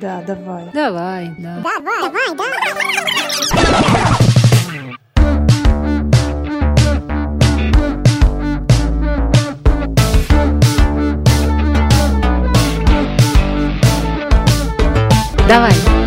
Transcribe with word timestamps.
Да, 0.00 0.22
давай. 0.24 0.70
Давай, 0.72 1.34
да. 1.38 1.56
Давай, 1.56 1.82
давай, 1.82 2.36
да. 2.36 2.44
Давай. 15.48 15.97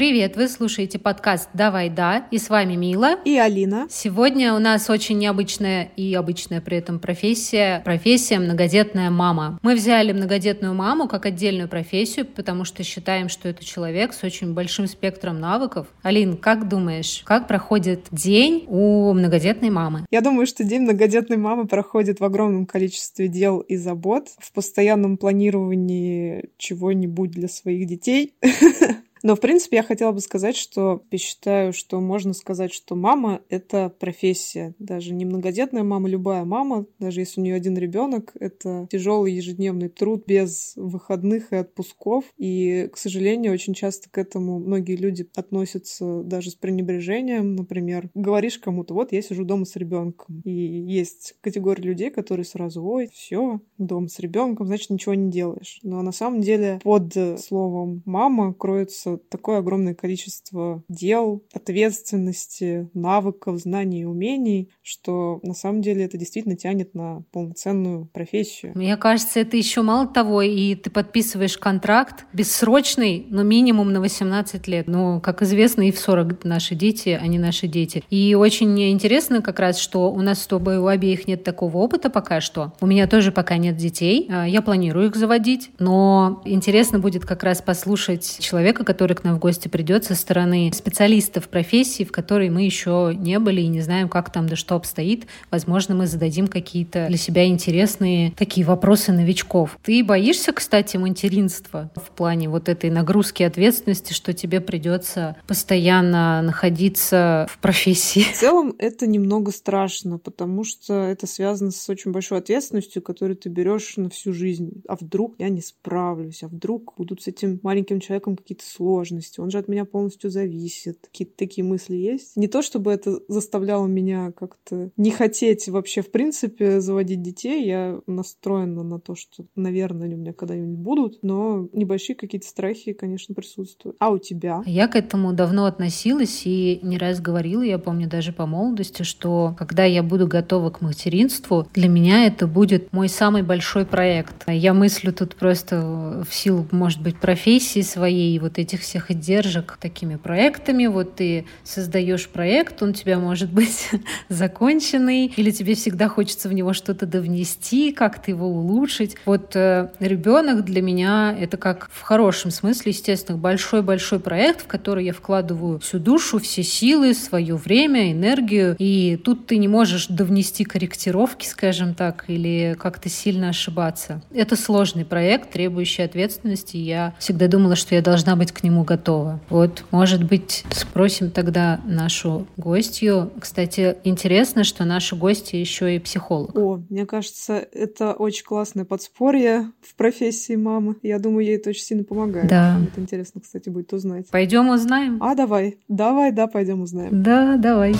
Привет, 0.00 0.34
вы 0.34 0.48
слушаете 0.48 0.98
подкаст 0.98 1.50
«Давай, 1.52 1.90
да» 1.90 2.26
и 2.30 2.38
с 2.38 2.48
вами 2.48 2.74
Мила. 2.74 3.18
И 3.26 3.36
Алина. 3.36 3.86
Сегодня 3.90 4.54
у 4.54 4.58
нас 4.58 4.88
очень 4.88 5.18
необычная 5.18 5.90
и 5.94 6.14
обычная 6.14 6.62
при 6.62 6.78
этом 6.78 6.98
профессия, 6.98 7.82
профессия 7.84 8.38
многодетная 8.38 9.10
мама. 9.10 9.58
Мы 9.60 9.74
взяли 9.74 10.12
многодетную 10.12 10.72
маму 10.72 11.06
как 11.06 11.26
отдельную 11.26 11.68
профессию, 11.68 12.24
потому 12.24 12.64
что 12.64 12.82
считаем, 12.82 13.28
что 13.28 13.46
это 13.50 13.62
человек 13.62 14.14
с 14.14 14.24
очень 14.24 14.54
большим 14.54 14.86
спектром 14.86 15.38
навыков. 15.38 15.86
Алин, 16.00 16.38
как 16.38 16.66
думаешь, 16.66 17.20
как 17.26 17.46
проходит 17.46 18.06
день 18.10 18.64
у 18.68 19.12
многодетной 19.12 19.68
мамы? 19.68 20.06
Я 20.10 20.22
думаю, 20.22 20.46
что 20.46 20.64
день 20.64 20.84
многодетной 20.84 21.36
мамы 21.36 21.66
проходит 21.66 22.20
в 22.20 22.24
огромном 22.24 22.64
количестве 22.64 23.28
дел 23.28 23.60
и 23.60 23.76
забот, 23.76 24.28
в 24.38 24.50
постоянном 24.54 25.18
планировании 25.18 26.48
чего-нибудь 26.56 27.32
для 27.32 27.48
своих 27.48 27.86
детей. 27.86 28.32
Но, 29.22 29.36
в 29.36 29.40
принципе, 29.40 29.78
я 29.78 29.82
хотела 29.82 30.12
бы 30.12 30.20
сказать, 30.20 30.56
что 30.56 31.02
я 31.10 31.18
считаю, 31.18 31.72
что 31.72 32.00
можно 32.00 32.32
сказать, 32.32 32.72
что 32.72 32.94
мама— 32.94 33.42
это 33.48 33.92
профессия. 33.98 34.74
Даже 34.78 35.12
не 35.12 35.24
многодетная 35.24 35.82
мама, 35.82 36.08
любая 36.08 36.44
мама, 36.44 36.86
даже 36.98 37.20
если 37.20 37.40
у 37.40 37.44
нее 37.44 37.54
один 37.54 37.76
ребенок, 37.76 38.32
это 38.38 38.86
тяжелый 38.90 39.32
ежедневный 39.32 39.88
труд 39.88 40.24
без 40.26 40.72
выходных 40.76 41.52
и 41.52 41.56
отпусков. 41.56 42.24
И, 42.38 42.88
к 42.92 42.96
сожалению, 42.96 43.52
очень 43.52 43.74
часто 43.74 44.08
к 44.10 44.18
этому 44.18 44.58
многие 44.58 44.96
люди 44.96 45.28
относятся 45.34 46.22
даже 46.22 46.50
с 46.50 46.54
пренебрежением. 46.54 47.56
Например, 47.56 48.10
говоришь 48.14 48.58
кому-то, 48.58 48.94
вот 48.94 49.12
я 49.12 49.22
сижу 49.22 49.44
дома 49.44 49.64
с 49.64 49.76
ребенком. 49.76 50.40
И 50.44 50.50
есть 50.50 51.34
категория 51.40 51.82
людей, 51.82 52.10
которые 52.10 52.44
сразу, 52.44 52.84
ой, 52.84 53.10
все, 53.12 53.60
дома 53.78 54.08
с 54.08 54.18
ребенком, 54.18 54.66
значит, 54.66 54.90
ничего 54.90 55.14
не 55.14 55.30
делаешь. 55.30 55.80
Но 55.82 56.02
на 56.02 56.12
самом 56.12 56.40
деле 56.40 56.80
под 56.82 57.14
словом 57.38 58.02
мама 58.04 58.54
кроется 58.54 59.09
такое 59.16 59.58
огромное 59.58 59.94
количество 59.94 60.82
дел, 60.88 61.42
ответственности, 61.52 62.88
навыков, 62.94 63.58
знаний 63.58 64.02
и 64.02 64.04
умений, 64.04 64.70
что 64.82 65.40
на 65.42 65.54
самом 65.54 65.82
деле 65.82 66.04
это 66.04 66.18
действительно 66.18 66.56
тянет 66.56 66.94
на 66.94 67.22
полноценную 67.32 68.06
профессию. 68.06 68.72
Мне 68.74 68.96
кажется, 68.96 69.40
это 69.40 69.56
еще 69.56 69.82
мало 69.82 70.06
того, 70.06 70.42
и 70.42 70.74
ты 70.74 70.90
подписываешь 70.90 71.58
контракт 71.58 72.26
бессрочный, 72.32 73.26
но 73.28 73.42
минимум 73.42 73.92
на 73.92 74.00
18 74.00 74.66
лет. 74.68 74.86
Но, 74.86 75.20
как 75.20 75.42
известно, 75.42 75.88
и 75.88 75.92
в 75.92 75.98
40 75.98 76.44
наши 76.44 76.74
дети, 76.74 77.18
они 77.20 77.38
наши 77.38 77.66
дети. 77.66 78.04
И 78.10 78.34
очень 78.34 78.80
интересно 78.90 79.42
как 79.42 79.58
раз, 79.58 79.78
что 79.78 80.10
у 80.10 80.20
нас 80.20 80.42
с 80.42 80.46
тобой 80.46 80.78
у 80.78 80.86
обеих 80.86 81.26
нет 81.26 81.44
такого 81.44 81.78
опыта 81.78 82.10
пока 82.10 82.40
что. 82.40 82.72
У 82.80 82.86
меня 82.86 83.06
тоже 83.06 83.32
пока 83.32 83.56
нет 83.56 83.76
детей. 83.76 84.26
А, 84.30 84.46
Я 84.46 84.62
планирую 84.62 85.08
их 85.08 85.16
заводить, 85.16 85.70
но 85.78 86.42
интересно 86.44 86.98
будет 86.98 87.24
как 87.24 87.42
раз 87.42 87.62
послушать 87.62 88.38
человека, 88.40 88.84
который 88.84 88.99
к 89.08 89.24
нам 89.24 89.36
в 89.36 89.38
гости 89.38 89.68
придет 89.68 90.04
со 90.04 90.14
стороны 90.14 90.70
специалистов 90.74 91.48
профессии, 91.48 92.04
в 92.04 92.12
которой 92.12 92.50
мы 92.50 92.62
еще 92.62 93.12
не 93.16 93.38
были 93.38 93.60
и 93.62 93.66
не 93.68 93.80
знаем, 93.80 94.08
как 94.08 94.32
там 94.32 94.48
да 94.48 94.56
что 94.56 94.76
обстоит. 94.76 95.26
Возможно, 95.50 95.94
мы 95.94 96.06
зададим 96.06 96.48
какие-то 96.48 97.06
для 97.08 97.16
себя 97.16 97.46
интересные 97.46 98.32
такие 98.32 98.66
вопросы 98.66 99.12
новичков. 99.12 99.78
Ты 99.82 100.04
боишься, 100.04 100.52
кстати, 100.52 100.96
материнства 100.96 101.90
в 101.96 102.10
плане 102.10 102.48
вот 102.48 102.68
этой 102.68 102.90
нагрузки 102.90 103.42
ответственности, 103.42 104.12
что 104.12 104.32
тебе 104.32 104.60
придется 104.60 105.36
постоянно 105.46 106.42
находиться 106.42 107.46
в 107.50 107.58
профессии? 107.58 108.20
В 108.20 108.36
целом 108.36 108.74
это 108.78 109.06
немного 109.06 109.52
страшно, 109.52 110.18
потому 110.18 110.64
что 110.64 110.94
это 111.04 111.26
связано 111.26 111.70
с 111.70 111.88
очень 111.88 112.12
большой 112.12 112.38
ответственностью, 112.38 113.02
которую 113.02 113.36
ты 113.36 113.48
берешь 113.48 113.96
на 113.96 114.10
всю 114.10 114.32
жизнь. 114.32 114.82
А 114.88 114.96
вдруг 114.96 115.34
я 115.38 115.48
не 115.48 115.60
справлюсь? 115.60 116.42
А 116.42 116.48
вдруг 116.48 116.94
будут 116.96 117.22
с 117.22 117.28
этим 117.28 117.60
маленьким 117.62 118.00
человеком 118.00 118.36
какие-то 118.36 118.64
сложности? 118.64 118.89
Он 118.96 119.50
же 119.50 119.58
от 119.58 119.68
меня 119.68 119.84
полностью 119.84 120.30
зависит. 120.30 120.98
Какие-то 121.02 121.36
такие 121.36 121.64
мысли 121.64 121.96
есть. 121.96 122.36
Не 122.36 122.48
то, 122.48 122.62
чтобы 122.62 122.92
это 122.92 123.20
заставляло 123.28 123.86
меня 123.86 124.32
как-то 124.32 124.90
не 124.96 125.10
хотеть 125.10 125.68
вообще 125.68 126.02
в 126.02 126.10
принципе 126.10 126.80
заводить 126.80 127.22
детей. 127.22 127.66
Я 127.66 128.00
настроена 128.06 128.82
на 128.82 129.00
то, 129.00 129.14
что, 129.14 129.44
наверное, 129.56 130.06
они 130.06 130.14
у 130.14 130.18
меня 130.18 130.32
когда-нибудь 130.32 130.78
будут, 130.78 131.18
но 131.22 131.68
небольшие 131.72 132.16
какие-то 132.16 132.46
страхи, 132.46 132.92
конечно, 132.92 133.34
присутствуют. 133.34 133.96
А 133.98 134.10
у 134.10 134.18
тебя? 134.18 134.62
Я 134.66 134.88
к 134.88 134.96
этому 134.96 135.32
давно 135.32 135.66
относилась 135.66 136.42
и 136.44 136.80
не 136.82 136.98
раз 136.98 137.20
говорила, 137.20 137.62
я 137.62 137.78
помню 137.78 138.08
даже 138.08 138.32
по 138.32 138.46
молодости, 138.46 139.02
что 139.02 139.54
когда 139.58 139.84
я 139.84 140.02
буду 140.02 140.26
готова 140.26 140.70
к 140.70 140.80
материнству, 140.80 141.66
для 141.74 141.88
меня 141.88 142.26
это 142.26 142.46
будет 142.46 142.92
мой 142.92 143.08
самый 143.08 143.42
большой 143.42 143.86
проект. 143.86 144.48
Я 144.48 144.74
мыслю 144.74 145.12
тут 145.12 145.34
просто 145.34 146.24
в 146.28 146.34
силу, 146.34 146.66
может 146.70 147.02
быть, 147.02 147.18
профессии 147.18 147.82
своей, 147.82 148.38
вот 148.38 148.58
этих 148.58 148.79
всех 148.80 149.10
издержек 149.10 149.78
такими 149.80 150.16
проектами. 150.16 150.86
Вот 150.86 151.16
ты 151.16 151.46
создаешь 151.64 152.28
проект, 152.28 152.82
он 152.82 152.90
у 152.90 152.92
тебя 152.92 153.18
может 153.18 153.52
быть 153.52 153.90
законченный, 154.28 155.26
или 155.36 155.50
тебе 155.50 155.74
всегда 155.74 156.08
хочется 156.08 156.48
в 156.48 156.52
него 156.52 156.72
что-то 156.72 157.06
довнести, 157.06 157.92
как-то 157.92 158.30
его 158.30 158.46
улучшить. 158.46 159.16
Вот 159.24 159.54
э, 159.56 159.90
ребенок 159.98 160.64
для 160.64 160.82
меня 160.82 161.36
это 161.38 161.56
как 161.56 161.90
в 161.92 162.02
хорошем 162.02 162.50
смысле, 162.50 162.92
естественно, 162.92 163.38
большой-большой 163.38 164.20
проект, 164.20 164.62
в 164.62 164.66
который 164.66 165.04
я 165.04 165.12
вкладываю 165.12 165.78
всю 165.80 165.98
душу, 165.98 166.38
все 166.38 166.62
силы, 166.62 167.14
свое 167.14 167.56
время, 167.56 168.12
энергию. 168.12 168.76
И 168.78 169.18
тут 169.24 169.46
ты 169.46 169.56
не 169.56 169.68
можешь 169.68 170.06
довнести 170.06 170.64
корректировки, 170.64 171.46
скажем 171.46 171.94
так, 171.94 172.24
или 172.28 172.76
как-то 172.78 173.08
сильно 173.08 173.48
ошибаться. 173.48 174.22
Это 174.32 174.56
сложный 174.56 175.04
проект, 175.04 175.50
требующий 175.50 176.02
ответственности. 176.02 176.76
Я 176.76 177.14
всегда 177.18 177.48
думала, 177.48 177.76
что 177.76 177.94
я 177.94 178.02
должна 178.02 178.36
быть 178.36 178.52
к 178.52 178.62
нему 178.62 178.69
готова. 178.84 179.40
Вот, 179.50 179.84
может 179.90 180.24
быть, 180.24 180.64
спросим 180.70 181.30
тогда 181.30 181.80
нашу 181.84 182.46
гостью. 182.56 183.30
Кстати, 183.38 183.96
интересно, 184.04 184.64
что 184.64 184.84
наша 184.84 185.16
гостья 185.16 185.58
еще 185.58 185.96
и 185.96 185.98
психолог. 185.98 186.56
О, 186.56 186.80
мне 186.88 187.06
кажется, 187.06 187.66
это 187.72 188.12
очень 188.12 188.44
классное 188.44 188.84
подспорье 188.84 189.70
в 189.80 189.94
профессии 189.94 190.56
мамы. 190.56 190.96
Я 191.02 191.18
думаю, 191.18 191.44
ей 191.46 191.56
это 191.56 191.70
очень 191.70 191.84
сильно 191.84 192.04
помогает. 192.04 192.48
Да. 192.48 192.78
Это 192.90 193.00
интересно, 193.00 193.40
кстати, 193.40 193.68
будет 193.68 193.92
узнать. 193.92 194.28
Пойдем 194.30 194.68
узнаем? 194.70 195.22
А, 195.22 195.34
давай. 195.34 195.78
Давай, 195.88 196.32
да, 196.32 196.46
пойдем 196.46 196.82
узнаем. 196.82 197.22
Да, 197.22 197.56
давай. 197.56 197.94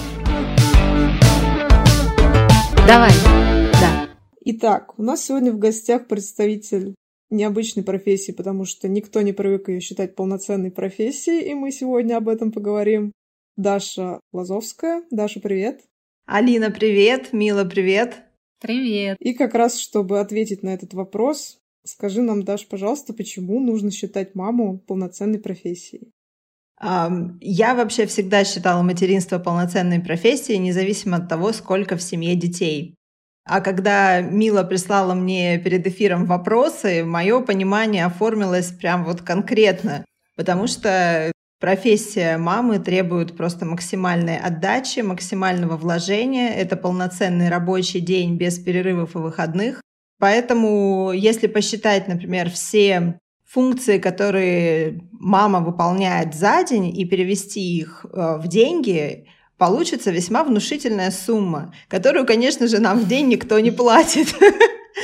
Давай. 2.86 3.12
Да. 3.72 4.08
Итак, 4.42 4.98
у 4.98 5.02
нас 5.02 5.24
сегодня 5.24 5.52
в 5.52 5.58
гостях 5.58 6.06
представитель 6.06 6.94
необычной 7.30 7.82
профессии, 7.82 8.32
потому 8.32 8.64
что 8.64 8.88
никто 8.88 9.22
не 9.22 9.32
привык 9.32 9.68
ее 9.68 9.80
считать 9.80 10.14
полноценной 10.14 10.70
профессией, 10.70 11.50
и 11.50 11.54
мы 11.54 11.70
сегодня 11.72 12.16
об 12.16 12.28
этом 12.28 12.52
поговорим. 12.52 13.12
Даша 13.56 14.20
Лазовская. 14.32 15.04
Даша, 15.10 15.40
привет. 15.40 15.82
Алина, 16.26 16.70
привет. 16.70 17.32
Мила, 17.32 17.64
привет. 17.64 18.22
Привет. 18.60 19.16
И 19.20 19.32
как 19.32 19.54
раз, 19.54 19.78
чтобы 19.78 20.20
ответить 20.20 20.62
на 20.62 20.74
этот 20.74 20.92
вопрос, 20.94 21.58
скажи 21.84 22.20
нам, 22.22 22.42
Даша, 22.42 22.66
пожалуйста, 22.68 23.12
почему 23.12 23.60
нужно 23.60 23.90
считать 23.90 24.34
маму 24.34 24.78
полноценной 24.86 25.38
профессией? 25.38 26.10
Я 26.82 27.74
вообще 27.74 28.06
всегда 28.06 28.44
считала 28.44 28.82
материнство 28.82 29.38
полноценной 29.38 30.00
профессией, 30.00 30.58
независимо 30.58 31.18
от 31.18 31.28
того, 31.28 31.52
сколько 31.52 31.96
в 31.96 32.02
семье 32.02 32.34
детей. 32.36 32.94
А 33.44 33.60
когда 33.60 34.20
Мила 34.20 34.62
прислала 34.62 35.14
мне 35.14 35.58
перед 35.58 35.86
эфиром 35.86 36.26
вопросы, 36.26 37.04
мое 37.04 37.40
понимание 37.40 38.04
оформилось 38.04 38.70
прям 38.70 39.04
вот 39.04 39.22
конкретно, 39.22 40.04
потому 40.36 40.66
что 40.66 41.32
профессия 41.58 42.36
мамы 42.38 42.78
требует 42.78 43.36
просто 43.36 43.64
максимальной 43.64 44.38
отдачи, 44.38 45.00
максимального 45.00 45.76
вложения. 45.76 46.50
Это 46.50 46.76
полноценный 46.76 47.48
рабочий 47.48 48.00
день 48.00 48.36
без 48.36 48.58
перерывов 48.58 49.14
и 49.14 49.18
выходных. 49.18 49.80
Поэтому, 50.18 51.12
если 51.12 51.46
посчитать, 51.46 52.08
например, 52.08 52.50
все 52.50 53.18
функции, 53.46 53.98
которые 53.98 55.00
мама 55.10 55.60
выполняет 55.60 56.34
за 56.34 56.62
день, 56.62 56.96
и 56.96 57.04
перевести 57.04 57.78
их 57.78 58.04
э, 58.04 58.36
в 58.36 58.46
деньги, 58.46 59.26
получится 59.60 60.10
весьма 60.10 60.42
внушительная 60.42 61.10
сумма, 61.10 61.74
которую, 61.86 62.24
конечно 62.24 62.66
же, 62.66 62.80
нам 62.80 62.98
в 62.98 63.06
день 63.06 63.28
никто 63.28 63.60
не 63.60 63.70
платит 63.70 64.34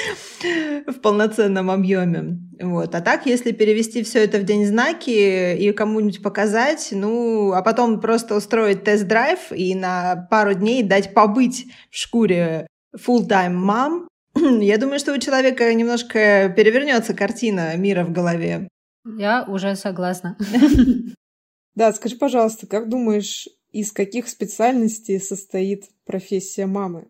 в 0.87 0.95
полноценном 0.95 1.71
объеме. 1.71 2.39
Вот. 2.59 2.95
А 2.95 3.03
так, 3.03 3.27
если 3.27 3.53
перевести 3.53 4.03
все 4.03 4.25
это 4.25 4.39
в 4.39 4.45
день 4.45 4.65
знаки 4.65 5.55
и 5.55 5.73
кому-нибудь 5.73 6.23
показать, 6.23 6.89
ну, 6.93 7.53
а 7.53 7.61
потом 7.61 8.01
просто 8.01 8.35
устроить 8.35 8.83
тест-драйв 8.83 9.53
и 9.53 9.75
на 9.75 10.27
пару 10.31 10.55
дней 10.55 10.83
дать 10.83 11.13
побыть 11.13 11.67
в 11.91 11.99
шкуре 11.99 12.67
full-time 12.97 13.53
мам, 13.53 14.09
я 14.35 14.79
думаю, 14.79 14.99
что 14.99 15.13
у 15.13 15.19
человека 15.19 15.73
немножко 15.75 16.51
перевернется 16.57 17.13
картина 17.13 17.77
мира 17.77 18.05
в 18.05 18.13
голове. 18.13 18.69
Я 19.05 19.45
уже 19.47 19.77
согласна. 19.77 20.39
Да, 21.77 21.93
скажи, 21.93 22.17
пожалуйста, 22.17 22.67
как 22.67 22.89
думаешь, 22.89 23.47
из 23.73 23.93
каких 23.93 24.29
специальностей 24.29 25.21
состоит 25.21 25.85
профессия 26.05 26.67
мамы? 26.67 27.09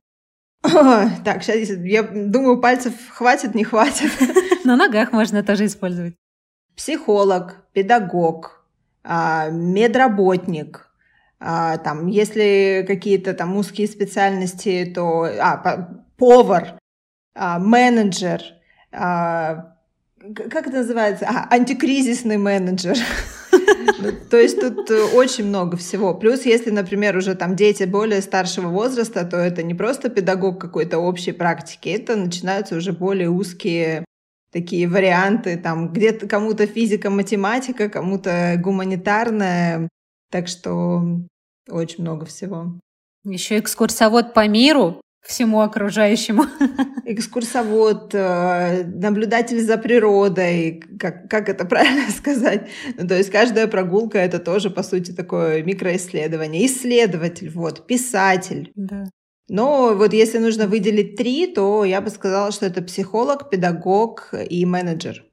Так, 0.63 1.43
сейчас 1.43 1.71
я 1.85 2.03
думаю, 2.03 2.61
пальцев 2.61 2.95
хватит, 3.11 3.55
не 3.55 3.65
хватит. 3.65 4.11
На 4.65 4.77
ногах 4.77 5.13
можно 5.13 5.43
тоже 5.43 5.67
использовать. 5.67 6.15
Психолог, 6.75 7.65
педагог, 7.73 8.67
а, 9.05 9.49
медработник, 9.51 10.91
а, 11.39 11.79
там, 11.79 12.09
если 12.09 12.85
какие-то 12.87 13.33
там 13.35 13.57
узкие 13.57 13.87
специальности, 13.87 14.91
то 14.93 15.23
а, 15.25 16.05
повар, 16.17 16.79
а, 17.35 17.59
менеджер, 17.59 18.43
как 18.91 20.67
это 20.67 20.79
называется? 20.79 21.27
А, 21.29 21.55
антикризисный 21.55 22.39
менеджер. 22.39 22.97
То 24.31 24.37
есть 24.37 24.61
тут 24.61 24.91
э, 24.91 25.05
очень 25.15 25.45
много 25.45 25.77
всего. 25.77 26.15
Плюс, 26.15 26.47
если, 26.47 26.71
например, 26.71 27.17
уже 27.17 27.35
там 27.35 27.57
дети 27.57 27.85
более 27.85 28.21
старшего 28.23 28.69
возраста, 28.69 29.25
то 29.25 29.37
это 29.37 29.63
не 29.63 29.75
просто 29.75 30.09
педагог 30.09 30.61
какой-то 30.61 30.99
общей 30.99 31.33
практики, 31.33 31.89
это 31.89 32.17
начинаются 32.17 32.77
уже 32.77 32.93
более 32.93 33.31
узкие 33.31 34.05
такие 34.53 34.89
варианты, 34.89 35.57
там 35.57 35.93
где-то 35.93 36.27
кому-то 36.27 36.67
физика, 36.67 37.11
математика, 37.11 37.89
кому-то 37.89 38.55
гуманитарная. 38.59 39.89
Так 40.31 40.49
что 40.49 41.03
очень 41.69 42.03
много 42.03 42.25
всего. 42.25 42.79
Еще 43.25 43.59
экскурсовод 43.59 44.35
по 44.35 44.47
миру 44.47 45.01
всему 45.27 45.61
окружающему. 45.61 46.45
Экскурсовод, 47.05 48.15
э, 48.15 48.85
наблюдатель 48.85 49.61
за 49.61 49.79
природой, 49.79 50.83
как, 50.99 51.29
как 51.29 51.49
это 51.49 51.65
правильно 51.65 52.11
сказать? 52.17 52.69
Ну, 52.97 53.07
то 53.07 53.17
есть 53.17 53.31
каждая 53.31 53.67
прогулка— 53.67 54.19
это 54.21 54.39
тоже, 54.39 54.71
по 54.71 54.83
сути, 54.83 55.13
такое 55.13 55.63
микроисследование. 55.63 56.67
Исследователь, 56.67 57.51
вот, 57.51 57.87
писатель. 57.87 58.73
Да. 58.75 59.05
Но 59.49 59.95
вот 59.95 60.13
если 60.13 60.39
нужно 60.39 60.67
выделить 60.67 61.17
три, 61.17 61.47
то 61.47 61.85
я 61.85 62.01
бы 62.01 62.11
сказала, 62.11 62.51
что 62.51 62.67
это 62.67 62.83
психолог, 62.83 63.49
педагог 63.51 64.35
и 64.49 64.65
менеджер. 64.67 65.25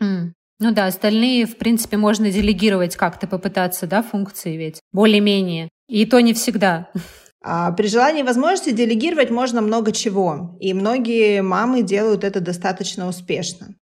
Mm. 0.00 0.32
Ну 0.58 0.72
да, 0.72 0.86
остальные, 0.86 1.46
в 1.46 1.56
принципе, 1.56 1.96
можно 1.96 2.30
делегировать 2.30 2.96
как-то, 2.96 3.26
попытаться, 3.26 3.86
да, 3.86 4.02
функции 4.02 4.56
ведь, 4.56 4.80
более-менее. 4.92 5.68
И 5.88 6.06
то 6.06 6.20
не 6.20 6.34
всегда. 6.34 6.88
А 7.44 7.72
при 7.72 7.88
желании 7.88 8.20
и 8.20 8.24
возможности 8.24 8.70
делегировать 8.70 9.30
можно 9.30 9.60
много 9.60 9.90
чего, 9.92 10.56
и 10.60 10.72
многие 10.74 11.42
мамы 11.42 11.82
делают 11.82 12.22
это 12.22 12.40
достаточно 12.40 13.08
успешно. 13.08 13.74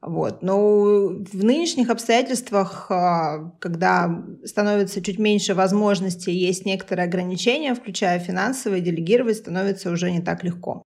Вот. 0.00 0.42
Но 0.42 1.08
в 1.08 1.44
нынешних 1.44 1.90
обстоятельствах, 1.90 2.86
а, 2.90 3.50
когда 3.60 4.24
становится 4.44 5.02
чуть 5.02 5.18
меньше 5.18 5.54
возможностей, 5.54 6.32
есть 6.32 6.64
некоторые 6.64 7.06
ограничения, 7.06 7.74
включая 7.74 8.18
финансовые, 8.18 8.80
делегировать 8.80 9.36
становится 9.36 9.90
уже 9.90 10.10
не 10.10 10.20
так 10.20 10.42
легко. 10.42 10.84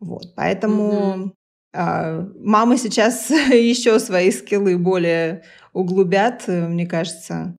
Вот. 0.00 0.34
Поэтому 0.34 1.34
mm-hmm. 1.74 2.32
мамы 2.38 2.78
сейчас 2.78 3.30
еще 3.50 3.98
свои 3.98 4.30
скиллы 4.30 4.78
более 4.78 5.42
углубят, 5.74 6.46
мне 6.46 6.86
кажется. 6.86 7.56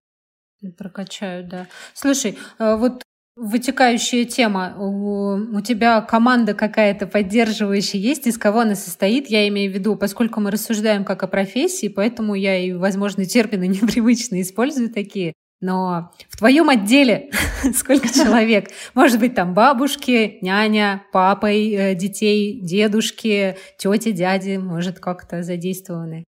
Прокачают, 0.77 1.49
да. 1.49 1.67
Слушай, 1.93 2.39
а 2.57 2.77
вот 2.77 3.03
Вытекающая 3.35 4.23
тема. 4.23 4.75
У, 4.79 5.57
у 5.57 5.61
тебя 5.61 5.99
команда 5.99 6.53
какая-то 6.53 7.05
поддерживающая 7.05 7.99
есть? 7.99 8.27
Из 8.27 8.37
кого 8.37 8.61
она 8.61 8.75
состоит? 8.75 9.27
Я 9.29 9.45
имею 9.49 9.69
в 9.69 9.75
виду, 9.75 9.97
поскольку 9.97 10.39
мы 10.39 10.51
рассуждаем 10.51 11.03
как 11.03 11.21
о 11.23 11.27
профессии, 11.27 11.89
поэтому 11.89 12.35
я 12.35 12.57
и, 12.57 12.71
возможно, 12.71 13.25
термины 13.25 13.67
непривычно 13.67 14.41
использую 14.41 14.89
такие. 14.89 15.33
Но 15.59 16.11
в 16.29 16.37
твоем 16.37 16.69
отделе 16.69 17.31
сколько 17.75 18.07
человек? 18.13 18.69
Может 18.93 19.19
быть, 19.19 19.35
там 19.35 19.53
бабушки, 19.53 20.37
няня, 20.41 21.03
папой 21.11 21.71
э, 21.71 21.95
детей, 21.95 22.61
дедушки, 22.61 23.57
тети, 23.77 24.11
дяди, 24.11 24.57
может, 24.57 24.99
как-то 24.99 25.43
задействованы? 25.43 26.23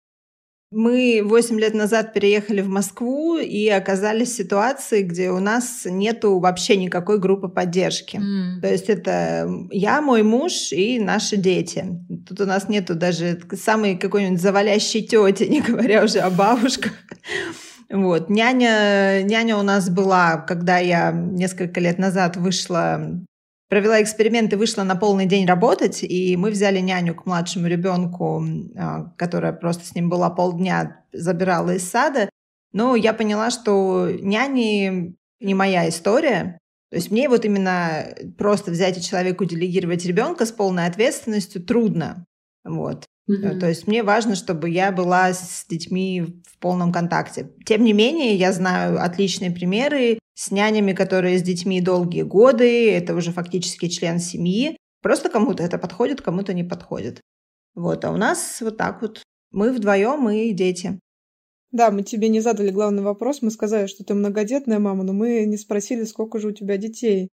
Мы 0.73 1.21
8 1.23 1.59
лет 1.59 1.73
назад 1.73 2.13
переехали 2.13 2.61
в 2.61 2.67
Москву 2.67 3.37
и 3.37 3.67
оказались 3.69 4.31
в 4.31 4.35
ситуации, 4.35 5.03
где 5.03 5.29
у 5.29 5.39
нас 5.39 5.85
нету 5.85 6.39
вообще 6.39 6.77
никакой 6.77 7.19
группы 7.19 7.47
поддержки. 7.47 8.17
Mm. 8.17 8.61
То 8.61 8.71
есть 8.71 8.89
это 8.89 9.49
я, 9.71 10.01
мой 10.01 10.23
муж 10.23 10.71
и 10.71 10.99
наши 10.99 11.37
дети. 11.37 11.85
Тут 12.27 12.41
у 12.41 12.45
нас 12.45 12.69
нету 12.69 12.95
даже 12.95 13.39
самой 13.53 13.97
какой-нибудь 13.97 14.41
завалящей 14.41 15.03
тети, 15.03 15.43
не 15.49 15.61
говоря 15.61 16.03
уже 16.03 16.19
о 16.19 16.29
бабушках. 16.29 16.93
Вот. 17.89 18.29
Няня, 18.29 19.21
няня 19.23 19.57
у 19.57 19.61
нас 19.61 19.89
была, 19.89 20.37
когда 20.37 20.79
я 20.79 21.11
несколько 21.11 21.79
лет 21.79 21.99
назад 21.99 22.37
вышла 22.37 23.23
провела 23.73 24.03
эксперимент 24.03 24.53
и 24.53 24.55
вышла 24.55 24.83
на 24.83 24.95
полный 24.95 25.25
день 25.25 25.47
работать, 25.47 26.03
и 26.03 26.37
мы 26.37 26.51
взяли 26.51 26.77
няню 26.77 27.15
к 27.15 27.25
младшему 27.25 27.65
ребенку, 27.65 28.45
а, 28.77 29.11
которая 29.17 29.51
просто 29.51 29.83
с 29.83 29.95
ним 29.95 30.11
была 30.11 30.29
полдня, 30.29 31.03
забирала 31.11 31.71
из 31.71 31.89
сада. 31.89 32.29
Но 32.71 32.95
я 32.95 33.13
поняла, 33.13 33.49
что 33.49 34.11
няни 34.11 35.15
не 35.39 35.53
моя 35.55 35.89
история. 35.89 36.59
То 36.91 36.97
есть 36.97 37.09
мне 37.09 37.27
вот 37.27 37.45
именно 37.45 38.05
просто 38.37 38.69
взять 38.69 38.99
и 38.99 39.01
человеку 39.01 39.43
делегировать 39.45 40.05
ребенка 40.05 40.45
с 40.45 40.51
полной 40.51 40.85
ответственностью 40.85 41.63
трудно. 41.63 42.27
Вот. 42.63 43.05
Mm-hmm. 43.29 43.59
То 43.59 43.69
есть 43.69 43.87
мне 43.87 44.03
важно, 44.03 44.35
чтобы 44.35 44.69
я 44.69 44.91
была 44.91 45.33
с 45.33 45.65
детьми 45.67 46.41
в 46.45 46.59
полном 46.59 46.91
контакте. 46.91 47.51
Тем 47.65 47.83
не 47.83 47.93
менее, 47.93 48.35
я 48.35 48.51
знаю 48.51 49.01
отличные 49.01 49.51
примеры 49.51 50.19
с 50.33 50.51
нянями, 50.51 50.93
которые 50.93 51.37
с 51.37 51.43
детьми 51.43 51.79
долгие 51.79 52.23
годы, 52.23 52.91
это 52.91 53.15
уже 53.15 53.31
фактически 53.31 53.87
член 53.87 54.19
семьи. 54.19 54.77
Просто 55.01 55.29
кому-то 55.29 55.63
это 55.63 55.77
подходит, 55.77 56.21
кому-то 56.21 56.53
не 56.53 56.63
подходит. 56.63 57.21
Вот, 57.75 58.03
а 58.05 58.11
у 58.11 58.17
нас 58.17 58.61
вот 58.61 58.77
так 58.77 59.01
вот. 59.01 59.21
Мы 59.51 59.71
вдвоем 59.71 60.27
и 60.29 60.51
дети. 60.51 60.99
Да, 61.71 61.91
мы 61.91 62.03
тебе 62.03 62.29
не 62.29 62.39
задали 62.39 62.69
главный 62.69 63.03
вопрос. 63.03 63.41
Мы 63.41 63.51
сказали, 63.51 63.87
что 63.87 64.03
ты 64.03 64.13
многодетная 64.13 64.79
мама, 64.79 65.03
но 65.03 65.13
мы 65.13 65.45
не 65.45 65.57
спросили, 65.57 66.03
сколько 66.05 66.39
же 66.39 66.49
у 66.49 66.51
тебя 66.51 66.77
детей. 66.77 67.29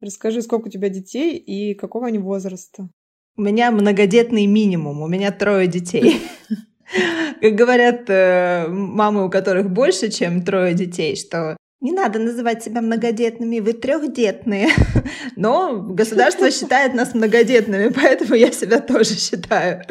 Расскажи, 0.00 0.42
сколько 0.42 0.68
у 0.68 0.70
тебя 0.70 0.88
детей 0.88 1.36
и 1.36 1.74
какого 1.74 2.06
они 2.06 2.18
возраста. 2.18 2.88
У 3.36 3.42
меня 3.42 3.70
многодетный 3.70 4.46
минимум, 4.46 5.02
у 5.02 5.06
меня 5.06 5.30
трое 5.30 5.66
детей. 5.66 6.20
Как 7.40 7.54
говорят 7.54 8.08
э, 8.08 8.66
мамы, 8.68 9.24
у 9.24 9.30
которых 9.30 9.70
больше, 9.70 10.10
чем 10.10 10.42
трое 10.44 10.74
детей, 10.74 11.16
что 11.16 11.56
не 11.80 11.92
надо 11.92 12.18
называть 12.18 12.62
себя 12.62 12.82
многодетными, 12.82 13.60
вы 13.60 13.72
трехдетные. 13.72 14.68
Но 15.36 15.80
государство 15.80 16.50
считает 16.50 16.92
нас 16.94 17.14
многодетными, 17.14 17.88
поэтому 17.88 18.34
я 18.34 18.52
себя 18.52 18.80
тоже 18.80 19.14
считаю. 19.16 19.84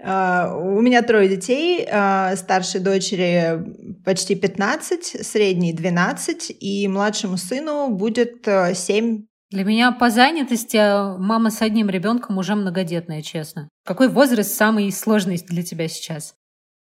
А, 0.00 0.56
у 0.56 0.80
меня 0.80 1.02
трое 1.02 1.28
детей, 1.28 1.86
а, 1.90 2.36
старшей 2.36 2.80
дочери 2.80 3.64
почти 4.04 4.36
15, 4.36 5.26
средней 5.26 5.72
12, 5.72 6.56
и 6.60 6.86
младшему 6.86 7.38
сыну 7.38 7.88
будет 7.88 8.46
7 8.46 8.46
э, 8.46 9.22
для 9.54 9.64
меня 9.64 9.92
по 9.92 10.10
занятости 10.10 10.76
а, 10.76 11.16
мама 11.16 11.50
с 11.50 11.62
одним 11.62 11.88
ребенком 11.88 12.38
уже 12.38 12.56
многодетная, 12.56 13.22
честно. 13.22 13.68
Какой 13.84 14.08
возраст 14.08 14.52
самый 14.52 14.90
сложный 14.90 15.38
для 15.38 15.62
тебя 15.62 15.86
сейчас? 15.86 16.34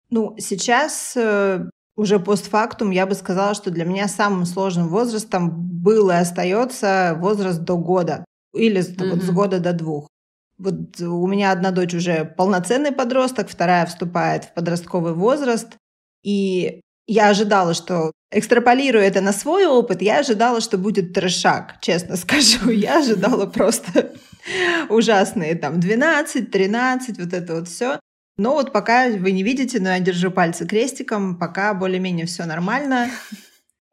Ну, 0.09 0.35
сейчас 0.37 1.13
э, 1.15 1.69
уже 1.95 2.19
постфактум 2.19 2.91
я 2.91 3.05
бы 3.05 3.15
сказала, 3.15 3.53
что 3.53 3.71
для 3.71 3.85
меня 3.85 4.09
самым 4.09 4.45
сложным 4.45 4.89
возрастом 4.89 5.51
был 5.51 6.09
и 6.09 6.15
остается 6.15 7.15
возраст 7.17 7.61
до 7.61 7.77
года 7.77 8.25
или 8.53 8.81
mm-hmm. 8.81 9.09
вот 9.09 9.23
с 9.23 9.29
года 9.31 9.59
до 9.59 9.71
двух. 9.71 10.09
Вот 10.57 10.99
у 10.99 11.27
меня 11.27 11.53
одна 11.53 11.71
дочь 11.71 11.93
уже 11.93 12.25
полноценный 12.25 12.91
подросток, 12.91 13.47
вторая 13.47 13.85
вступает 13.85 14.43
в 14.43 14.53
подростковый 14.53 15.13
возраст, 15.13 15.77
и 16.23 16.81
я 17.07 17.29
ожидала, 17.29 17.73
что 17.73 18.11
экстраполируя 18.31 19.07
это 19.07 19.21
на 19.21 19.33
свой 19.33 19.65
опыт, 19.65 20.01
я 20.01 20.19
ожидала, 20.19 20.61
что 20.61 20.77
будет 20.77 21.13
трешак, 21.13 21.75
честно 21.81 22.15
скажу. 22.17 22.69
Я 22.69 22.99
ожидала 22.99 23.45
просто 23.45 24.13
ужасные 24.89 25.55
там 25.55 25.79
12, 25.79 26.51
13, 26.51 27.19
вот 27.19 27.33
это 27.33 27.55
вот 27.55 27.67
все. 27.67 27.99
Но 28.37 28.53
вот 28.53 28.71
пока 28.71 29.09
вы 29.09 29.31
не 29.31 29.43
видите, 29.43 29.79
но 29.81 29.89
я 29.89 29.99
держу 29.99 30.31
пальцы 30.31 30.65
крестиком, 30.65 31.37
пока 31.37 31.73
более-менее 31.73 32.25
все 32.25 32.45
нормально. 32.45 33.09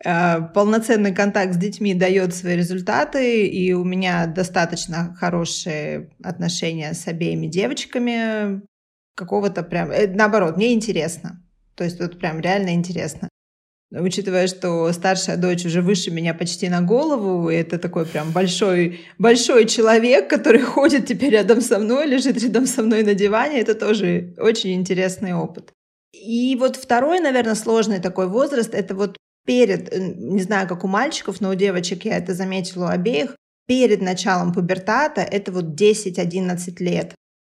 Э, 0.05 0.41
полноценный 0.55 1.13
контакт 1.13 1.55
с 1.55 1.57
детьми 1.57 1.95
дает 1.95 2.35
свои 2.35 2.55
результаты, 2.55 3.47
и 3.47 3.73
у 3.73 3.83
меня 3.83 4.27
достаточно 4.27 5.17
хорошие 5.19 6.11
отношения 6.23 6.95
с 6.95 7.09
обеими 7.09 7.49
девочками. 7.49 8.63
Какого-то 9.17 9.65
прям... 9.65 9.91
Э, 9.91 10.07
наоборот, 10.07 10.57
мне 10.57 10.75
интересно. 10.75 11.43
То 11.75 11.83
есть 11.83 12.01
вот 12.01 12.19
прям 12.19 12.41
реально 12.41 12.75
интересно. 12.75 13.29
Учитывая, 13.93 14.49
что 14.49 14.93
старшая 14.93 15.37
дочь 15.37 15.65
уже 15.65 15.81
выше 15.81 16.11
меня 16.11 16.35
почти 16.35 16.69
на 16.69 16.83
голову, 16.83 17.49
и 17.49 17.55
это 17.55 17.79
такой 17.79 18.05
прям 18.05 18.33
большой, 18.33 19.01
большой 19.17 19.67
человек, 19.67 20.29
который 20.29 20.61
ходит 20.75 21.07
теперь 21.07 21.33
рядом 21.33 21.61
со 21.61 21.79
мной, 21.79 22.07
лежит 22.07 22.43
рядом 22.43 22.67
со 22.67 22.83
мной 22.83 23.05
на 23.05 23.15
диване, 23.15 23.61
это 23.61 23.75
тоже 23.75 24.35
очень 24.39 24.75
интересный 24.75 25.35
опыт. 25.35 25.73
И 26.13 26.57
вот 26.59 26.77
второй, 26.77 27.21
наверное, 27.21 27.55
сложный 27.55 28.01
такой 28.01 28.27
возраст, 28.27 28.75
это 28.75 28.95
вот 28.95 29.17
перед, 29.47 29.93
э, 29.95 29.99
не 30.17 30.43
знаю, 30.43 30.67
как 30.67 30.83
у 30.83 30.89
мальчиков, 30.89 31.41
но 31.41 31.51
у 31.51 31.55
девочек 31.55 32.05
я 32.07 32.17
это 32.17 32.35
заметила 32.35 32.87
у 32.87 32.89
обеих, 32.89 33.37
перед 33.69 34.01
началом 34.01 34.53
пубертата, 34.53 35.21
это 35.21 35.53
вот 35.53 35.81
10-11 35.81 36.83
лет, 36.83 37.15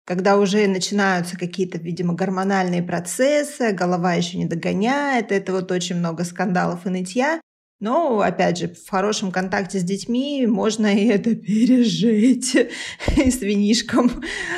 когда 0.07 0.37
уже 0.37 0.67
начинаются 0.67 1.37
какие-то, 1.37 1.77
видимо, 1.77 2.13
гормональные 2.13 2.81
процессы, 2.81 3.73
голова 3.73 4.13
еще 4.13 4.37
не 4.37 4.45
догоняет, 4.45 5.33
это 5.33 5.51
вот 5.51 5.69
очень 5.69 5.97
много 5.97 6.23
скандалов 6.23 6.85
и 6.85 6.89
нытья. 6.89 7.41
Но, 7.81 8.21
опять 8.21 8.57
же, 8.57 8.69
в 8.69 8.89
хорошем 8.89 9.33
контакте 9.33 9.79
с 9.79 9.83
детьми 9.83 10.47
можно 10.47 10.87
и 10.87 11.07
это 11.07 11.35
пережить 11.35 12.55
и 13.17 13.29
с 13.29 13.41
винишком 13.41 14.09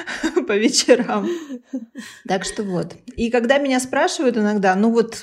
по 0.47 0.55
вечерам. 0.55 1.27
Так 2.27 2.45
что 2.45 2.61
вот. 2.61 2.95
И 3.15 3.31
когда 3.31 3.57
меня 3.57 3.79
спрашивают 3.79 4.37
иногда, 4.37 4.75
ну 4.75 4.91
вот 4.91 5.17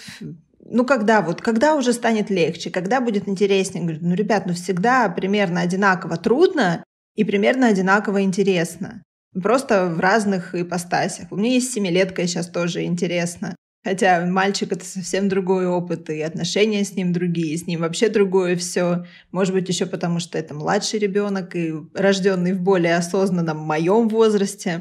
ну 0.68 0.84
когда 0.84 1.22
вот, 1.22 1.40
когда 1.40 1.76
уже 1.76 1.92
станет 1.92 2.30
легче, 2.30 2.70
когда 2.70 3.00
будет 3.00 3.28
интереснее? 3.28 3.84
Говорю, 3.84 4.00
ну, 4.02 4.14
ребят, 4.16 4.46
ну 4.46 4.54
всегда 4.54 5.08
примерно 5.08 5.60
одинаково 5.60 6.16
трудно 6.16 6.82
и 7.14 7.22
примерно 7.22 7.68
одинаково 7.68 8.22
интересно. 8.22 9.04
Просто 9.42 9.86
в 9.88 10.00
разных 10.00 10.54
ипостасях. 10.54 11.30
У 11.30 11.36
меня 11.36 11.52
есть 11.52 11.72
семилетка, 11.72 12.22
и 12.22 12.26
сейчас 12.26 12.48
тоже 12.48 12.84
интересно. 12.84 13.54
Хотя 13.84 14.26
мальчик 14.26 14.72
это 14.72 14.84
совсем 14.84 15.28
другой 15.28 15.66
опыт, 15.66 16.10
и 16.10 16.20
отношения 16.20 16.84
с 16.84 16.96
ним 16.96 17.12
другие, 17.12 17.56
с 17.56 17.68
ним 17.68 17.80
вообще 17.80 18.08
другое 18.08 18.56
все. 18.56 19.04
Может 19.30 19.54
быть, 19.54 19.68
еще 19.68 19.86
потому, 19.86 20.18
что 20.18 20.38
это 20.38 20.54
младший 20.54 20.98
ребенок 20.98 21.54
и 21.54 21.72
рожденный 21.94 22.52
в 22.52 22.62
более 22.62 22.96
осознанном 22.96 23.58
моем 23.58 24.08
возрасте. 24.08 24.80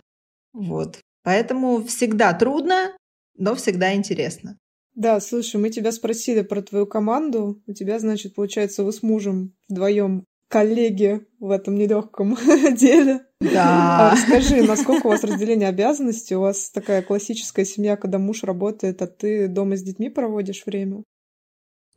Вот. 0.54 1.00
Поэтому 1.24 1.84
всегда 1.84 2.34
трудно, 2.34 2.98
но 3.38 3.54
всегда 3.56 3.94
интересно. 3.94 4.58
Да, 4.96 5.20
слушай, 5.20 5.58
мы 5.58 5.70
тебя 5.70 5.92
спросили 5.92 6.42
про 6.42 6.62
твою 6.62 6.88
команду. 6.88 7.62
У 7.68 7.74
тебя, 7.74 8.00
значит, 8.00 8.34
получается, 8.34 8.84
вы 8.84 8.94
с 8.94 9.04
мужем 9.04 9.54
вдвоем 9.68 10.24
коллеги 10.48 11.26
в 11.40 11.52
этом 11.52 11.76
нелегком 11.76 12.38
деле. 12.76 13.22
Да. 13.40 14.10
А 14.10 14.12
расскажи, 14.14 14.64
насколько 14.64 15.08
у 15.08 15.10
вас 15.10 15.24
разделение 15.24 15.70
обязанностей? 15.70 16.36
У 16.36 16.42
вас 16.42 16.70
такая 16.70 17.02
классическая 17.02 17.66
семья, 17.66 17.98
когда 17.98 18.18
муж 18.18 18.44
работает, 18.44 19.02
а 19.02 19.08
ты 19.08 19.48
дома 19.48 19.76
с 19.76 19.84
детьми 19.84 20.10
проводишь 20.10 20.66
время? 20.66 21.04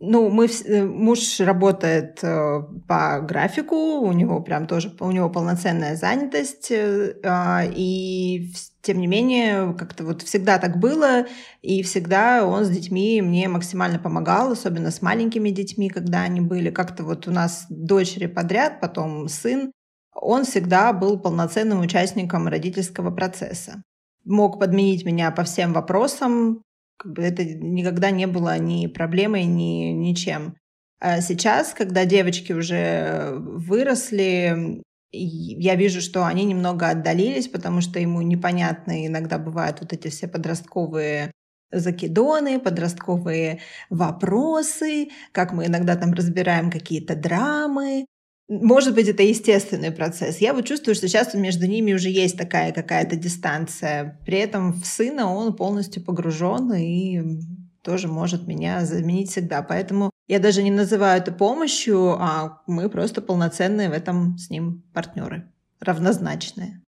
Ну, 0.00 0.28
мы, 0.30 0.46
э, 0.46 0.84
муж 0.84 1.40
работает 1.40 2.20
э, 2.22 2.62
по 2.86 3.20
графику, 3.20 3.74
у 3.74 4.12
него 4.12 4.40
прям 4.40 4.68
тоже, 4.68 4.94
у 5.00 5.10
него 5.10 5.28
полноценная 5.28 5.96
занятость, 5.96 6.70
э, 6.70 7.16
а, 7.24 7.64
и 7.64 8.52
тем 8.80 9.00
не 9.00 9.08
менее, 9.08 9.74
как-то 9.76 10.04
вот 10.04 10.22
всегда 10.22 10.58
так 10.58 10.78
было, 10.78 11.26
и 11.62 11.82
всегда 11.82 12.46
он 12.46 12.64
с 12.64 12.70
детьми 12.70 13.20
мне 13.20 13.48
максимально 13.48 13.98
помогал, 13.98 14.52
особенно 14.52 14.92
с 14.92 15.02
маленькими 15.02 15.50
детьми, 15.50 15.90
когда 15.90 16.22
они 16.22 16.40
были. 16.40 16.70
Как-то 16.70 17.02
вот 17.02 17.26
у 17.26 17.32
нас 17.32 17.66
дочери 17.68 18.26
подряд, 18.26 18.80
потом 18.80 19.28
сын, 19.28 19.72
он 20.14 20.44
всегда 20.44 20.92
был 20.92 21.18
полноценным 21.18 21.80
участником 21.80 22.46
родительского 22.46 23.10
процесса. 23.10 23.82
Мог 24.24 24.60
подменить 24.60 25.04
меня 25.04 25.32
по 25.32 25.42
всем 25.42 25.72
вопросам, 25.72 26.62
как 26.98 27.12
бы 27.12 27.22
это 27.22 27.44
никогда 27.44 28.10
не 28.10 28.26
было 28.26 28.58
ни 28.58 28.86
проблемой, 28.86 29.44
ни 29.44 29.92
ничем. 29.92 30.56
А 31.00 31.20
сейчас, 31.20 31.74
когда 31.74 32.04
девочки 32.04 32.52
уже 32.52 33.34
выросли, 33.36 34.82
я 35.12 35.74
вижу, 35.76 36.00
что 36.00 36.26
они 36.26 36.44
немного 36.44 36.88
отдалились, 36.88 37.48
потому 37.48 37.80
что 37.80 38.00
ему 38.00 38.20
непонятны 38.20 39.06
иногда 39.06 39.38
бывают 39.38 39.80
вот 39.80 39.92
эти 39.92 40.08
все 40.08 40.26
подростковые 40.26 41.30
закидоны, 41.70 42.58
подростковые 42.58 43.60
вопросы, 43.90 45.08
как 45.32 45.52
мы 45.52 45.66
иногда 45.66 45.96
там 45.96 46.12
разбираем 46.12 46.70
какие-то 46.70 47.14
драмы. 47.14 48.06
Может 48.48 48.94
быть, 48.94 49.08
это 49.08 49.22
естественный 49.22 49.90
процесс. 49.90 50.38
Я 50.38 50.54
вот 50.54 50.64
чувствую, 50.64 50.94
что 50.94 51.06
сейчас 51.06 51.34
между 51.34 51.66
ними 51.66 51.92
уже 51.92 52.08
есть 52.08 52.38
такая 52.38 52.72
какая-то 52.72 53.16
дистанция. 53.16 54.18
При 54.24 54.38
этом 54.38 54.72
в 54.72 54.86
сына 54.86 55.30
он 55.30 55.54
полностью 55.54 56.02
погружен 56.02 56.72
и 56.72 57.40
тоже 57.82 58.08
может 58.08 58.46
меня 58.46 58.84
заменить 58.86 59.30
всегда. 59.30 59.62
Поэтому 59.62 60.10
я 60.28 60.38
даже 60.38 60.62
не 60.62 60.70
называю 60.70 61.20
это 61.20 61.30
помощью, 61.30 62.12
а 62.12 62.62
мы 62.66 62.88
просто 62.88 63.20
полноценные 63.20 63.90
в 63.90 63.92
этом 63.92 64.38
с 64.38 64.48
ним 64.48 64.82
партнеры, 64.94 65.52
равнозначные. 65.80 66.82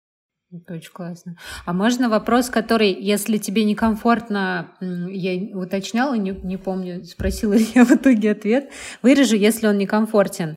Это 0.52 0.76
очень 0.76 0.92
классно. 0.92 1.38
А 1.66 1.74
можно 1.74 2.08
вопрос, 2.08 2.50
который, 2.50 2.94
если 2.94 3.38
тебе 3.38 3.66
некомфортно, 3.66 4.72
я 4.80 5.58
уточняла, 5.58 6.14
не, 6.16 6.32
не 6.32 6.58
помню, 6.58 7.04
спросила 7.04 7.54
ли 7.54 7.68
я 7.76 7.84
в 7.84 7.92
итоге 7.92 8.32
ответ, 8.32 8.70
вырежу, 9.02 9.36
если 9.36 9.68
он 9.68 9.78
некомфортен. 9.78 10.56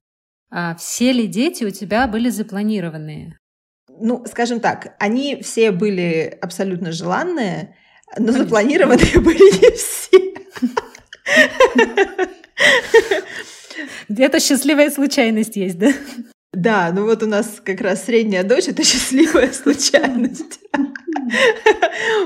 А 0.50 0.75
все 0.75 1.12
ли 1.12 1.26
дети 1.26 1.64
у 1.64 1.71
тебя 1.71 2.07
были 2.09 2.28
запланированные? 2.28 3.38
Ну, 3.88 4.25
скажем 4.26 4.61
так, 4.61 4.97
они 4.99 5.42
все 5.42 5.71
были 5.71 6.37
абсолютно 6.40 6.90
желанные, 6.90 7.76
но 8.16 8.26
Конечно. 8.26 8.45
запланированные 8.45 9.21
были 9.21 9.61
не 9.61 9.71
все. 9.76 10.35
Где-то 14.09 14.40
счастливая 14.40 14.90
случайность 14.90 15.57
есть, 15.57 15.78
да? 15.78 15.92
Да, 16.52 16.90
ну 16.92 17.04
вот 17.04 17.23
у 17.23 17.26
нас 17.26 17.61
как 17.64 17.80
раз 17.80 18.07
средняя 18.07 18.42
дочь— 18.42 18.66
это 18.69 18.83
счастливая 18.83 19.52
случайность. 19.52 20.59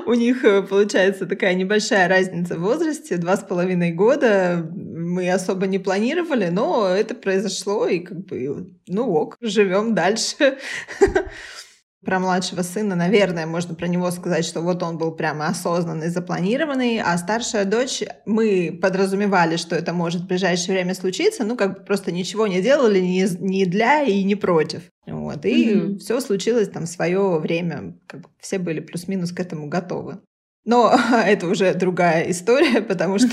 У 0.06 0.14
них 0.14 0.44
э, 0.44 0.62
получается 0.62 1.26
такая 1.26 1.54
небольшая 1.54 2.08
разница 2.08 2.56
в 2.56 2.62
возрасте, 2.62 3.18
два 3.18 3.36
с 3.36 3.44
половиной 3.44 3.92
года. 3.92 4.66
Мы 4.74 5.30
особо 5.30 5.66
не 5.66 5.78
планировали, 5.78 6.48
но 6.48 6.88
это 6.88 7.14
произошло, 7.14 7.86
и 7.86 7.98
как 7.98 8.24
бы, 8.24 8.70
ну 8.86 9.12
ок, 9.12 9.36
живем 9.42 9.94
дальше. 9.94 10.56
Про 12.04 12.18
младшего 12.18 12.62
сына, 12.62 12.94
наверное, 12.94 13.46
можно 13.46 13.74
про 13.74 13.86
него 13.86 14.10
сказать, 14.10 14.44
что 14.44 14.60
вот 14.60 14.82
он 14.82 14.98
был 14.98 15.12
прямо 15.12 15.46
осознанный, 15.46 16.08
запланированный, 16.10 17.00
а 17.00 17.16
старшая 17.16 17.64
дочь, 17.64 18.02
мы 18.26 18.78
подразумевали, 18.80 19.56
что 19.56 19.74
это 19.74 19.92
может 19.92 20.22
в 20.22 20.26
ближайшее 20.26 20.74
время 20.74 20.94
случиться, 20.94 21.44
ну, 21.44 21.56
как 21.56 21.78
бы 21.78 21.84
просто 21.84 22.12
ничего 22.12 22.46
не 22.46 22.60
делали 22.60 23.00
ни, 23.00 23.26
ни 23.42 23.64
для 23.64 24.02
и 24.02 24.22
не 24.22 24.34
против. 24.34 24.82
Вот, 25.06 25.44
и 25.46 25.72
mm-hmm. 25.72 25.98
все 25.98 26.20
случилось 26.20 26.68
там 26.68 26.84
в 26.84 26.88
свое 26.88 27.38
время, 27.38 27.96
как 28.06 28.20
бы 28.20 28.28
все 28.38 28.58
были 28.58 28.80
плюс-минус 28.80 29.32
к 29.32 29.40
этому 29.40 29.68
готовы. 29.68 30.18
Но 30.64 30.98
это 31.26 31.46
уже 31.46 31.74
другая 31.74 32.30
история, 32.30 32.80
потому 32.88 33.18
что 33.18 33.28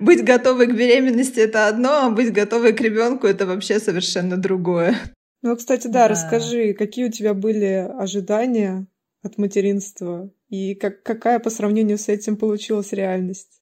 быть 0.00 0.24
готовой 0.24 0.66
к 0.66 0.74
беременности 0.74 1.40
это 1.40 1.68
одно, 1.68 2.06
а 2.06 2.10
быть 2.10 2.32
готовой 2.32 2.72
к 2.72 2.80
ребенку 2.80 3.26
это 3.26 3.46
вообще 3.46 3.78
совершенно 3.78 4.36
другое. 4.36 4.96
Ну, 5.42 5.56
кстати, 5.56 5.86
да, 5.86 5.92
да, 5.92 6.08
расскажи, 6.08 6.74
какие 6.74 7.06
у 7.06 7.12
тебя 7.12 7.32
были 7.32 7.88
ожидания 7.98 8.86
от 9.22 9.38
материнства 9.38 10.30
и 10.48 10.74
как, 10.74 11.02
какая 11.02 11.38
по 11.38 11.50
сравнению 11.50 11.98
с 11.98 12.08
этим 12.08 12.36
получилась 12.36 12.92
реальность? 12.92 13.60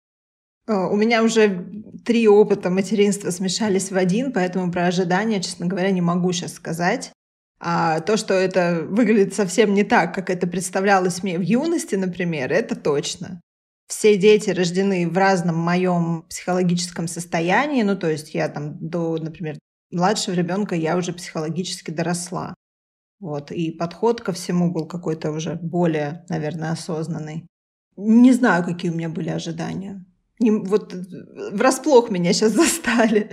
У 0.68 0.96
меня 0.96 1.22
уже 1.22 1.70
три 2.04 2.26
опыта 2.26 2.70
материнства 2.70 3.30
смешались 3.30 3.92
в 3.92 3.96
один, 3.96 4.32
поэтому 4.32 4.72
про 4.72 4.86
ожидания, 4.86 5.40
честно 5.40 5.66
говоря, 5.66 5.90
не 5.92 6.00
могу 6.00 6.32
сейчас 6.32 6.54
сказать. 6.54 7.12
А 7.60 8.00
то, 8.00 8.16
что 8.16 8.34
это 8.34 8.84
выглядит 8.88 9.34
совсем 9.34 9.74
не 9.74 9.84
так, 9.84 10.14
как 10.14 10.28
это 10.28 10.46
представлялось 10.46 11.22
мне 11.22 11.38
в 11.38 11.42
юности, 11.42 11.94
например, 11.94 12.52
это 12.52 12.74
точно. 12.74 13.40
Все 13.86 14.16
дети 14.16 14.50
рождены 14.50 15.08
в 15.08 15.16
разном 15.16 15.56
моем 15.56 16.24
психологическом 16.28 17.06
состоянии, 17.06 17.82
ну, 17.84 17.96
то 17.96 18.10
есть 18.10 18.34
я 18.34 18.48
там 18.48 18.76
до, 18.80 19.16
например, 19.18 19.58
младшего 19.90 20.34
ребенка 20.34 20.74
я 20.74 20.96
уже 20.96 21.12
психологически 21.12 21.90
доросла. 21.90 22.54
Вот, 23.18 23.50
и 23.50 23.70
подход 23.70 24.20
ко 24.20 24.32
всему 24.32 24.70
был 24.70 24.86
какой-то 24.86 25.30
уже 25.30 25.54
более, 25.54 26.24
наверное, 26.28 26.72
осознанный. 26.72 27.46
Не 27.96 28.32
знаю, 28.32 28.62
какие 28.62 28.90
у 28.90 28.94
меня 28.94 29.08
были 29.08 29.30
ожидания. 29.30 30.04
Не, 30.38 30.50
вот 30.50 30.94
врасплох 31.52 32.10
меня 32.10 32.32
сейчас 32.32 32.52
застали. 32.54 33.30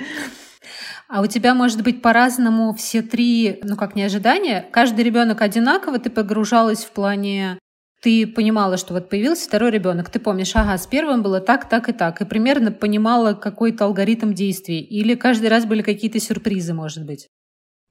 А 1.09 1.21
у 1.21 1.27
тебя, 1.27 1.53
может 1.53 1.83
быть, 1.83 2.01
по-разному 2.01 2.73
все 2.73 3.01
три, 3.01 3.59
ну 3.63 3.75
как 3.75 3.95
не 3.95 4.03
ожидания? 4.03 4.65
Каждый 4.71 5.03
ребенок 5.03 5.41
одинаково, 5.41 5.99
ты 5.99 6.09
погружалась 6.09 6.85
в 6.85 6.91
плане 6.91 7.59
ты 8.03 8.27
понимала, 8.27 8.75
что 8.75 8.93
вот 8.93 9.09
появился 9.09 9.47
второй 9.47 9.71
ребенок, 9.71 10.09
ты 10.09 10.19
помнишь, 10.19 10.51
ага, 10.55 10.77
с 10.77 10.85
первым 10.85 11.23
было 11.23 11.39
так, 11.39 11.69
так 11.69 11.87
и 11.87 11.93
так, 11.93 12.21
и 12.21 12.25
примерно 12.25 12.71
понимала 12.71 13.33
какой-то 13.33 13.85
алгоритм 13.85 14.33
действий, 14.33 14.81
или 14.81 15.15
каждый 15.15 15.47
раз 15.47 15.65
были 15.65 15.81
какие-то 15.81 16.19
сюрпризы, 16.19 16.73
может 16.73 17.05
быть? 17.05 17.29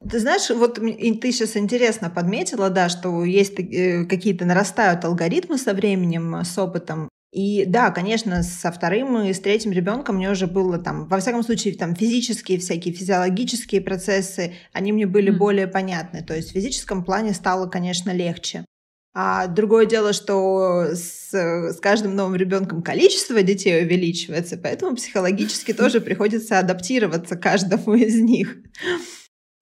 Ты 0.09 0.19
знаешь, 0.19 0.50
вот 0.50 0.75
ты 0.75 1.33
сейчас 1.33 1.57
интересно 1.57 2.11
подметила, 2.11 2.69
да, 2.69 2.90
что 2.90 3.25
есть 3.25 3.59
э, 3.59 4.04
какие-то 4.04 4.45
нарастают 4.45 5.04
алгоритмы 5.04 5.57
со 5.57 5.73
временем, 5.73 6.45
с 6.45 6.59
опытом. 6.59 7.09
И 7.33 7.64
да, 7.64 7.90
конечно, 7.90 8.42
со 8.42 8.71
вторым 8.71 9.19
и 9.23 9.33
с 9.33 9.40
третьим 9.40 9.73
ребенком 9.73 10.16
мне 10.16 10.31
уже 10.31 10.47
было 10.47 10.76
там, 10.76 11.07
во 11.09 11.21
всяком 11.21 11.42
случае, 11.42 11.75
там 11.75 11.95
физические 11.95 12.59
всякие 12.59 12.92
физиологические 12.92 13.81
процессы, 13.81 14.52
они 14.75 14.92
мне 14.92 15.07
были 15.07 15.33
mm. 15.33 15.37
более 15.38 15.66
понятны. 15.66 16.23
То 16.23 16.35
есть 16.35 16.50
в 16.50 16.52
физическом 16.52 17.02
плане 17.02 17.33
стало, 17.33 17.69
конечно, 17.69 18.11
легче. 18.11 18.66
А 19.14 19.47
другое 19.47 19.85
дело, 19.85 20.14
что 20.14 20.87
с, 20.95 21.35
с 21.35 21.81
каждым 21.81 22.16
новым 22.16 22.35
ребенком 22.35 22.83
количество 22.83 23.42
детей 23.42 23.85
увеличивается, 23.85 24.57
поэтому 24.57 24.97
психологически 24.97 25.75
тоже 25.75 26.00
приходится 26.02 26.59
адаптироваться 26.59 27.37
каждому 27.37 27.95
из 27.95 28.19
них. 28.21 28.57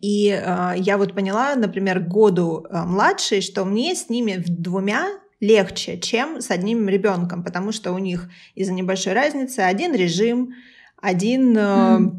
И 0.00 0.28
э, 0.28 0.74
я 0.76 0.96
вот 0.96 1.14
поняла, 1.14 1.54
например, 1.56 2.00
году 2.00 2.64
э, 2.64 2.84
младшей, 2.84 3.40
что 3.40 3.64
мне 3.64 3.94
с 3.94 4.08
ними 4.08 4.42
двумя 4.46 5.06
легче, 5.40 5.98
чем 5.98 6.40
с 6.40 6.50
одним 6.50 6.88
ребенком, 6.88 7.42
потому 7.42 7.72
что 7.72 7.92
у 7.92 7.98
них 7.98 8.30
из-за 8.54 8.72
небольшой 8.72 9.14
разницы 9.14 9.60
один 9.60 9.94
режим, 9.94 10.54
один, 10.96 11.56
mm. 11.56 12.12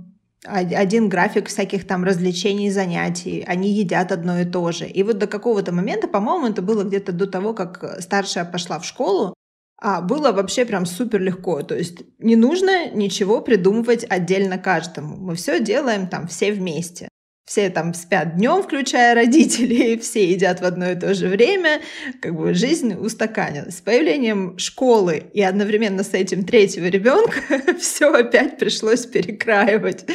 Один 0.46 1.10
график 1.10 1.48
всяких 1.48 1.86
там 1.86 2.04
развлечений, 2.04 2.72
занятий, 2.72 3.44
они 3.48 3.70
едят 3.70 4.12
одно 4.12 4.40
и 4.40 4.46
то 4.46 4.72
же. 4.72 4.88
И 4.88 5.04
вот 5.04 5.18
до 5.18 5.28
какого-то 5.28 5.72
момента, 5.72 6.08
по-моему, 6.08 6.48
это 6.48 6.62
было 6.62 6.84
где-то 6.84 7.12
до 7.12 7.28
того, 7.28 7.54
как 7.54 8.02
старшая 8.02 8.46
пошла 8.46 8.80
в 8.80 8.86
школу, 8.86 9.36
а 9.80 10.02
было 10.02 10.32
вообще 10.32 10.66
прям 10.66 10.86
супер 10.86 11.22
легко. 11.22 11.62
То 11.62 11.76
есть 11.76 12.04
не 12.20 12.36
нужно 12.36 12.90
ничего 12.92 13.42
придумывать 13.42 14.06
отдельно 14.10 14.58
каждому. 14.58 15.18
Мы 15.18 15.36
все 15.36 15.60
делаем 15.60 16.08
там 16.08 16.28
все 16.28 16.52
вместе 16.52 17.11
все 17.52 17.70
там 17.70 17.94
спят 17.94 18.38
днем, 18.38 18.64
включая 18.64 19.14
родителей, 19.14 19.98
все 20.02 20.32
едят 20.32 20.62
в 20.62 20.64
одно 20.64 20.92
и 20.92 20.96
то 20.96 21.14
же 21.14 21.28
время, 21.28 21.82
как 22.22 22.34
бы 22.34 22.54
жизнь 22.54 22.94
устаканилась. 22.94 23.80
С 23.80 23.82
появлением 23.82 24.58
школы 24.58 25.24
и 25.34 25.42
одновременно 25.42 26.04
с 26.04 26.14
этим 26.14 26.46
третьего 26.46 26.86
ребенка 26.86 27.42
все 27.80 28.14
опять 28.14 28.58
пришлось 28.58 29.06
перекраивать. 29.06 30.06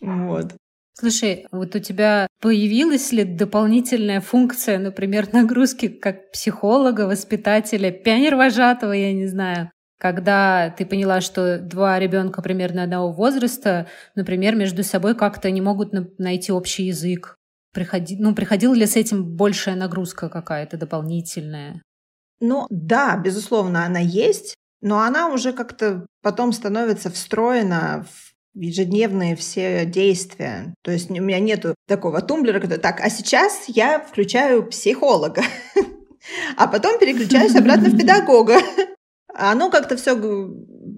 Вот. 0.00 0.54
Слушай, 0.94 1.46
вот 1.52 1.76
у 1.76 1.80
тебя 1.80 2.28
появилась 2.40 3.12
ли 3.12 3.24
дополнительная 3.24 4.22
функция, 4.22 4.78
например, 4.78 5.28
нагрузки 5.34 5.88
как 5.88 6.30
психолога, 6.30 7.02
воспитателя, 7.02 7.90
пионер-вожатого, 7.90 8.92
я 8.92 9.12
не 9.12 9.26
знаю, 9.26 9.70
когда 9.98 10.70
ты 10.70 10.84
поняла, 10.84 11.20
что 11.20 11.58
два 11.58 11.98
ребенка 11.98 12.42
примерно 12.42 12.82
одного 12.82 13.12
возраста, 13.12 13.86
например, 14.14 14.54
между 14.56 14.82
собой 14.82 15.14
как-то 15.14 15.50
не 15.50 15.60
могут 15.60 15.92
найти 16.18 16.52
общий 16.52 16.84
язык? 16.84 17.36
Приходи, 17.72 18.16
ну, 18.18 18.34
приходила 18.34 18.74
ли 18.74 18.86
с 18.86 18.96
этим 18.96 19.24
большая 19.24 19.76
нагрузка 19.76 20.28
какая-то 20.28 20.76
дополнительная? 20.76 21.82
Ну 22.40 22.66
да, 22.70 23.16
безусловно, 23.16 23.84
она 23.86 23.98
есть, 23.98 24.54
но 24.80 25.00
она 25.00 25.28
уже 25.28 25.52
как-то 25.52 26.06
потом 26.22 26.52
становится 26.52 27.10
встроена 27.10 28.04
в 28.04 28.60
ежедневные 28.60 29.34
все 29.34 29.84
действия. 29.84 30.74
То 30.82 30.90
есть 30.90 31.10
у 31.10 31.14
меня 31.14 31.40
нету 31.40 31.74
такого 31.88 32.20
тумблера, 32.20 32.60
который 32.60 32.78
так, 32.78 33.00
а 33.00 33.10
сейчас 33.10 33.64
я 33.68 33.98
включаю 33.98 34.66
психолога, 34.66 35.42
а 36.56 36.68
потом 36.68 36.98
переключаюсь 36.98 37.56
обратно 37.56 37.88
в 37.88 37.96
педагога. 37.98 38.58
Оно 39.34 39.70
как-то 39.70 39.96
все 39.96 40.14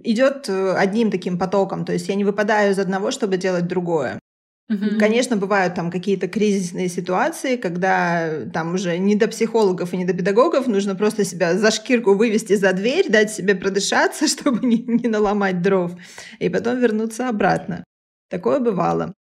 идет 0.04 0.48
э, 0.48 0.74
одним 0.74 1.10
таким 1.10 1.38
потоком. 1.38 1.84
То 1.84 1.92
есть 1.92 2.08
я 2.08 2.14
не 2.14 2.24
выпадаю 2.24 2.72
из 2.72 2.78
одного, 2.78 3.10
чтобы 3.10 3.36
делать 3.36 3.66
другое. 3.66 4.18
Угу. 4.68 4.98
Конечно, 4.98 5.36
бывают 5.36 5.74
там 5.74 5.92
какие-то 5.92 6.26
кризисные 6.26 6.88
ситуации, 6.88 7.56
когда 7.56 8.46
там 8.52 8.74
уже 8.74 8.98
не 8.98 9.14
до 9.14 9.28
психологов 9.28 9.92
и 9.92 9.96
не 9.96 10.04
до 10.04 10.12
педагогов, 10.12 10.66
нужно 10.66 10.96
просто 10.96 11.24
себя 11.24 11.56
за 11.56 11.70
шкирку 11.70 12.14
вывести 12.14 12.56
за 12.56 12.72
дверь, 12.72 13.08
дать 13.08 13.30
себе 13.30 13.54
продышаться, 13.54 14.26
чтобы 14.28 14.66
не, 14.66 14.78
не 14.78 15.08
наломать 15.08 15.62
дров, 15.62 15.92
и 16.40 16.48
потом 16.48 16.80
вернуться 16.80 17.28
обратно. 17.28 17.84
Такое 18.28 18.58
бывало. 18.58 19.14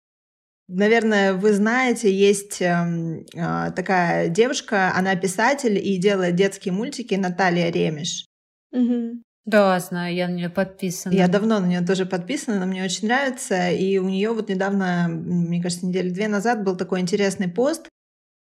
Наверное, 0.69 1.35
вы 1.35 1.53
знаете, 1.53 2.11
есть 2.11 2.63
э, 2.63 3.25
э, 3.35 3.73
такая 3.75 4.29
девушка, 4.29 4.93
она 4.95 5.17
писатель 5.17 5.77
и 5.77 5.99
делает 5.99 6.37
детские 6.37 6.73
мультики, 6.73 7.15
Наталья 7.17 7.69
Ремеш. 7.71 8.27
Угу. 8.73 9.23
Да, 9.45 9.81
знаю, 9.81 10.15
я 10.15 10.29
на 10.29 10.35
нее 10.35 10.49
подписана. 10.49 11.13
Я 11.13 11.27
давно 11.27 11.59
на 11.59 11.67
нее 11.67 11.81
тоже 11.81 12.07
подписана, 12.07 12.59
она 12.59 12.67
мне 12.67 12.85
очень 12.85 13.09
нравится. 13.09 13.71
И 13.71 13.99
у 13.99 14.09
нее 14.09 14.33
вот 14.33 14.49
недавно, 14.49 15.09
мне 15.09 15.61
кажется, 15.61 15.87
недели 15.87 16.11
две 16.11 16.29
назад 16.29 16.63
был 16.63 16.77
такой 16.77 17.01
интересный 17.01 17.49
пост 17.49 17.89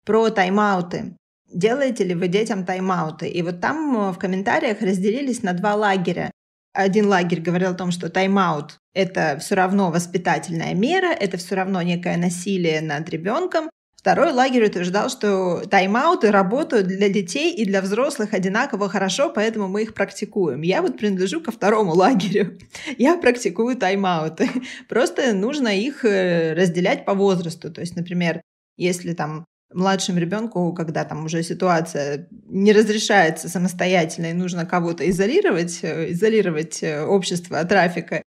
про 0.05 0.29
тайм-ауты. 0.29 1.15
Делаете 1.53 2.03
ли 2.03 2.15
вы 2.15 2.27
детям 2.27 2.65
тайм-ауты? 2.65 3.27
И 3.27 3.41
вот 3.41 3.61
там 3.61 3.95
э, 3.95 4.11
в 4.11 4.17
комментариях 4.17 4.81
разделились 4.81 5.43
на 5.43 5.53
два 5.53 5.75
лагеря. 5.75 6.31
Один 6.73 7.07
лагерь 7.07 7.41
говорил 7.41 7.71
о 7.71 7.75
том, 7.75 7.91
что 7.91 8.09
тайм-аут– 8.09 8.77
это 8.93 9.37
все 9.39 9.55
равно 9.55 9.91
воспитательная 9.91 10.73
мера, 10.73 11.07
это 11.07 11.37
все 11.37 11.55
равно 11.55 11.81
некое 11.81 12.17
насилие 12.17 12.81
над 12.81 13.09
ребенком, 13.09 13.69
Второй 14.07 14.31
лагерь 14.31 14.65
утверждал, 14.65 15.09
что 15.09 15.63
тайм-ауты 15.69 16.31
работают 16.31 16.87
для 16.87 17.09
детей 17.09 17.53
и 17.53 17.65
для 17.65 17.81
взрослых 17.81 18.33
одинаково 18.33 18.87
хорошо, 18.87 19.29
поэтому 19.29 19.67
мы 19.67 19.83
их 19.83 19.93
практикуем. 19.93 20.61
Я 20.61 20.81
вот 20.81 20.97
принадлежу 20.97 21.41
ко 21.41 21.51
второму 21.51 21.93
лагерю. 21.93 22.57
Я 22.97 23.17
практикую 23.17 23.75
тайм-ауты. 23.75 24.49
Просто 24.87 25.33
нужно 25.33 25.77
их 25.77 26.05
э, 26.05 26.53
разделять 26.53 27.03
по 27.03 27.15
возрасту. 27.15 27.69
То 27.69 27.81
есть, 27.81 27.97
например, 27.97 28.41
если 28.77 29.11
там 29.11 29.43
младшему 29.73 30.19
ребенку, 30.19 30.71
когда 30.71 31.03
там 31.03 31.25
уже 31.25 31.43
ситуация 31.43 32.29
не 32.45 32.71
разрешается 32.71 33.49
самостоятельно 33.49 34.27
и 34.27 34.33
нужно 34.33 34.65
кого-то 34.65 35.03
изолировать, 35.09 35.79
э, 35.81 36.13
изолировать 36.13 36.81
э, 36.81 37.03
общество 37.03 37.59
от 37.59 37.67
трафика, 37.67 38.23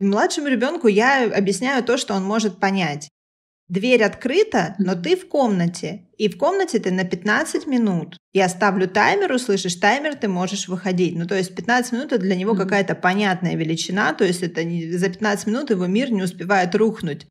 младшему 0.00 0.48
ребенку 0.48 0.88
я 0.88 1.26
объясняю 1.26 1.84
то, 1.84 1.98
что 1.98 2.14
он 2.14 2.24
может 2.24 2.58
понять. 2.58 3.10
Дверь 3.68 4.04
открыта, 4.04 4.74
но 4.78 4.94
ты 4.94 5.16
в 5.16 5.26
комнате. 5.26 6.06
И 6.18 6.28
в 6.28 6.36
комнате 6.36 6.78
ты 6.78 6.90
на 6.90 7.04
15 7.04 7.66
минут. 7.66 8.18
Я 8.34 8.48
ставлю 8.50 8.86
таймер, 8.86 9.32
услышишь 9.32 9.76
таймер, 9.76 10.16
ты 10.16 10.28
можешь 10.28 10.68
выходить. 10.68 11.16
Ну, 11.16 11.26
то 11.26 11.34
есть 11.34 11.54
15 11.54 11.92
минут 11.92 12.12
это 12.12 12.20
для 12.20 12.36
него 12.36 12.54
какая-то 12.54 12.94
понятная 12.94 13.56
величина. 13.56 14.12
То 14.12 14.24
есть 14.24 14.42
это 14.42 14.64
не, 14.64 14.92
за 14.92 15.08
15 15.08 15.46
минут 15.46 15.70
его 15.70 15.86
мир 15.86 16.12
не 16.12 16.22
успевает 16.22 16.74
рухнуть. 16.74 17.26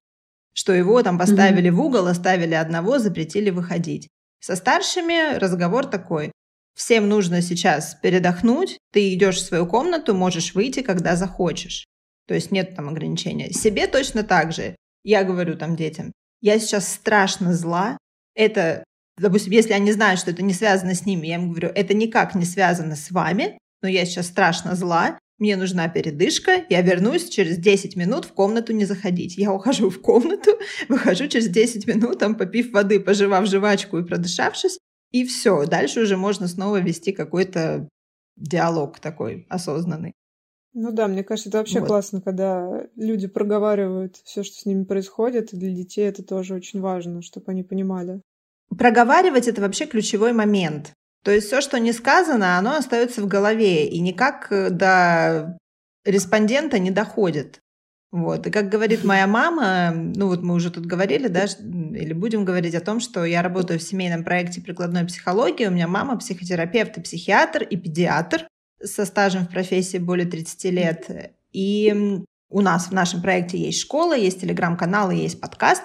Что 0.56 0.74
его 0.74 1.04
там 1.04 1.20
поставили 1.20 1.70
в 1.70 1.80
угол, 1.80 2.08
оставили 2.08 2.56
одного, 2.56 2.98
запретили 2.98 3.52
выходить. 3.52 4.08
Со 4.40 4.56
старшими 4.56 5.38
разговор 5.38 5.86
такой. 5.86 6.32
Всем 6.76 7.10
нужно 7.10 7.44
сейчас 7.44 7.96
передохнуть. 8.02 8.80
Ты 8.92 9.14
идешь 9.14 9.38
в 9.38 9.46
свою 9.46 9.68
комнату, 9.68 10.16
можешь 10.16 10.56
выйти, 10.56 10.82
когда 10.82 11.16
захочешь. 11.16 11.86
То 12.28 12.34
есть 12.34 12.52
нет 12.52 12.76
там 12.76 12.90
ограничения. 12.90 13.52
Себе 13.52 13.86
точно 13.86 14.24
так 14.24 14.52
же. 14.52 14.76
Я 15.04 15.24
говорю 15.24 15.58
там 15.58 15.76
детям, 15.76 16.14
я 16.44 16.60
сейчас 16.60 16.94
страшно 16.94 17.54
зла, 17.54 17.98
это, 18.36 18.84
допустим, 19.18 19.54
если 19.54 19.72
они 19.72 19.94
знают, 19.94 20.20
что 20.20 20.32
это 20.32 20.44
не 20.44 20.54
связано 20.54 20.94
с 20.94 21.06
ними, 21.06 21.28
я 21.28 21.36
им 21.36 21.50
говорю, 21.50 21.70
это 21.74 21.94
никак 21.94 22.36
не 22.36 22.44
связано 22.44 22.98
с 22.98 23.12
вами, 23.12 23.58
но 23.82 23.88
я 23.88 24.06
сейчас 24.06 24.28
страшно 24.28 24.76
зла, 24.76 25.18
мне 25.40 25.56
нужна 25.56 25.88
передышка, 25.88 26.66
я 26.70 26.82
вернусь 26.82 27.30
через 27.30 27.58
10 27.58 27.96
минут, 27.96 28.26
в 28.26 28.34
комнату 28.34 28.74
не 28.74 28.84
заходить. 28.86 29.38
Я 29.38 29.54
ухожу 29.54 29.90
в 29.90 30.02
комнату, 30.02 30.52
выхожу 30.90 31.28
через 31.28 31.48
10 31.48 31.88
минут, 31.88 32.20
там, 32.20 32.36
попив 32.36 32.72
воды, 32.74 33.00
пожевав 33.00 33.48
жвачку 33.48 33.98
и 33.98 34.06
продышавшись, 34.06 34.80
и 35.12 35.26
все. 35.26 35.66
Дальше 35.66 36.02
уже 36.02 36.18
можно 36.18 36.50
снова 36.50 36.82
вести 36.82 37.14
какой-то 37.14 37.88
диалог 38.36 39.00
такой 39.00 39.46
осознанный. 39.50 40.14
Ну 40.74 40.92
да, 40.92 41.08
мне 41.08 41.24
кажется, 41.24 41.50
это 41.50 41.60
вообще 41.60 41.80
вот. 41.80 41.88
классно, 41.88 42.22
когда 42.22 42.88
люди 42.96 43.28
проговаривают 43.28 44.18
все, 44.24 44.44
что 44.44 44.56
с 44.56 44.66
ними 44.66 44.84
происходит, 44.84 45.54
и 45.54 45.58
для 45.58 45.72
детей 45.72 46.08
это 46.08 46.24
тоже 46.24 46.56
очень 46.56 46.82
важно, 46.82 47.22
чтобы 47.22 47.52
они 47.52 47.64
понимали. 47.64 48.22
Проговаривать 48.76 49.48
это 49.48 49.62
вообще 49.62 49.86
ключевой 49.86 50.34
момент. 50.34 50.94
То 51.24 51.32
есть 51.32 51.48
все, 51.48 51.62
что 51.62 51.80
не 51.80 51.94
сказано, 51.94 52.58
оно 52.58 52.76
остается 52.76 53.22
в 53.22 53.28
голове 53.28 53.88
и 53.88 54.00
никак 54.00 54.52
э, 54.52 54.72
до 54.72 55.58
респондента 56.06 56.80
не 56.80 56.92
доходит. 56.92 57.60
Вот. 58.12 58.46
И 58.48 58.52
как 58.52 58.70
говорит 58.70 59.04
моя 59.04 59.28
мама, 59.28 59.92
ну 59.94 60.28
вот 60.28 60.42
мы 60.42 60.56
уже 60.56 60.72
тут 60.72 60.86
говорили, 60.86 61.28
да, 61.28 61.46
или 61.46 62.14
будем 62.14 62.46
говорить 62.46 62.76
о 62.76 62.82
том, 62.82 63.00
что 63.00 63.26
я 63.26 63.42
работаю 63.42 63.80
в 63.80 63.84
семейном 63.84 64.24
проекте 64.24 64.60
прикладной 64.60 65.06
психологии, 65.06 65.68
у 65.68 65.72
меня 65.72 65.88
мама 65.88 66.18
психотерапевт 66.18 66.98
и 66.98 67.02
психиатр 67.02 67.64
и 67.64 67.78
педиатр, 67.78 68.48
со 68.84 69.06
стажем 69.06 69.46
в 69.46 69.50
профессии 69.50 69.98
более 69.98 70.28
30 70.28 70.64
лет. 70.66 71.36
И 71.52 72.22
у 72.50 72.62
нас 72.62 72.88
в 72.88 72.92
нашем 72.92 73.22
проекте 73.22 73.58
есть 73.58 73.80
школа, 73.80 74.16
есть 74.16 74.42
телеграм-канал 74.42 75.12
и 75.12 75.18
есть 75.18 75.40
подкаст. 75.40 75.84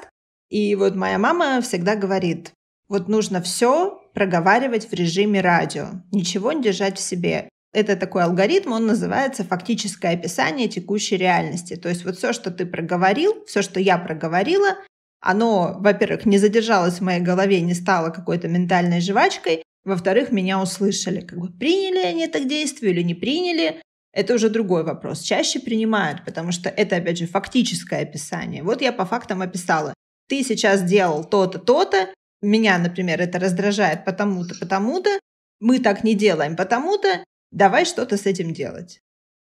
И 0.51 0.75
вот 0.75 0.95
моя 0.95 1.19
мама 1.19 1.61
всегда 1.61 1.95
говорит, 1.95 2.53
вот 2.89 3.09
нужно 3.09 3.43
все 3.43 4.01
проговаривать 4.15 4.89
в 4.89 4.93
режиме 4.95 5.41
радио, 5.41 5.89
ничего 6.11 6.53
не 6.53 6.63
держать 6.63 6.99
в 6.99 7.03
себе. 7.03 7.49
Это 7.73 7.97
такой 7.97 8.25
алгоритм, 8.25 8.73
он 8.73 8.87
называется 8.87 9.45
фактическое 9.45 10.15
описание 10.15 10.69
текущей 10.69 11.17
реальности. 11.19 11.77
То 11.77 11.89
есть 11.91 12.05
вот 12.05 12.17
все, 12.17 12.33
что 12.33 12.51
ты 12.51 12.65
проговорил, 12.65 13.45
все, 13.47 13.61
что 13.61 13.79
я 13.79 13.99
проговорила, 13.99 14.79
оно, 15.21 15.77
во-первых, 15.79 16.25
не 16.25 16.39
задержалось 16.39 16.95
в 16.95 17.03
моей 17.03 17.21
голове, 17.21 17.61
не 17.61 17.75
стало 17.75 18.11
какой-то 18.11 18.49
ментальной 18.49 19.01
жвачкой, 19.01 19.63
во-вторых, 19.85 20.33
меня 20.33 20.61
услышали. 20.61 21.21
Как 21.21 21.39
бы 21.39 21.49
приняли 21.51 22.05
они 22.05 22.23
это 22.23 22.41
к 22.41 22.49
действию 22.49 22.93
или 22.93 23.03
не 23.03 23.15
приняли, 23.15 23.81
это 24.13 24.35
уже 24.35 24.49
другой 24.49 24.85
вопрос. 24.85 25.21
Чаще 25.21 25.61
принимают, 25.61 26.25
потому 26.25 26.53
что 26.53 26.69
это, 26.69 26.97
опять 26.97 27.19
же, 27.19 27.27
фактическое 27.27 28.03
описание. 28.03 28.63
Вот 28.63 28.83
я 28.83 28.93
по 28.93 29.07
фактам 29.07 29.43
описала. 29.43 29.95
Ты 30.29 30.43
сейчас 30.43 30.83
делал 30.83 31.25
то-то, 31.25 31.59
то-то, 31.59 32.09
меня, 32.43 32.79
например, 32.79 33.21
это 33.21 33.39
раздражает 33.39 34.05
потому-то, 34.05 34.55
потому-то, 34.59 35.19
мы 35.61 35.81
так 35.81 36.05
не 36.05 36.15
делаем, 36.15 36.57
потому-то 36.57 37.25
давай 37.51 37.85
что-то 37.85 38.17
с 38.17 38.27
этим 38.27 38.53
делать. 38.53 39.01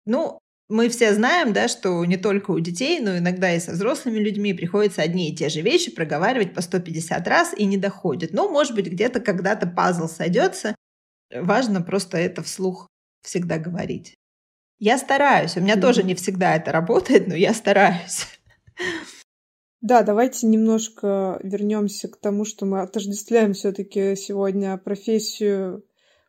Ну, 0.06 0.38
мы 0.68 0.90
все 0.90 1.14
знаем, 1.14 1.52
да, 1.52 1.66
что 1.66 2.04
не 2.04 2.16
только 2.16 2.50
у 2.50 2.60
детей, 2.60 3.00
но 3.00 3.16
иногда 3.16 3.54
и 3.54 3.60
со 3.60 3.72
взрослыми 3.72 4.18
людьми 4.18 4.52
приходится 4.52 5.02
одни 5.02 5.30
и 5.30 5.34
те 5.34 5.48
же 5.48 5.62
вещи 5.62 5.90
проговаривать 5.90 6.54
по 6.54 6.60
150 6.60 7.26
раз 7.26 7.54
и 7.56 7.64
не 7.64 7.78
доходит. 7.78 8.32
Но, 8.32 8.48
может 8.48 8.74
быть, 8.74 8.86
где-то 8.86 9.20
когда-то 9.20 9.66
пазл 9.66 10.08
сойдется. 10.08 10.74
Важно 11.34 11.80
просто 11.80 12.18
это 12.18 12.42
вслух 12.42 12.86
всегда 13.22 13.58
говорить. 13.58 14.14
Я 14.78 14.98
стараюсь. 14.98 15.56
У 15.56 15.60
меня 15.60 15.74
mm-hmm. 15.74 15.80
тоже 15.80 16.02
не 16.02 16.14
всегда 16.14 16.56
это 16.56 16.70
работает, 16.70 17.26
но 17.28 17.34
я 17.34 17.54
стараюсь. 17.54 18.26
Да, 19.80 20.02
давайте 20.02 20.46
немножко 20.46 21.38
вернемся 21.42 22.08
к 22.08 22.16
тому, 22.18 22.44
что 22.44 22.66
мы 22.66 22.80
отождествляем 22.80 23.52
все-таки 23.52 24.16
сегодня 24.16 24.76
профессию 24.76 25.84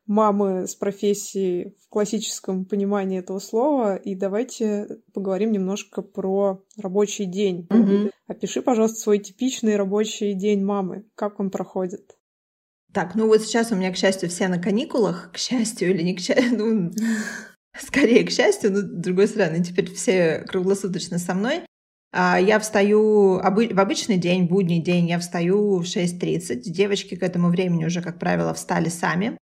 мамы 0.10 0.68
с 0.68 0.74
профессией 0.74 1.76
в 1.86 1.88
классическом 1.88 2.66
понимании 2.66 3.20
этого 3.20 3.38
слова. 3.38 3.96
И 3.96 4.16
давайте 4.16 5.02
поговорим 5.14 5.52
немножко 5.52 6.02
про 6.02 6.64
рабочий 6.78 7.26
день. 7.26 7.68
Угу. 7.70 8.10
Опиши, 8.28 8.64
пожалуйста, 8.64 9.00
свой 9.00 9.20
типичный 9.20 9.76
рабочий 9.76 10.34
день 10.34 10.66
мамы. 10.66 11.06
Как 11.14 11.40
он 11.40 11.52
проходит? 11.52 12.18
Так, 12.92 13.14
ну 13.14 13.28
вот 13.28 13.44
сейчас 13.44 13.72
у 13.72 13.76
меня, 13.76 13.92
к 13.92 13.98
счастью, 13.98 14.30
все 14.30 14.48
на 14.48 14.60
каникулах. 14.60 15.32
К 15.32 15.38
счастью 15.38 15.92
или 15.92 16.02
не 16.02 16.16
к 16.16 16.20
счастью, 16.20 16.58
ну, 16.58 16.92
скорее 17.80 18.24
к 18.26 18.32
счастью, 18.32 18.72
но 18.72 18.80
с 18.80 18.84
другой 18.84 19.28
стороны, 19.28 19.64
теперь 19.64 19.94
все 19.94 20.44
круглосуточно 20.48 21.20
со 21.20 21.36
мной. 21.36 21.62
А, 22.12 22.42
я 22.42 22.58
встаю 22.58 23.36
в 23.36 23.80
обычный 23.80 24.18
день, 24.18 24.48
будний 24.48 24.82
день, 24.82 25.08
я 25.08 25.20
встаю 25.20 25.78
в 25.78 25.84
6.30. 25.84 26.62
Девочки 26.62 27.16
к 27.16 27.22
этому 27.22 27.50
времени 27.50 27.86
уже, 27.86 28.02
как 28.02 28.18
правило, 28.18 28.56
встали 28.56 28.90
сами. 28.90 29.38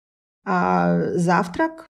А, 0.44 1.12
завтрак. 1.14 1.87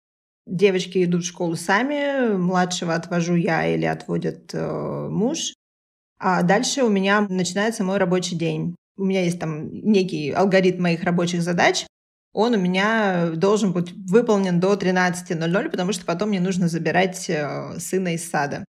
Девочки 0.46 1.02
идут 1.04 1.22
в 1.24 1.26
школу 1.28 1.56
сами, 1.56 2.36
младшего 2.36 2.94
отвожу 2.94 3.34
я 3.34 3.66
или 3.66 3.86
отводит 3.86 4.50
э, 4.52 5.08
муж. 5.10 5.54
А 6.18 6.42
дальше 6.42 6.82
у 6.82 6.90
меня 6.90 7.22
начинается 7.22 7.82
мой 7.82 7.96
рабочий 7.96 8.36
день. 8.36 8.76
У 8.96 9.04
меня 9.04 9.24
есть 9.24 9.40
там 9.40 9.72
некий 9.72 10.30
алгоритм 10.30 10.82
моих 10.82 11.02
рабочих 11.02 11.42
задач. 11.42 11.86
Он 12.34 12.54
у 12.54 12.58
меня 12.58 13.30
должен 13.34 13.72
быть 13.72 13.92
выполнен 13.92 14.60
до 14.60 14.74
13.00, 14.74 15.70
потому 15.70 15.92
что 15.92 16.04
потом 16.04 16.28
мне 16.28 16.40
нужно 16.40 16.68
забирать 16.68 17.30
э, 17.30 17.78
сына 17.78 18.14
из 18.14 18.28
сада. 18.28 18.64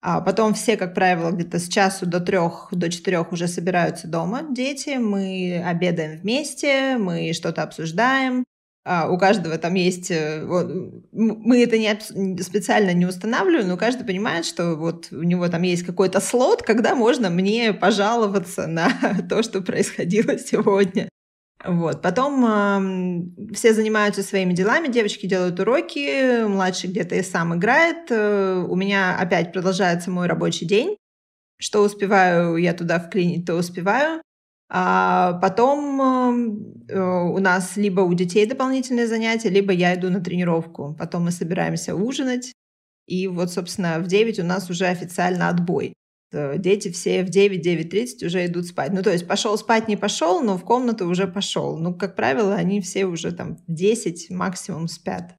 А 0.00 0.20
потом 0.20 0.54
все, 0.54 0.76
как 0.76 0.94
правило, 0.94 1.30
где-то 1.30 1.58
с 1.58 1.68
часу 1.68 2.06
до 2.06 2.20
трех, 2.20 2.68
до 2.72 2.90
четырех 2.90 3.32
уже 3.32 3.48
собираются 3.48 4.08
дома 4.08 4.42
дети. 4.50 4.96
Мы 4.96 5.62
обедаем 5.64 6.18
вместе, 6.18 6.96
мы 6.96 7.32
что-то 7.34 7.62
обсуждаем. 7.62 8.44
А, 8.84 9.08
у 9.08 9.16
каждого 9.16 9.58
там 9.58 9.74
есть... 9.74 10.10
Э, 10.10 10.44
вот, 10.44 10.68
мы 11.12 11.62
это 11.62 11.78
не, 11.78 12.42
специально 12.42 12.92
не 12.92 13.06
устанавливаем, 13.06 13.68
но 13.68 13.76
каждый 13.76 14.04
понимает, 14.04 14.44
что 14.44 14.74
вот 14.74 15.08
у 15.12 15.22
него 15.22 15.48
там 15.48 15.62
есть 15.62 15.84
какой-то 15.84 16.20
слот, 16.20 16.62
когда 16.62 16.96
можно 16.96 17.30
мне 17.30 17.72
пожаловаться 17.72 18.66
на 18.66 18.90
то, 19.28 19.42
что 19.44 19.60
происходило 19.62 20.36
сегодня. 20.38 21.08
Вот. 21.64 22.02
Потом 22.02 22.44
э, 22.44 23.54
все 23.54 23.72
занимаются 23.72 24.24
своими 24.24 24.52
делами, 24.52 24.88
девочки 24.88 25.26
делают 25.26 25.60
уроки, 25.60 26.44
младший 26.44 26.90
где-то 26.90 27.14
и 27.14 27.22
сам 27.22 27.54
играет. 27.54 28.10
Э, 28.10 28.66
у 28.68 28.74
меня 28.74 29.16
опять 29.16 29.52
продолжается 29.52 30.10
мой 30.10 30.26
рабочий 30.26 30.66
день. 30.66 30.96
Что 31.60 31.82
успеваю 31.82 32.56
я 32.56 32.74
туда 32.74 32.98
вклинить, 32.98 33.46
то 33.46 33.54
успеваю. 33.54 34.22
А 34.74 35.34
потом 35.34 36.00
э, 36.88 36.98
у 36.98 37.38
нас 37.40 37.76
либо 37.76 38.00
у 38.00 38.14
детей 38.14 38.46
дополнительные 38.46 39.06
занятия, 39.06 39.50
либо 39.50 39.70
я 39.70 39.94
иду 39.94 40.08
на 40.08 40.22
тренировку. 40.22 40.96
Потом 40.98 41.24
мы 41.24 41.30
собираемся 41.30 41.94
ужинать. 41.94 42.52
И 43.06 43.28
вот, 43.28 43.52
собственно, 43.52 43.98
в 43.98 44.06
9 44.06 44.38
у 44.38 44.44
нас 44.44 44.70
уже 44.70 44.86
официально 44.86 45.50
отбой. 45.50 45.92
Э, 46.32 46.56
дети 46.56 46.90
все 46.90 47.22
в 47.22 47.28
9-9.30 47.28 48.24
уже 48.24 48.46
идут 48.46 48.64
спать. 48.64 48.94
Ну, 48.94 49.02
то 49.02 49.12
есть 49.12 49.28
пошел 49.28 49.58
спать 49.58 49.88
не 49.88 49.98
пошел, 49.98 50.40
но 50.42 50.56
в 50.56 50.64
комнату 50.64 51.06
уже 51.06 51.26
пошел. 51.26 51.76
Ну, 51.76 51.94
как 51.94 52.16
правило, 52.16 52.54
они 52.54 52.80
все 52.80 53.04
уже 53.04 53.32
там 53.32 53.56
в 53.56 53.64
10 53.66 54.30
максимум 54.30 54.88
спят. 54.88 55.36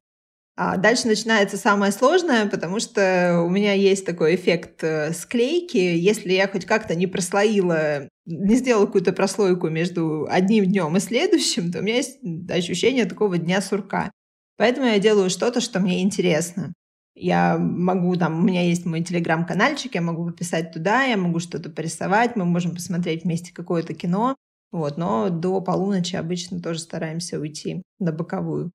А 0.56 0.76
дальше 0.76 1.08
начинается 1.08 1.56
самое 1.56 1.90
сложное, 1.90 2.46
потому 2.46 2.78
что 2.78 3.42
у 3.44 3.50
меня 3.50 3.72
есть 3.72 4.06
такой 4.06 4.36
эффект 4.36 4.84
э, 4.84 5.12
склейки. 5.12 5.76
Если 5.76 6.32
я 6.32 6.46
хоть 6.46 6.64
как-то 6.64 6.94
не 6.94 7.08
прослоила, 7.08 8.08
не 8.24 8.54
сделала 8.54 8.86
какую-то 8.86 9.12
прослойку 9.12 9.68
между 9.68 10.28
одним 10.30 10.66
днем 10.66 10.96
и 10.96 11.00
следующим, 11.00 11.72
то 11.72 11.80
у 11.80 11.82
меня 11.82 11.96
есть 11.96 12.18
ощущение 12.48 13.04
такого 13.04 13.36
дня 13.36 13.60
сурка. 13.60 14.12
Поэтому 14.56 14.86
я 14.86 15.00
делаю 15.00 15.28
что-то, 15.28 15.60
что 15.60 15.80
мне 15.80 16.02
интересно. 16.02 16.72
Я 17.16 17.58
могу, 17.58 18.14
там, 18.14 18.38
у 18.38 18.42
меня 18.42 18.62
есть 18.62 18.86
мой 18.86 19.02
телеграм-канальчик, 19.02 19.94
я 19.96 20.02
могу 20.02 20.26
пописать 20.26 20.72
туда, 20.72 21.02
я 21.02 21.16
могу 21.16 21.40
что-то 21.40 21.68
порисовать, 21.68 22.36
мы 22.36 22.44
можем 22.44 22.74
посмотреть 22.74 23.24
вместе 23.24 23.52
какое-то 23.52 23.94
кино. 23.94 24.36
Вот, 24.70 24.98
но 24.98 25.30
до 25.30 25.60
полуночи 25.60 26.14
обычно 26.16 26.60
тоже 26.60 26.80
стараемся 26.80 27.40
уйти 27.40 27.82
на 27.98 28.12
боковую. 28.12 28.70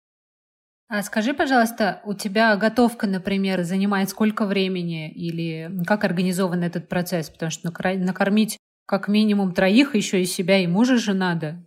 А 0.92 1.04
скажи, 1.04 1.36
пожалуйста, 1.36 2.02
у 2.04 2.16
тебя 2.16 2.56
готовка, 2.56 3.06
например, 3.06 3.64
занимает 3.64 4.10
сколько 4.10 4.46
времени 4.46 5.12
или 5.12 5.72
как 5.86 6.04
организован 6.04 6.64
этот 6.64 6.90
процесс? 6.90 7.30
Потому 7.30 7.52
что 7.52 7.72
накормить 7.72 8.58
как 8.88 9.08
минимум 9.08 9.54
троих 9.54 9.94
еще 9.94 10.20
и 10.20 10.26
себя, 10.26 10.58
и 10.58 10.66
мужа 10.66 10.98
же 10.98 11.14
надо. 11.14 11.64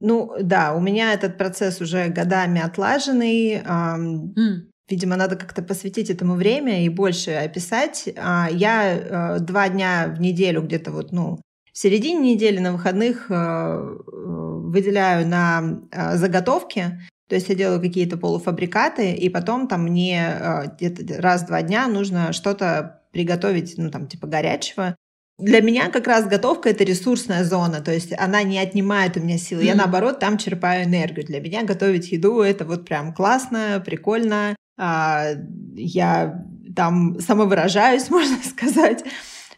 Ну 0.00 0.34
да, 0.40 0.74
у 0.74 0.80
меня 0.80 1.14
этот 1.14 1.38
процесс 1.38 1.80
уже 1.80 2.08
годами 2.08 2.60
отлаженный. 2.60 3.62
Mm. 3.62 4.62
Видимо, 4.90 5.14
надо 5.14 5.36
как-то 5.36 5.62
посвятить 5.62 6.10
этому 6.10 6.34
время 6.34 6.84
и 6.84 6.88
больше 6.88 7.30
описать. 7.30 8.08
А, 8.16 8.48
я 8.50 9.36
э, 9.36 9.38
два 9.38 9.68
дня 9.68 10.12
в 10.14 10.20
неделю 10.20 10.62
где-то 10.62 10.90
вот, 10.90 11.12
ну, 11.12 11.40
в 11.72 11.78
середине 11.78 12.34
недели 12.34 12.58
на 12.58 12.72
выходных 12.72 13.30
э, 13.30 13.34
э, 13.34 13.96
выделяю 14.12 15.26
на 15.28 15.80
заготовки. 16.16 17.00
То 17.28 17.36
есть 17.36 17.48
я 17.48 17.54
делаю 17.54 17.80
какие-то 17.80 18.16
полуфабрикаты, 18.16 19.12
и 19.12 19.28
потом 19.28 19.66
там 19.66 19.84
мне 19.84 20.36
э, 20.38 20.66
где-то 20.76 21.20
раз-два 21.20 21.62
дня 21.62 21.88
нужно 21.88 22.32
что-то 22.32 23.02
приготовить, 23.12 23.74
ну 23.78 23.90
там 23.90 24.06
типа 24.06 24.26
горячего. 24.26 24.96
Для 25.38 25.60
меня 25.60 25.90
как 25.90 26.06
раз 26.06 26.26
готовка 26.26 26.68
это 26.68 26.84
ресурсная 26.84 27.42
зона, 27.44 27.80
то 27.80 27.92
есть 27.92 28.12
она 28.16 28.42
не 28.44 28.58
отнимает 28.58 29.16
у 29.16 29.20
меня 29.20 29.36
силы. 29.36 29.62
Mm-hmm. 29.62 29.66
Я 29.66 29.74
наоборот 29.74 30.20
там 30.20 30.38
черпаю 30.38 30.84
энергию. 30.84 31.26
Для 31.26 31.40
меня 31.40 31.64
готовить 31.64 32.12
еду 32.12 32.40
это 32.40 32.64
вот 32.64 32.84
прям 32.84 33.12
классно, 33.12 33.82
прикольно. 33.84 34.54
А, 34.78 35.30
я 35.74 36.44
там 36.76 37.18
самовыражаюсь, 37.20 38.10
можно 38.10 38.36
сказать. 38.44 39.04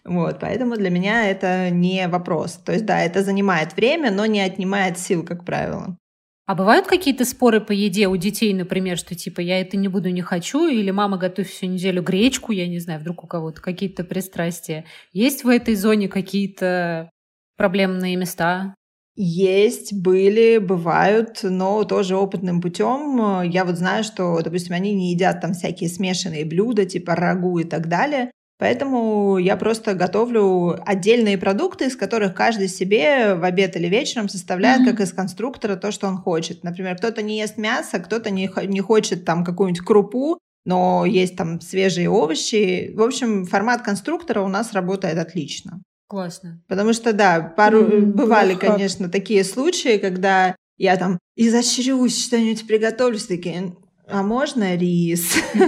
Вот, 0.04 0.38
поэтому 0.40 0.76
для 0.76 0.88
меня 0.88 1.28
это 1.28 1.68
не 1.70 2.06
вопрос. 2.08 2.52
То 2.64 2.72
есть, 2.72 2.86
да, 2.86 3.00
это 3.00 3.24
занимает 3.24 3.74
время, 3.74 4.10
но 4.12 4.24
не 4.24 4.40
отнимает 4.40 4.98
сил, 4.98 5.24
как 5.24 5.44
правило. 5.44 5.98
А 6.46 6.54
бывают 6.54 6.86
какие-то 6.86 7.24
споры 7.24 7.60
по 7.60 7.72
еде 7.72 8.06
у 8.06 8.16
детей, 8.16 8.54
например, 8.54 8.96
что 8.96 9.16
типа 9.16 9.40
я 9.40 9.60
это 9.60 9.76
не 9.76 9.88
буду, 9.88 10.10
не 10.10 10.22
хочу, 10.22 10.68
или 10.68 10.92
мама 10.92 11.18
готовит 11.18 11.50
всю 11.50 11.66
неделю 11.66 12.02
гречку, 12.02 12.52
я 12.52 12.68
не 12.68 12.78
знаю, 12.78 13.00
вдруг 13.00 13.24
у 13.24 13.26
кого-то 13.26 13.60
какие-то 13.60 14.04
пристрастия. 14.04 14.84
Есть 15.12 15.42
в 15.42 15.48
этой 15.48 15.74
зоне 15.74 16.08
какие-то 16.08 17.10
проблемные 17.56 18.14
места? 18.14 18.76
Есть, 19.16 19.92
были, 19.92 20.58
бывают, 20.58 21.40
но 21.42 21.82
тоже 21.82 22.16
опытным 22.16 22.60
путем. 22.60 23.42
Я 23.42 23.64
вот 23.64 23.76
знаю, 23.76 24.04
что, 24.04 24.40
допустим, 24.42 24.74
они 24.74 24.94
не 24.94 25.12
едят 25.12 25.40
там 25.40 25.52
всякие 25.52 25.88
смешанные 25.88 26.44
блюда, 26.44 26.84
типа 26.84 27.16
рагу 27.16 27.58
и 27.58 27.64
так 27.64 27.88
далее. 27.88 28.30
Поэтому 28.58 29.36
я 29.36 29.56
просто 29.56 29.94
готовлю 29.94 30.80
отдельные 30.86 31.36
продукты, 31.36 31.86
из 31.86 31.96
которых 31.96 32.34
каждый 32.34 32.68
себе 32.68 33.34
в 33.34 33.44
обед 33.44 33.76
или 33.76 33.86
вечером 33.86 34.30
составляет, 34.30 34.80
mm-hmm. 34.80 34.90
как 34.92 35.00
из 35.00 35.12
конструктора, 35.12 35.76
то, 35.76 35.92
что 35.92 36.06
он 36.08 36.16
хочет. 36.16 36.64
Например, 36.64 36.96
кто-то 36.96 37.20
не 37.20 37.38
ест 37.38 37.58
мясо, 37.58 37.98
кто-то 37.98 38.30
не, 38.30 38.50
не 38.66 38.80
хочет 38.80 39.26
там 39.26 39.44
какую-нибудь 39.44 39.84
крупу, 39.84 40.38
но 40.64 41.04
есть 41.04 41.36
там 41.36 41.60
свежие 41.60 42.08
овощи. 42.08 42.92
В 42.94 43.02
общем, 43.02 43.44
формат 43.44 43.82
конструктора 43.82 44.40
у 44.40 44.48
нас 44.48 44.72
работает 44.72 45.18
отлично. 45.18 45.82
Классно. 46.08 46.62
Потому 46.66 46.94
что, 46.94 47.12
да, 47.12 47.40
пару 47.40 47.82
mm-hmm. 47.82 48.00
бывали, 48.12 48.54
конечно, 48.54 49.10
такие 49.10 49.44
случаи, 49.44 49.98
когда 49.98 50.56
я 50.78 50.96
там 50.96 51.18
изощрюсь, 51.36 52.24
что-нибудь 52.24 52.66
приготовлю, 52.66 53.18
такие, 53.18 53.74
а 54.08 54.22
можно 54.22 54.76
рис? 54.76 55.34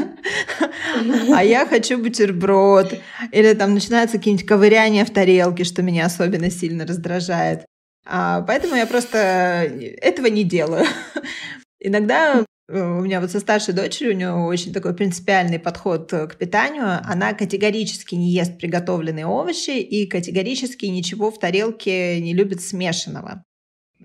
А 1.33 1.45
я 1.45 1.67
хочу 1.67 1.99
бутерброд. 1.99 2.95
Или 3.31 3.53
там 3.53 3.75
начинаются 3.75 4.19
какие-нибудь 4.19 4.47
ковыряния 4.47 5.05
в 5.05 5.11
тарелке, 5.11 5.63
что 5.63 5.83
меня 5.83 6.07
особенно 6.07 6.51
сильно 6.51 6.87
раздражает. 6.87 7.67
А, 8.05 8.43
поэтому 8.43 8.75
я 8.75 8.87
просто 8.87 9.19
этого 9.19 10.27
не 10.27 10.45
делаю. 10.45 10.87
Иногда 11.81 12.45
э, 12.69 12.81
у 12.81 13.01
меня 13.01 13.21
вот 13.21 13.31
со 13.31 13.39
старшей 13.39 13.75
дочерью, 13.75 14.15
у 14.15 14.17
нее 14.17 14.33
очень 14.33 14.73
такой 14.73 14.95
принципиальный 14.95 15.59
подход 15.59 16.11
к 16.11 16.37
питанию. 16.37 17.01
Она 17.05 17.35
категорически 17.35 18.15
не 18.15 18.33
ест 18.33 18.59
приготовленные 18.59 19.27
овощи 19.27 19.79
и 19.79 20.07
категорически 20.07 20.87
ничего 20.87 21.31
в 21.31 21.39
тарелке 21.39 22.21
не 22.21 22.35
любит 22.35 22.61
смешанного. 22.61 23.45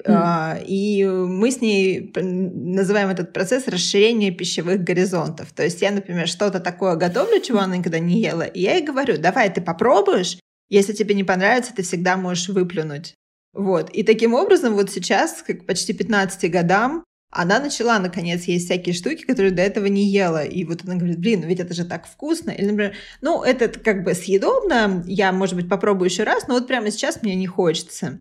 Mm. 0.05 0.65
И 0.65 1.05
мы 1.05 1.51
с 1.51 1.61
ней 1.61 2.11
называем 2.15 3.09
этот 3.09 3.31
процесс 3.31 3.67
расширение 3.67 4.31
пищевых 4.31 4.83
горизонтов. 4.83 5.51
То 5.53 5.63
есть 5.63 5.81
я, 5.81 5.91
например, 5.91 6.27
что-то 6.27 6.59
такое 6.59 6.95
готовлю, 6.95 7.39
чего 7.41 7.59
она 7.59 7.77
никогда 7.77 7.99
не 7.99 8.19
ела, 8.19 8.43
и 8.43 8.61
я 8.61 8.75
ей 8.75 8.85
говорю, 8.85 9.17
давай 9.17 9.53
ты 9.53 9.61
попробуешь, 9.61 10.39
если 10.69 10.93
тебе 10.93 11.13
не 11.13 11.23
понравится, 11.23 11.73
ты 11.75 11.83
всегда 11.83 12.17
можешь 12.17 12.49
выплюнуть. 12.49 13.13
Вот. 13.53 13.91
И 13.91 14.03
таким 14.03 14.33
образом 14.33 14.73
вот 14.73 14.89
сейчас, 14.89 15.43
как 15.45 15.67
почти 15.67 15.93
15 15.93 16.51
годам, 16.51 17.03
она 17.29 17.59
начала, 17.59 17.99
наконец, 17.99 18.43
есть 18.43 18.65
всякие 18.65 18.93
штуки, 18.93 19.23
которые 19.23 19.51
до 19.51 19.61
этого 19.61 19.87
не 19.87 20.07
ела. 20.07 20.43
И 20.43 20.63
вот 20.65 20.83
она 20.85 20.95
говорит, 20.95 21.19
блин, 21.19 21.41
ну 21.41 21.47
ведь 21.47 21.59
это 21.59 21.73
же 21.73 21.83
так 21.83 22.07
вкусно. 22.07 22.51
Или, 22.51 22.65
например, 22.65 22.93
ну, 23.21 23.43
это 23.43 23.67
как 23.67 24.03
бы 24.03 24.13
съедобно, 24.13 25.03
я, 25.07 25.31
может 25.31 25.55
быть, 25.55 25.67
попробую 25.67 26.09
еще 26.09 26.23
раз, 26.23 26.47
но 26.47 26.55
вот 26.55 26.67
прямо 26.67 26.91
сейчас 26.91 27.21
мне 27.21 27.35
не 27.35 27.47
хочется. 27.47 28.19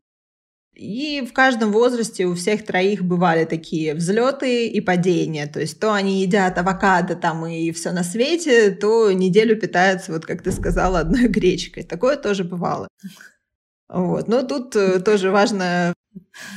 И 0.74 1.22
в 1.28 1.35
каждом 1.35 1.70
возрасте 1.70 2.24
у 2.24 2.35
всех 2.35 2.64
троих 2.64 3.04
бывали 3.04 3.44
такие 3.44 3.94
взлеты 3.94 4.68
и 4.68 4.80
падения. 4.80 5.46
То 5.46 5.61
есть 5.61 5.78
то 5.78 5.92
они 5.92 6.22
едят 6.22 6.56
авокадо 6.56 7.14
там 7.14 7.46
и 7.46 7.72
все 7.72 7.92
на 7.92 8.02
свете, 8.02 8.70
то 8.70 9.12
неделю 9.12 9.61
питаются, 9.61 10.12
вот 10.12 10.24
как 10.24 10.42
ты 10.42 10.50
сказала, 10.50 11.00
одной 11.00 11.28
гречкой. 11.28 11.82
Такое 11.82 12.16
тоже 12.16 12.44
бывало. 12.44 12.88
Вот. 13.88 14.28
Но 14.28 14.42
тут 14.42 14.74
э, 14.74 15.00
тоже 15.00 15.30
важно 15.30 15.92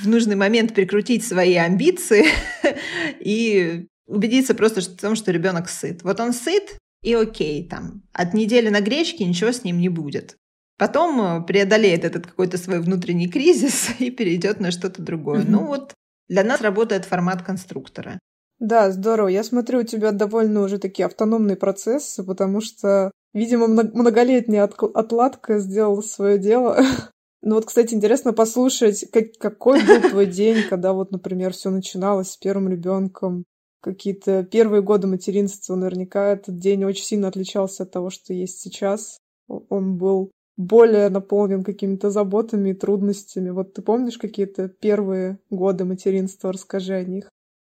в 0.01 0.08
нужный 0.08 0.36
момент 0.36 0.73
прикрутить 0.73 1.25
свои 1.25 1.56
амбиции 1.56 2.25
и 3.19 3.88
убедиться 4.08 4.56
просто 4.56 4.80
в 4.82 4.97
том, 4.97 5.15
что 5.15 5.32
ребенок 5.32 5.67
сыт. 5.67 6.04
Вот 6.04 6.21
он 6.21 6.32
сыт, 6.32 6.78
и 7.01 7.13
окей, 7.13 7.67
там, 7.67 8.04
от 8.13 8.34
недели 8.34 8.69
на 8.69 8.80
гречке 8.80 9.25
ничего 9.25 9.51
с 9.51 9.63
ним 9.63 9.80
не 9.80 9.89
будет. 9.89 10.38
Потом 10.77 11.21
э, 11.21 11.43
преодолеет 11.45 12.03
этот 12.03 12.27
какой-то 12.27 12.57
свой 12.57 12.79
внутренний 12.79 13.29
кризис 13.29 13.89
и 13.99 14.11
перейдет 14.11 14.59
на 14.59 14.71
что-то 14.71 15.01
другое. 15.01 15.41
Mm-hmm. 15.41 15.49
Ну 15.49 15.65
вот 15.65 15.93
для 16.27 16.43
нас 16.43 16.61
работает 16.61 17.05
формат 17.05 17.43
конструктора. 17.43 18.19
Да, 18.59 18.91
здорово. 18.91 19.27
Я 19.27 19.43
смотрю, 19.43 19.79
у 19.79 19.83
тебя 19.83 20.11
довольно 20.11 20.61
уже 20.61 20.79
такие 20.79 21.05
автономные 21.05 21.57
процессы, 21.57 22.23
потому 22.23 22.61
что, 22.61 23.11
видимо, 23.33 23.67
многолетняя 23.67 24.63
отладка 24.63 25.59
сделала 25.59 26.01
свое 26.01 26.38
дело. 26.38 26.79
Ну 27.47 27.53
вот, 27.53 27.65
кстати, 27.65 27.93
интересно 27.93 28.33
послушать, 28.33 29.05
как, 29.11 29.33
какой 29.38 29.79
был 29.85 30.09
твой 30.09 30.25
день, 30.25 30.63
когда 30.67 30.93
вот, 30.93 31.11
например, 31.11 31.53
все 31.53 31.69
начиналось 31.69 32.31
с 32.31 32.38
первым 32.38 32.69
ребенком, 32.69 33.43
какие-то 33.81 34.43
первые 34.43 34.81
годы 34.81 35.05
материнства. 35.05 35.75
Наверняка 35.75 36.33
этот 36.33 36.57
день 36.57 36.83
очень 36.85 37.03
сильно 37.03 37.27
отличался 37.27 37.83
от 37.83 37.91
того, 37.91 38.09
что 38.09 38.33
есть 38.33 38.61
сейчас. 38.61 39.19
Он 39.47 39.95
был 39.95 40.31
более 40.58 41.10
наполнен 41.10 41.63
какими-то 41.63 42.10
заботами 42.10 42.70
и 42.70 42.74
трудностями. 42.74 43.50
Вот 43.50 43.74
ты 43.74 43.82
помнишь 43.82 44.18
какие-то 44.18 44.70
первые 44.70 45.39
годы 45.50 45.86
материнства? 45.86 46.52
Расскажи 46.52 46.94
о 46.94 47.04
них. 47.04 47.30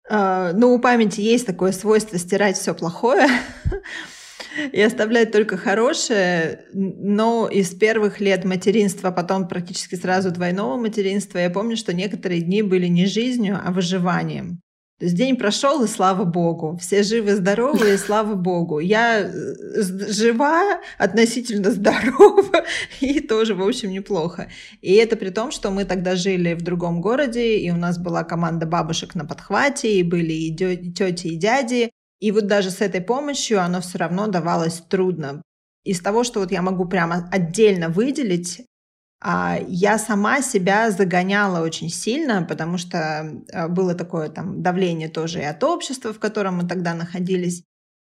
А, 0.09 0.53
ну, 0.53 0.75
у 0.75 0.79
памяти 0.79 1.21
есть 1.21 1.47
такое 1.47 1.73
свойство 1.73 2.19
стирать 2.19 2.57
все 2.57 2.75
плохое 2.75 3.29
и 4.73 4.81
оставлять 4.81 5.33
только 5.33 5.57
хорошее. 5.57 6.65
Но 6.73 7.49
из 7.49 7.75
первых 7.75 8.21
лет 8.21 8.45
материнства, 8.45 9.11
потом 9.11 9.49
практически 9.49 9.97
сразу 9.97 10.31
двойного 10.31 10.77
материнства, 10.77 11.39
я 11.39 11.51
помню, 11.51 11.77
что 11.77 11.93
некоторые 11.93 12.41
дни 12.41 12.63
были 12.63 12.87
не 12.87 13.07
жизнью, 13.07 13.61
а 13.63 13.71
выживанием. 13.71 14.61
То 14.99 15.05
есть 15.05 15.17
день 15.17 15.37
прошел, 15.37 15.85
и 15.85 15.87
слава 15.87 16.25
богу. 16.25 16.77
Все 16.81 17.05
живы, 17.05 17.37
здоровы, 17.37 17.95
и 17.95 17.97
слава 18.07 18.35
богу. 18.35 18.81
Я 18.81 19.21
э, 19.21 19.31
жива, 20.09 20.81
относительно 20.99 21.71
здорова, 21.71 22.65
и 23.01 23.21
тоже, 23.21 23.55
в 23.55 23.63
общем, 23.63 23.91
неплохо. 23.91 24.51
И 24.83 24.95
это 24.95 25.17
при 25.17 25.31
том, 25.31 25.53
что 25.53 25.71
мы 25.71 25.85
тогда 25.85 26.17
жили 26.17 26.55
в 26.55 26.63
другом 26.63 27.01
городе, 27.01 27.59
и 27.59 27.71
у 27.71 27.77
нас 27.77 27.97
была 27.97 28.25
команда 28.25 28.67
бабушек 28.67 29.15
на 29.15 29.25
подхвате, 29.25 30.01
и 30.01 30.03
были 30.03 30.33
и 30.33 30.57
тети, 30.57 31.29
и 31.29 31.37
дяди. 31.37 31.93
И 32.19 32.33
вот 32.33 32.49
даже 32.49 32.71
с 32.71 32.81
этой 32.81 33.01
помощью 33.01 33.63
оно 33.63 33.81
все 33.81 33.99
равно 33.99 34.27
давалось 34.27 34.83
трудно. 34.89 35.43
Из 35.85 36.01
того, 36.01 36.25
что 36.25 36.41
вот 36.41 36.51
я 36.51 36.61
могу 36.61 36.87
прямо 36.87 37.29
отдельно 37.31 37.89
выделить, 37.89 38.67
я 39.21 39.99
сама 39.99 40.43
себя 40.43 40.91
загоняла 40.91 41.65
очень 41.65 41.91
сильно, 41.91 42.43
потому 42.43 42.79
что 42.79 43.43
а, 43.53 43.69
было 43.69 43.95
такое 43.95 44.29
там 44.29 44.63
давление 44.63 45.09
тоже 45.09 45.41
и 45.41 45.45
от 45.45 45.63
общества, 45.65 46.13
в 46.13 46.21
котором 46.21 46.59
мы 46.59 46.69
тогда 46.69 46.95
находились. 46.95 47.65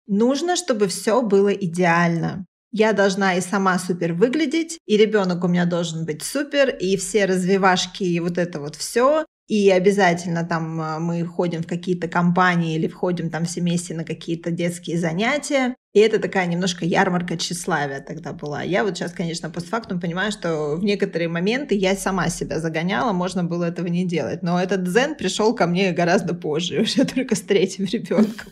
Нужно, 0.07 0.55
чтобы 0.55 0.88
все 0.88 1.21
было 1.21 1.49
идеально. 1.49 2.45
Я 2.71 2.93
должна 2.93 3.35
и 3.35 3.41
сама 3.41 3.79
супер 3.79 4.13
выглядеть, 4.13 4.77
и 4.85 4.97
ребенок 4.97 5.43
у 5.43 5.47
меня 5.47 5.65
должен 5.65 6.05
быть 6.05 6.21
супер, 6.21 6.69
и 6.69 6.97
все 6.97 7.25
развивашки, 7.25 8.03
и 8.03 8.19
вот 8.19 8.38
это 8.38 8.59
вот 8.59 8.75
все. 8.75 9.25
И 9.47 9.69
обязательно 9.71 10.45
там 10.45 10.79
а, 10.81 10.99
мы 10.99 11.25
ходим 11.25 11.63
в 11.63 11.67
какие-то 11.67 12.07
компании 12.07 12.75
или 12.75 12.88
входим 12.88 13.29
там 13.29 13.45
все 13.45 13.62
вместе 13.62 13.95
на 13.95 14.03
какие-то 14.03 14.51
детские 14.51 14.99
занятия. 14.99 15.75
И 15.93 15.99
это 15.99 16.19
такая 16.19 16.45
немножко 16.45 16.86
ярмарка 16.86 17.36
тщеславия 17.36 17.99
тогда 17.99 18.32
была. 18.32 18.62
Я 18.62 18.84
вот 18.84 18.95
сейчас, 18.95 19.12
конечно, 19.12 19.49
постфактум 19.49 19.99
понимаю, 19.99 20.32
что 20.32 20.75
в 20.75 20.84
некоторые 20.84 21.30
моменты 21.30 21.73
я 21.73 21.95
сама 21.95 22.30
себя 22.30 22.60
загоняла, 22.60 23.12
можно 23.12 23.43
было 23.43 23.65
этого 23.65 23.88
не 23.88 24.06
делать. 24.06 24.43
Но 24.43 24.62
этот 24.62 24.84
дзен 24.84 25.15
пришел 25.15 25.56
ко 25.56 25.65
мне 25.65 25.91
гораздо 25.91 26.36
позже, 26.36 26.82
уже 26.82 27.06
только 27.06 27.36
с 27.36 27.41
третьим 27.41 27.86
ребенком. 27.86 28.52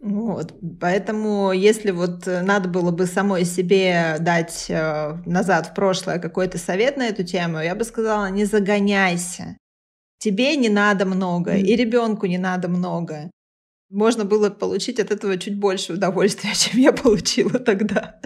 Вот. 0.00 0.54
Поэтому, 0.80 1.52
если 1.52 1.90
вот 1.90 2.24
надо 2.26 2.68
было 2.68 2.90
бы 2.90 3.04
самой 3.04 3.44
себе 3.44 4.16
дать 4.20 4.66
э, 4.68 5.16
назад 5.26 5.66
в 5.66 5.74
прошлое 5.74 6.20
какой-то 6.20 6.56
совет 6.56 6.96
на 6.96 7.08
эту 7.08 7.24
тему, 7.24 7.58
я 7.60 7.74
бы 7.74 7.84
сказала, 7.84 8.30
не 8.30 8.44
загоняйся. 8.44 9.58
Тебе 10.18 10.56
не 10.56 10.68
надо 10.68 11.04
много, 11.04 11.56
и 11.56 11.76
ребенку 11.76 12.26
не 12.26 12.38
надо 12.38 12.68
много. 12.68 13.30
Можно 13.90 14.24
было 14.24 14.50
получить 14.50 15.00
от 15.00 15.10
этого 15.10 15.38
чуть 15.38 15.58
больше 15.58 15.94
удовольствия, 15.94 16.52
чем 16.54 16.80
я 16.80 16.92
получила 16.92 17.58
тогда. 17.58 18.20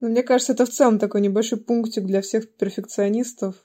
Ну, 0.00 0.08
мне 0.08 0.22
кажется, 0.22 0.52
это 0.52 0.66
в 0.66 0.70
целом 0.70 0.98
такой 0.98 1.20
небольшой 1.20 1.58
пунктик 1.58 2.04
для 2.04 2.20
всех 2.20 2.54
перфекционистов, 2.56 3.56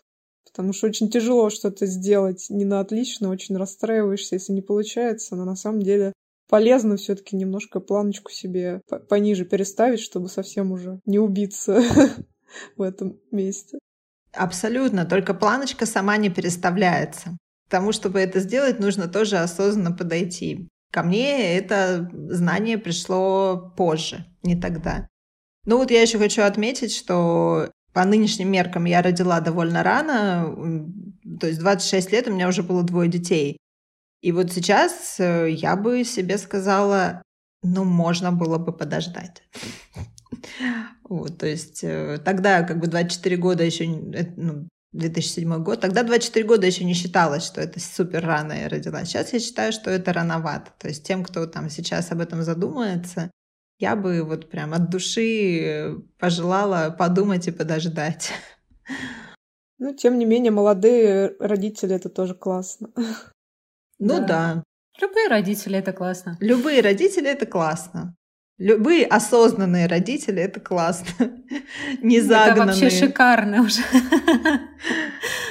потому 0.46 0.74
что 0.74 0.88
очень 0.88 1.10
тяжело 1.10 1.50
что-то 1.50 1.86
сделать 1.86 2.48
не 2.50 2.66
на 2.66 2.80
отлично, 2.80 3.30
очень 3.30 3.58
расстраиваешься, 3.58 4.36
если 4.36 4.54
не 4.54 4.62
получается, 4.62 5.36
но 5.36 5.46
на 5.46 5.56
самом 5.56 5.82
деле 5.82 6.14
полезно 6.50 6.98
все-таки 6.98 7.36
немножко 7.36 7.80
планочку 7.80 8.32
себе 8.32 8.82
пониже 9.10 9.46
переставить, 9.46 10.00
чтобы 10.00 10.30
совсем 10.30 10.72
уже 10.72 11.00
не 11.06 11.20
убиться 11.20 11.84
в 12.78 12.82
этом 12.82 13.20
месте. 13.32 13.80
Абсолютно, 14.32 15.06
только 15.06 15.34
планочка 15.34 15.86
сама 15.86 16.18
не 16.18 16.30
переставляется. 16.30 17.38
К 17.68 17.70
тому, 17.70 17.92
чтобы 17.92 18.20
это 18.20 18.40
сделать, 18.40 18.80
нужно 18.80 19.08
тоже 19.08 19.38
осознанно 19.38 19.92
подойти. 19.92 20.68
Ко 20.94 21.02
мне 21.02 21.58
это 21.58 22.08
знание 22.30 22.78
пришло 22.78 23.74
позже, 23.76 24.28
не 24.44 24.56
тогда. 24.56 25.08
Ну 25.66 25.78
вот 25.78 25.90
я 25.90 26.04
еще 26.04 26.20
хочу 26.20 26.44
отметить, 26.44 26.96
что 26.96 27.72
по 27.94 28.06
нынешним 28.06 28.52
меркам 28.52 28.86
я 28.86 29.02
родила 29.02 29.40
довольно 29.40 29.82
рано, 29.82 30.56
то 31.40 31.48
есть 31.48 31.60
26 31.60 32.12
лет 32.12 32.28
у 32.28 32.32
меня 32.32 32.48
уже 32.48 32.62
было 32.62 32.84
двое 32.84 33.10
детей. 33.10 33.58
И 34.22 34.32
вот 34.32 34.54
сейчас 34.54 35.20
э, 35.20 35.50
я 35.50 35.76
бы 35.76 36.04
себе 36.04 36.38
сказала, 36.38 37.24
ну, 37.64 37.84
можно 37.86 38.32
было 38.32 38.60
бы 38.60 38.72
подождать. 38.72 39.44
Вот, 41.10 41.38
то 41.38 41.46
есть 41.46 41.84
э, 41.84 42.18
тогда 42.24 42.64
как 42.64 42.80
бы 42.80 42.88
24 42.88 43.38
года 43.38 43.64
еще, 43.64 43.86
э, 43.86 44.34
ну, 44.36 44.68
2007 44.94 45.64
год, 45.64 45.82
тогда 45.82 46.04
24 46.04 46.46
года 46.46 46.68
еще 46.68 46.84
не 46.84 46.94
считалось, 46.94 47.44
что 47.44 47.62
это 47.62 47.80
супер 47.80 48.26
рано 48.26 48.54
я 48.54 48.70
родила. 48.70 49.04
Сейчас 49.06 49.34
я 49.34 49.40
считаю, 49.40 49.72
что 49.74 49.90
это 49.90 50.14
рановато. 50.14 50.72
То 50.80 50.88
есть 50.88 51.06
тем, 51.06 51.24
кто 51.24 51.46
там 51.48 51.70
сейчас 51.70 52.12
об 52.12 52.22
этом 52.22 52.44
задумается, 52.44 53.32
я 53.80 53.96
бы 53.96 54.24
вот 54.24 54.50
прям 54.50 54.74
от 54.74 54.90
души 54.90 55.96
пожелала 56.20 56.90
подумать 56.92 57.48
и 57.48 57.52
подождать. 57.52 58.32
Ну, 59.80 59.94
тем 59.94 60.18
не 60.18 60.24
менее, 60.24 60.52
молодые 60.52 61.36
родители— 61.40 61.94
это 61.96 62.08
тоже 62.08 62.36
классно. 62.36 62.88
Ну 64.00 64.20
да. 64.20 64.26
да. 64.26 64.64
Любые 65.02 65.28
родители 65.28 65.78
это 65.78 65.92
классно. 65.92 66.38
Любые 66.40 66.82
родители 66.82 67.30
это 67.30 67.46
классно. 67.46 68.16
Любые 68.64 69.06
осознанные 69.06 69.88
родители 69.88 70.42
это 70.42 70.62
классно. 70.62 71.14
Не 72.02 72.22
загнанные. 72.22 72.54
Это 72.54 72.82
вообще 72.82 72.90
шикарно 72.90 73.62
уже. 73.62 73.82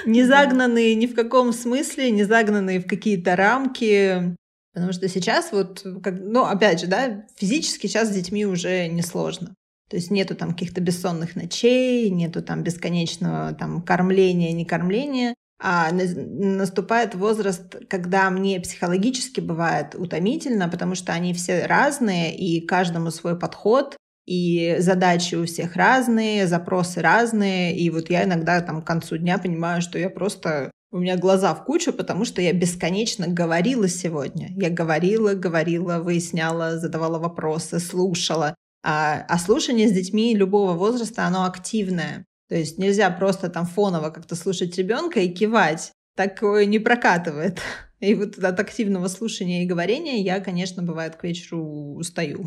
Не 0.07 0.25
загнанные 0.25 0.95
ни 0.95 1.07
в 1.07 1.15
каком 1.15 1.53
смысле, 1.53 2.11
не 2.11 2.25
загнанные 2.25 2.81
в 2.81 2.87
какие-то 2.87 3.37
рамки. 3.37 4.35
Потому 4.73 4.95
что 4.95 5.11
сейчас 5.11 5.53
вот, 5.53 5.85
как, 6.03 6.15
ну, 6.21 6.45
опять 6.45 6.81
же, 6.81 6.87
да, 6.87 7.27
физически 7.37 7.87
сейчас 7.87 8.09
с 8.09 8.15
детьми 8.15 8.47
уже 8.47 8.89
несложно. 8.89 9.55
То 9.91 9.97
есть 9.97 10.11
нету 10.11 10.35
там 10.35 10.53
каких-то 10.53 10.81
бессонных 10.81 11.37
ночей, 11.37 12.09
нету 12.09 12.43
там 12.43 12.63
бесконечного 12.63 13.53
там 13.53 13.83
кормления, 13.83 14.53
не 14.53 14.65
кормления 14.65 15.35
а 15.65 15.93
наступает 15.93 17.15
возраст, 17.15 17.77
когда 17.89 18.29
мне 18.31 18.59
психологически 18.59 19.39
бывает 19.39 19.95
утомительно, 19.95 20.69
потому 20.69 20.97
что 20.97 21.13
они 21.13 21.33
все 21.35 21.67
разные, 21.67 22.37
и 22.37 22.67
каждому 22.67 23.13
свой 23.13 23.39
подход, 23.39 23.97
и 24.27 24.77
задачи 24.81 25.37
у 25.37 25.47
всех 25.47 25.77
разные, 25.77 26.49
запросы 26.49 27.01
разные, 27.01 27.77
и 27.77 27.91
вот 27.91 28.11
я 28.11 28.25
иногда 28.25 28.61
там 28.61 28.83
к 28.83 28.87
концу 28.87 29.19
дня 29.19 29.39
понимаю, 29.39 29.83
что 29.83 29.99
я 29.99 30.11
просто 30.11 30.73
У 30.95 30.99
меня 30.99 31.17
глаза 31.17 31.55
в 31.55 31.65
кучу, 31.65 31.93
потому 31.93 32.27
что 32.27 32.43
я 32.43 32.53
бесконечно 32.53 33.27
говорила 33.27 33.89
сегодня. 33.89 34.49
Я 34.57 34.69
говорила, 34.69 35.33
говорила, 35.33 36.01
выясняла, 36.01 36.79
задавала 36.79 37.19
вопросы, 37.19 37.79
слушала. 37.79 38.55
А, 38.85 39.25
а 39.27 39.39
слушание 39.39 39.89
с 39.89 39.93
детьми 39.93 40.37
любого 40.37 40.73
возраста, 40.75 41.25
оно 41.25 41.45
активное. 41.45 42.27
То 42.53 42.59
есть 42.59 42.77
нельзя 42.77 43.09
просто 43.09 43.49
там 43.49 43.65
фоново 43.65 44.11
как-то 44.11 44.37
слушать 44.37 44.77
ребенка 44.77 45.21
и 45.21 45.33
кивать. 45.33 45.91
Такое 46.15 46.67
не 46.67 46.79
прокатывает. 46.79 47.63
И 48.01 48.15
вот 48.15 48.37
от 48.37 48.61
активного 48.61 49.09
слушания 49.09 49.63
и 49.63 49.67
говорения 49.67 50.21
я, 50.21 50.39
конечно, 50.39 50.83
бывает 50.83 51.17
к 51.17 51.25
вечеру 51.25 51.95
устаю. 51.95 52.47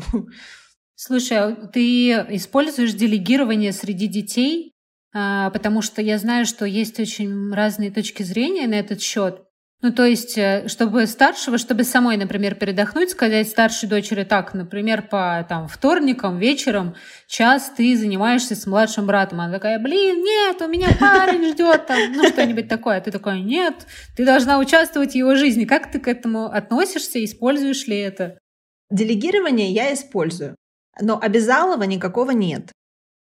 Слушай, 0.94 1.38
а 1.38 1.52
ты 1.66 2.10
используешь 2.36 2.92
делегирование 2.92 3.72
среди 3.72 4.06
детей? 4.06 4.74
А, 5.12 5.50
потому 5.50 5.82
что 5.82 6.00
я 6.02 6.18
знаю, 6.18 6.46
что 6.46 6.66
есть 6.66 7.00
очень 7.00 7.52
разные 7.52 7.90
точки 7.90 8.22
зрения 8.22 8.68
на 8.68 8.74
этот 8.74 9.00
счет. 9.00 9.45
Ну, 9.82 9.92
то 9.92 10.06
есть, 10.06 10.38
э, 10.38 10.68
чтобы 10.68 11.06
старшего, 11.06 11.58
чтобы 11.58 11.84
самой, 11.84 12.16
например, 12.16 12.54
передохнуть, 12.54 13.10
сказать 13.10 13.46
старшей 13.46 13.88
дочери 13.88 14.24
так, 14.24 14.54
например, 14.54 15.02
по 15.02 15.44
там, 15.48 15.68
вторникам 15.68 16.38
вечером 16.38 16.94
час 17.28 17.72
ты 17.76 17.94
занимаешься 17.96 18.56
с 18.56 18.66
младшим 18.66 19.06
братом. 19.06 19.40
Она 19.40 19.52
такая, 19.52 19.78
блин, 19.78 20.22
нет, 20.22 20.62
у 20.62 20.66
меня 20.66 20.88
парень 20.98 21.52
ждет 21.52 21.86
там, 21.86 21.98
ну, 22.12 22.26
что-нибудь 22.26 22.68
такое. 22.68 22.96
А 22.96 23.00
ты 23.02 23.10
такой, 23.10 23.42
нет, 23.42 23.86
ты 24.16 24.24
должна 24.24 24.58
участвовать 24.58 25.12
в 25.12 25.16
его 25.16 25.34
жизни. 25.34 25.66
Как 25.66 25.90
ты 25.90 26.00
к 26.00 26.08
этому 26.08 26.46
относишься, 26.46 27.22
используешь 27.22 27.86
ли 27.86 27.98
это? 27.98 28.38
Делегирование 28.90 29.70
я 29.72 29.92
использую, 29.92 30.56
но 31.00 31.18
обязалова 31.20 31.82
никакого 31.82 32.30
нет. 32.30 32.72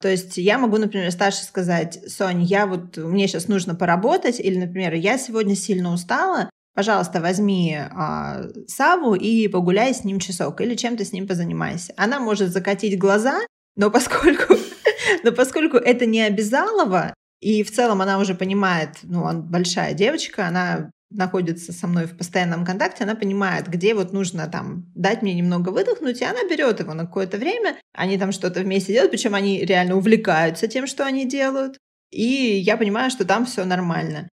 То 0.06 0.12
есть 0.12 0.38
я 0.38 0.60
могу, 0.60 0.78
например, 0.78 1.12
старше 1.12 1.44
сказать, 1.46 2.00
Сонь, 2.08 2.44
я 2.44 2.68
вот, 2.68 2.96
мне 2.96 3.28
сейчас 3.28 3.48
нужно 3.48 3.74
поработать, 3.74 4.40
или, 4.40 4.56
например, 4.56 4.94
я 4.94 5.18
сегодня 5.18 5.56
сильно 5.56 5.92
устала, 5.92 6.48
пожалуйста, 6.76 7.22
возьми 7.22 7.76
а, 7.76 8.44
Саву 8.68 9.16
и 9.16 9.48
погуляй 9.48 9.96
с 9.96 10.04
ним 10.04 10.20
часок, 10.20 10.62
или 10.62 10.76
чем-то 10.76 11.04
с 11.04 11.12
ним 11.12 11.28
позанимайся. 11.28 11.92
Она 11.98 12.20
может 12.20 12.52
закатить 12.52 13.00
глаза, 13.00 13.40
но 13.76 13.90
поскольку, 13.90 14.54
но 15.24 15.32
поскольку 15.32 15.78
это 15.78 16.06
не 16.06 16.22
обязалово, 16.22 17.16
и 17.42 17.64
в 17.64 17.72
целом 17.72 18.00
она 18.04 18.20
уже 18.20 18.36
понимает, 18.36 19.00
ну, 19.02 19.24
он 19.24 19.42
большая 19.42 19.96
девочка, 19.96 20.46
она 20.46 20.92
находится 21.10 21.72
со 21.72 21.88
мной 21.88 22.06
в 22.06 22.18
постоянном 22.18 22.66
контакте, 22.66 23.04
она 23.04 23.16
понимает, 23.16 23.68
где 23.68 23.94
вот 23.94 24.14
нужно 24.14 24.48
там 24.48 24.92
дать 24.96 25.22
мне 25.22 25.34
немного 25.34 25.70
выдохнуть, 25.70 26.22
и 26.22 26.26
она 26.26 26.44
берет 26.50 26.80
его 26.80 26.94
на 26.94 27.06
какое-то 27.06 27.38
время, 27.38 27.78
они 27.94 28.18
там 28.18 28.32
что-то 28.32 28.62
вместе 28.62 28.94
делают, 28.94 29.12
причем 29.12 29.36
они 29.36 29.64
реально 29.64 29.96
увлекаются 29.96 30.68
тем, 30.68 30.88
что 30.88 31.06
они 31.06 31.26
делают, 31.26 31.78
и 32.12 32.24
я 32.24 32.78
понимаю, 32.78 33.12
что 33.12 33.26
там 33.26 33.46
все 33.46 33.66
нормально. 33.66 34.30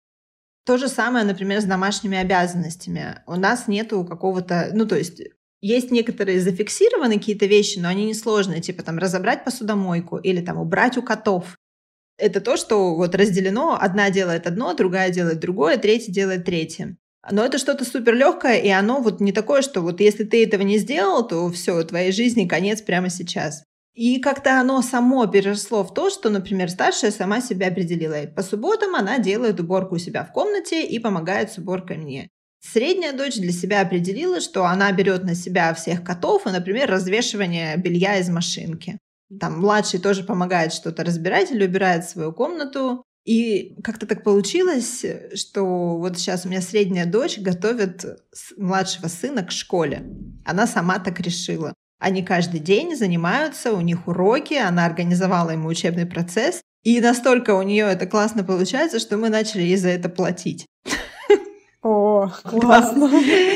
То 0.65 0.77
же 0.77 0.89
самое, 0.89 1.25
например, 1.25 1.61
с 1.61 1.65
домашними 1.65 2.17
обязанностями. 2.17 3.21
У 3.25 3.35
нас 3.35 3.67
нету 3.67 4.03
какого-то, 4.03 4.71
ну 4.73 4.85
то 4.85 4.97
есть 4.97 5.21
есть 5.61 5.91
некоторые 5.91 6.41
зафиксированные 6.41 7.19
какие-то 7.19 7.45
вещи, 7.45 7.79
но 7.79 7.87
они 7.87 8.05
несложные, 8.05 8.61
типа 8.61 8.83
там 8.83 8.97
разобрать 8.97 9.43
посудомойку 9.43 10.17
или 10.17 10.41
там 10.41 10.57
убрать 10.57 10.97
у 10.97 11.01
котов 11.01 11.57
это 12.17 12.41
то, 12.41 12.57
что 12.57 12.95
вот 12.95 13.15
разделено, 13.15 13.77
одна 13.79 14.09
делает 14.09 14.47
одно, 14.47 14.73
другая 14.73 15.09
делает 15.09 15.39
другое, 15.39 15.77
третья 15.77 16.11
делает 16.11 16.45
третье. 16.45 16.97
Но 17.29 17.43
это 17.43 17.57
что-то 17.57 17.83
супер 17.83 18.15
легкое, 18.15 18.57
и 18.57 18.69
оно 18.69 19.01
вот 19.01 19.19
не 19.19 19.31
такое, 19.31 19.61
что 19.61 19.81
вот 19.81 19.99
если 19.99 20.23
ты 20.23 20.43
этого 20.45 20.61
не 20.61 20.77
сделал, 20.77 21.27
то 21.27 21.49
все, 21.51 21.83
твоей 21.83 22.11
жизни 22.11 22.47
конец 22.47 22.81
прямо 22.81 23.09
сейчас. 23.09 23.63
И 23.93 24.19
как-то 24.19 24.59
оно 24.59 24.81
само 24.81 25.25
переросло 25.25 25.83
в 25.83 25.93
то, 25.93 26.09
что, 26.09 26.29
например, 26.29 26.69
старшая 26.69 27.11
сама 27.11 27.41
себя 27.41 27.67
определила. 27.67 28.27
По 28.27 28.43
субботам 28.43 28.95
она 28.95 29.17
делает 29.17 29.59
уборку 29.59 29.95
у 29.95 29.97
себя 29.97 30.23
в 30.23 30.31
комнате 30.31 30.85
и 30.85 30.99
помогает 30.99 31.51
с 31.51 31.57
уборкой 31.57 31.97
мне. 31.97 32.29
Средняя 32.59 33.13
дочь 33.13 33.37
для 33.37 33.51
себя 33.51 33.81
определила, 33.81 34.39
что 34.39 34.65
она 34.65 34.91
берет 34.91 35.23
на 35.23 35.35
себя 35.35 35.73
всех 35.73 36.03
котов 36.03 36.45
и, 36.45 36.51
например, 36.51 36.89
развешивание 36.89 37.75
белья 37.77 38.17
из 38.17 38.29
машинки. 38.29 38.99
Там 39.39 39.59
младший 39.59 39.99
тоже 39.99 40.23
помогает 40.23 40.73
что-то 40.73 41.03
разбирать 41.03 41.51
или 41.51 41.65
убирает 41.65 42.07
свою 42.07 42.31
комнату. 42.31 43.03
И 43.25 43.75
как-то 43.83 44.07
так 44.07 44.23
получилось, 44.23 45.05
что 45.35 45.97
вот 45.97 46.17
сейчас 46.17 46.45
у 46.45 46.49
меня 46.49 46.61
средняя 46.61 47.05
дочь 47.05 47.37
готовит 47.37 48.05
младшего 48.55 49.07
сына 49.07 49.43
к 49.43 49.51
школе. 49.51 50.03
Она 50.45 50.65
сама 50.65 50.97
так 50.99 51.19
решила. 51.19 51.73
Они 51.99 52.23
каждый 52.23 52.61
день 52.61 52.95
занимаются, 52.95 53.73
у 53.73 53.81
них 53.81 54.07
уроки, 54.07 54.53
она 54.53 54.85
организовала 54.85 55.49
ему 55.49 55.67
учебный 55.67 56.05
процесс. 56.05 56.61
И 56.83 57.01
настолько 57.01 57.55
у 57.55 57.63
нее 57.63 57.85
это 57.85 58.05
классно 58.05 58.45
получается, 58.45 58.99
что 58.99 59.17
мы 59.17 59.27
начали 59.27 59.63
ей 59.63 59.75
за 59.75 59.89
это 59.89 60.07
платить. 60.07 60.65
О, 61.81 62.29
классно. 62.43 63.11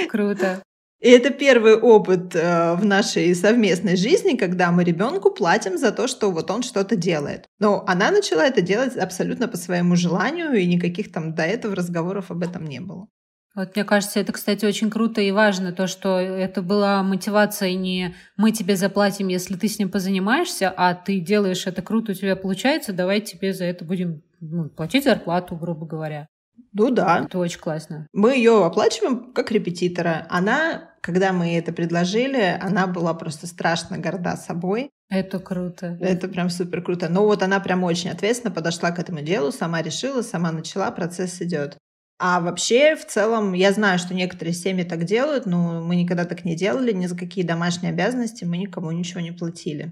Круто. 0.10 0.62
И 1.02 1.10
это 1.10 1.32
первый 1.32 1.76
опыт 1.76 2.36
э, 2.36 2.76
в 2.76 2.86
нашей 2.86 3.34
совместной 3.34 3.96
жизни, 3.96 4.38
когда 4.38 4.72
мы 4.72 4.84
ребенку 4.84 5.32
платим 5.32 5.80
за 5.80 5.92
то, 5.92 6.08
что 6.08 6.30
вот 6.32 6.52
он 6.52 6.62
что-то 6.62 6.96
делает. 6.96 7.48
Но 7.60 7.84
она 7.88 8.12
начала 8.12 8.46
это 8.46 8.62
делать 8.62 8.96
абсолютно 8.96 9.48
по 9.48 9.58
своему 9.58 9.96
желанию, 9.96 10.54
и 10.54 10.68
никаких 10.68 11.12
там 11.12 11.34
до 11.34 11.42
этого 11.42 11.76
разговоров 11.76 12.30
об 12.30 12.44
этом 12.44 12.66
не 12.66 12.80
было. 12.80 13.08
Вот 13.56 13.76
мне 13.76 13.84
кажется, 13.84 14.20
это, 14.20 14.32
кстати, 14.32 14.64
очень 14.64 14.90
круто 14.90 15.20
и 15.22 15.32
важно, 15.32 15.74
то, 15.74 15.88
что 15.88 16.20
это 16.20 16.62
была 16.62 17.04
мотивация 17.04 17.74
не 17.74 18.16
мы 18.38 18.52
тебе 18.52 18.78
заплатим, 18.78 19.28
если 19.28 19.56
ты 19.56 19.68
с 19.68 19.78
ним 19.78 19.90
позанимаешься, 19.90 20.74
а 20.76 20.94
ты 20.94 21.20
делаешь 21.20 21.68
это 21.68 21.82
круто, 21.82 22.14
у 22.14 22.16
тебя 22.16 22.36
получается, 22.36 22.94
давай 22.94 23.20
тебе 23.20 23.54
за 23.54 23.66
это 23.66 23.84
будем 23.84 24.22
ну, 24.40 24.70
платить 24.70 25.04
зарплату, 25.04 25.56
грубо 25.56 25.86
говоря. 25.86 26.28
Ну 26.74 26.92
да. 26.92 27.26
Это 27.26 27.38
очень 27.40 27.60
классно. 27.60 28.08
Мы 28.14 28.36
ее 28.36 28.66
оплачиваем 28.66 29.34
как 29.34 29.52
репетитора. 29.52 30.26
Она, 30.30 30.91
когда 31.02 31.34
мы 31.34 31.58
это 31.58 31.74
предложили, 31.74 32.58
она 32.62 32.88
была 32.88 33.14
просто 33.14 33.48
страшно 33.48 33.98
горда 33.98 34.38
собой. 34.38 34.92
Это 35.10 35.40
круто. 35.40 35.98
Это 36.00 36.28
прям 36.28 36.50
супер 36.50 36.82
круто. 36.82 37.10
Но 37.10 37.26
вот 37.26 37.44
она 37.44 37.60
прям 37.60 37.84
очень 37.84 38.10
ответственно 38.10 38.54
подошла 38.54 38.92
к 38.92 39.00
этому 39.00 39.22
делу, 39.22 39.52
сама 39.52 39.82
решила, 39.82 40.22
сама 40.22 40.52
начала, 40.52 40.92
процесс 40.92 41.42
идет. 41.42 41.78
А 42.24 42.40
вообще, 42.40 42.96
в 42.96 43.06
целом, 43.08 43.54
я 43.54 43.72
знаю, 43.72 43.98
что 43.98 44.14
некоторые 44.14 44.54
семьи 44.54 44.84
так 44.84 45.06
делают, 45.06 45.48
но 45.48 45.82
мы 45.82 45.96
никогда 45.96 46.24
так 46.24 46.46
не 46.46 46.56
делали, 46.56 46.92
ни 46.92 47.08
за 47.08 47.18
какие 47.18 47.44
домашние 47.44 47.92
обязанности 47.92 48.46
мы 48.46 48.58
никому 48.58 48.92
ничего 48.92 49.22
не 49.22 49.32
платили. 49.32 49.92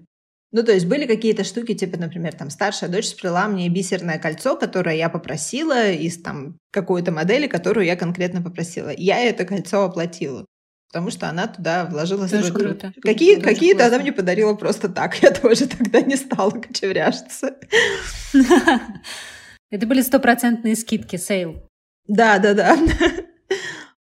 Ну, 0.51 0.63
то 0.63 0.71
есть 0.71 0.85
были 0.85 1.05
какие-то 1.05 1.43
штуки, 1.43 1.73
типа, 1.73 1.97
например, 1.97 2.33
там 2.33 2.49
старшая 2.49 2.89
дочь 2.89 3.07
сплела 3.07 3.47
мне 3.47 3.67
бисерное 3.69 4.19
кольцо, 4.19 4.55
которое 4.55 4.95
я 4.95 5.09
попросила 5.09 5.91
из 5.91 6.21
там 6.21 6.57
какой-то 6.71 7.11
модели, 7.11 7.47
которую 7.47 7.85
я 7.85 7.95
конкретно 7.95 8.41
попросила. 8.41 8.91
Я 8.95 9.19
это 9.19 9.43
кольцо 9.45 9.83
оплатила. 9.83 10.45
Потому 10.91 11.11
что 11.11 11.29
она 11.29 11.47
туда 11.47 11.85
вложила 11.85 12.27
Тоже 12.27 12.45
свой 12.45 12.59
круто. 12.61 12.91
труд. 12.91 12.95
Какие, 13.03 13.35
Тоже 13.35 13.47
какие-то 13.47 13.77
классно. 13.79 13.95
она 13.95 14.03
мне 14.03 14.11
подарила 14.11 14.55
просто 14.55 14.89
так. 14.89 15.15
Я 15.21 15.31
тоже 15.31 15.67
тогда 15.67 16.01
не 16.01 16.15
стала 16.15 16.49
кочевряжиться. 16.51 17.55
Это 19.71 19.85
были 19.85 20.01
стопроцентные 20.01 20.75
скидки, 20.75 21.15
sale. 21.17 21.61
Да, 22.07 22.39
да, 22.39 22.53
да. 22.53 22.77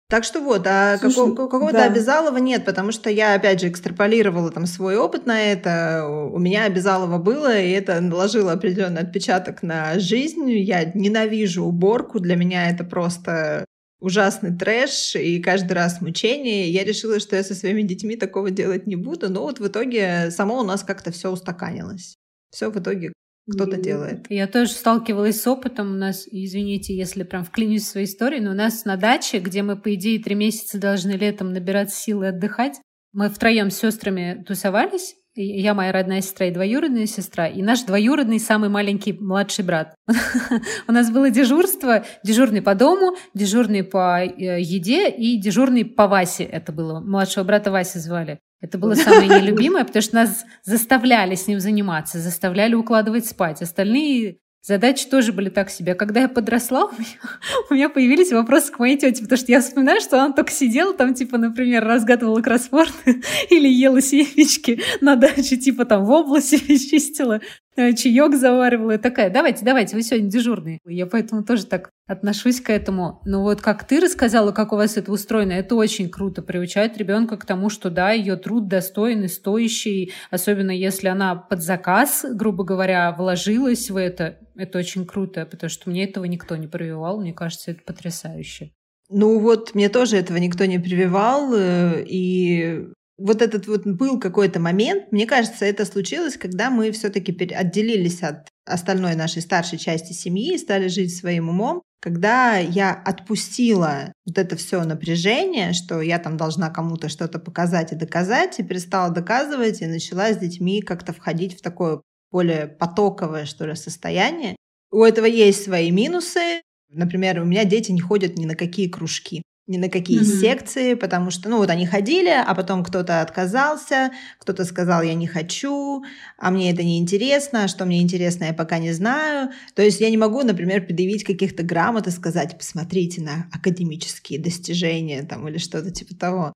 Так 0.08 0.22
что 0.22 0.40
вот, 0.40 0.64
а 0.68 0.98
Слушай, 0.98 1.14
какого- 1.16 1.34
какого-то 1.34 1.78
да. 1.78 1.84
обязалова 1.86 2.36
нет, 2.36 2.64
потому 2.64 2.92
что 2.92 3.10
я, 3.10 3.34
опять 3.34 3.60
же, 3.60 3.68
экстраполировала 3.68 4.52
там 4.52 4.64
свой 4.66 4.96
опыт 4.96 5.26
на 5.26 5.42
это. 5.42 6.06
У 6.32 6.38
меня 6.38 6.62
обязалово 6.62 7.18
было, 7.18 7.58
и 7.58 7.72
это 7.72 8.00
наложило 8.00 8.52
определенный 8.52 9.00
отпечаток 9.00 9.64
на 9.64 9.98
жизнь. 9.98 10.48
Я 10.48 10.84
ненавижу 10.84 11.64
уборку, 11.64 12.20
для 12.20 12.36
меня 12.36 12.70
это 12.70 12.84
просто 12.84 13.64
ужасный 14.00 14.56
трэш 14.56 15.16
и 15.16 15.40
каждый 15.40 15.72
раз 15.72 16.00
мучение. 16.00 16.70
Я 16.70 16.84
решила, 16.84 17.20
что 17.20 17.36
я 17.36 17.42
со 17.42 17.54
своими 17.54 17.82
детьми 17.82 18.16
такого 18.16 18.50
делать 18.50 18.86
не 18.86 18.96
буду, 18.96 19.30
но 19.30 19.42
вот 19.42 19.58
в 19.58 19.66
итоге 19.66 20.30
само 20.30 20.60
у 20.60 20.64
нас 20.64 20.82
как-то 20.82 21.10
все 21.10 21.30
устаканилось. 21.30 22.16
Все 22.50 22.70
в 22.70 22.78
итоге 22.78 23.12
кто-то 23.50 23.76
делает. 23.76 24.26
Я 24.28 24.46
тоже 24.48 24.72
сталкивалась 24.72 25.40
с 25.40 25.46
опытом. 25.46 25.92
У 25.92 25.96
нас, 25.96 26.26
извините, 26.28 26.96
если 26.96 27.22
прям 27.22 27.44
вклинюсь 27.44 27.84
в 27.84 27.88
свою 27.88 28.06
историю, 28.06 28.42
но 28.42 28.50
у 28.50 28.54
нас 28.54 28.84
на 28.84 28.96
даче, 28.96 29.38
где 29.38 29.62
мы, 29.62 29.76
по 29.76 29.94
идее, 29.94 30.22
три 30.22 30.34
месяца 30.34 30.78
должны 30.78 31.12
летом 31.12 31.52
набирать 31.52 31.92
силы 31.92 32.28
отдыхать, 32.28 32.80
мы 33.12 33.30
втроем 33.30 33.70
с 33.70 33.78
сестрами 33.78 34.44
тусовались. 34.46 35.14
Я, 35.38 35.74
моя 35.74 35.92
родная 35.92 36.22
сестра 36.22 36.46
и 36.46 36.50
двоюродная 36.50 37.04
сестра, 37.04 37.46
и 37.46 37.60
наш 37.60 37.82
двоюродный 37.82 38.40
самый 38.40 38.70
маленький 38.70 39.12
младший 39.12 39.66
брат. 39.66 39.94
У 40.88 40.92
нас 40.92 41.10
было 41.10 41.28
дежурство, 41.28 42.06
дежурный 42.24 42.62
по 42.62 42.74
дому, 42.74 43.16
дежурный 43.34 43.84
по 43.84 44.24
э, 44.24 44.60
еде 44.62 45.10
и 45.10 45.38
дежурный 45.38 45.84
по 45.84 46.08
Васе. 46.08 46.44
Это 46.44 46.72
было. 46.72 47.00
Младшего 47.00 47.44
брата 47.44 47.70
Вася 47.70 47.98
звали. 47.98 48.40
Это 48.62 48.78
было 48.78 48.94
самое 48.94 49.28
нелюбимое, 49.28 49.84
потому 49.84 50.02
что 50.02 50.14
нас 50.14 50.46
заставляли 50.64 51.34
с 51.34 51.46
ним 51.46 51.60
заниматься, 51.60 52.18
заставляли 52.18 52.74
укладывать 52.74 53.26
спать. 53.26 53.60
Остальные 53.60 54.38
задачи 54.66 55.08
тоже 55.08 55.32
были 55.32 55.48
так 55.48 55.70
себе. 55.70 55.94
Когда 55.94 56.22
я 56.22 56.28
подросла, 56.28 56.86
у 56.86 56.92
меня, 56.92 57.08
у 57.70 57.74
меня 57.74 57.88
появились 57.88 58.32
вопросы 58.32 58.72
к 58.72 58.78
моей 58.78 58.98
тете, 58.98 59.22
потому 59.22 59.38
что 59.38 59.52
я 59.52 59.60
вспоминаю, 59.60 60.00
что 60.00 60.22
она 60.22 60.32
только 60.32 60.50
сидела 60.50 60.92
там, 60.92 61.14
типа, 61.14 61.38
например, 61.38 61.84
разгадывала 61.84 62.40
кроссворд 62.40 62.92
или 63.50 63.68
ела 63.68 64.00
семечки 64.02 64.80
на 65.00 65.16
даче, 65.16 65.56
типа 65.56 65.84
там 65.84 66.04
в 66.04 66.10
области 66.10 66.56
чистила. 66.90 67.40
Э, 67.76 67.92
чаек 67.94 68.34
заваривала 68.34 68.92
и 68.92 68.98
такая, 68.98 69.30
давайте, 69.30 69.64
давайте, 69.64 69.96
вы 69.96 70.02
сегодня 70.02 70.30
дежурные. 70.30 70.80
Я 70.86 71.06
поэтому 71.06 71.44
тоже 71.44 71.66
так 71.66 71.90
отношусь 72.06 72.60
к 72.60 72.70
этому. 72.70 73.20
Но 73.24 73.42
вот 73.42 73.60
как 73.60 73.86
ты 73.86 74.00
рассказала, 74.00 74.52
как 74.52 74.72
у 74.72 74.76
вас 74.76 74.96
это 74.96 75.12
устроено, 75.12 75.52
это 75.52 75.74
очень 75.74 76.08
круто. 76.08 76.42
Приучать 76.42 76.96
ребенка 76.96 77.36
к 77.36 77.44
тому, 77.44 77.68
что 77.68 77.90
да, 77.90 78.12
ее 78.12 78.36
труд 78.36 78.68
достойный, 78.68 79.28
стоящий, 79.28 80.12
особенно 80.30 80.70
если 80.70 81.08
она 81.08 81.34
под 81.34 81.62
заказ, 81.62 82.24
грубо 82.28 82.64
говоря, 82.64 83.12
вложилась 83.12 83.90
в 83.90 83.96
это. 83.96 84.38
Это 84.56 84.78
очень 84.78 85.06
круто, 85.06 85.46
потому 85.46 85.68
что 85.70 85.90
мне 85.90 86.04
этого 86.04 86.24
никто 86.24 86.56
не 86.56 86.66
прививал. 86.66 87.20
Мне 87.20 87.32
кажется, 87.32 87.72
это 87.72 87.82
потрясающе. 87.84 88.72
Ну 89.08 89.38
вот, 89.38 89.74
мне 89.74 89.88
тоже 89.88 90.16
этого 90.16 90.36
никто 90.38 90.64
не 90.64 90.78
прививал, 90.78 91.54
э, 91.54 92.04
и 92.08 92.88
вот 93.18 93.40
этот 93.42 93.66
вот 93.66 93.86
был 93.86 94.20
какой-то 94.20 94.60
момент, 94.60 95.10
мне 95.10 95.26
кажется, 95.26 95.64
это 95.64 95.84
случилось, 95.84 96.36
когда 96.36 96.70
мы 96.70 96.90
все-таки 96.90 97.32
отделились 97.54 98.22
от 98.22 98.48
остальной 98.66 99.14
нашей 99.14 99.42
старшей 99.42 99.78
части 99.78 100.12
семьи 100.12 100.54
и 100.54 100.58
стали 100.58 100.88
жить 100.88 101.16
своим 101.16 101.48
умом, 101.48 101.82
когда 102.00 102.56
я 102.56 102.92
отпустила 102.92 104.12
вот 104.26 104.38
это 104.38 104.56
все 104.56 104.84
напряжение, 104.84 105.72
что 105.72 106.00
я 106.02 106.18
там 106.18 106.36
должна 106.36 106.70
кому-то 106.70 107.08
что-то 107.08 107.38
показать 107.38 107.92
и 107.92 107.96
доказать, 107.96 108.58
и 108.58 108.62
перестала 108.62 109.10
доказывать, 109.10 109.80
и 109.80 109.86
начала 109.86 110.32
с 110.32 110.36
детьми 110.36 110.82
как-то 110.82 111.12
входить 111.12 111.58
в 111.58 111.62
такое 111.62 112.02
более 112.30 112.66
потоковое, 112.66 113.46
что 113.46 113.66
ли, 113.66 113.74
состояние. 113.74 114.56
У 114.90 115.02
этого 115.02 115.26
есть 115.26 115.64
свои 115.64 115.90
минусы. 115.90 116.62
Например, 116.90 117.40
у 117.40 117.44
меня 117.44 117.64
дети 117.64 117.92
не 117.92 118.00
ходят 118.00 118.36
ни 118.36 118.44
на 118.44 118.54
какие 118.54 118.88
кружки 118.88 119.42
ни 119.66 119.78
на 119.78 119.88
какие 119.88 120.20
mm-hmm. 120.20 120.40
секции, 120.40 120.94
потому 120.94 121.30
что, 121.30 121.48
ну 121.48 121.58
вот 121.58 121.70
они 121.70 121.86
ходили, 121.86 122.30
а 122.30 122.54
потом 122.54 122.84
кто-то 122.84 123.20
отказался, 123.20 124.12
кто-то 124.38 124.64
сказал, 124.64 125.02
я 125.02 125.14
не 125.14 125.26
хочу, 125.26 126.04
а 126.38 126.50
мне 126.50 126.72
это 126.72 126.84
не 126.84 126.98
интересно, 126.98 127.64
а 127.64 127.68
что 127.68 127.84
мне 127.84 128.00
интересно, 128.00 128.44
я 128.44 128.54
пока 128.54 128.78
не 128.78 128.92
знаю. 128.92 129.50
То 129.74 129.82
есть 129.82 130.00
я 130.00 130.08
не 130.10 130.16
могу, 130.16 130.42
например, 130.42 130.86
предъявить 130.86 131.24
каких-то 131.24 131.62
грамот 131.64 132.06
и 132.06 132.10
сказать, 132.10 132.56
посмотрите 132.56 133.22
на 133.22 133.48
академические 133.52 134.38
достижения 134.38 135.22
там 135.24 135.48
или 135.48 135.58
что-то 135.58 135.90
типа 135.90 136.14
того. 136.14 136.52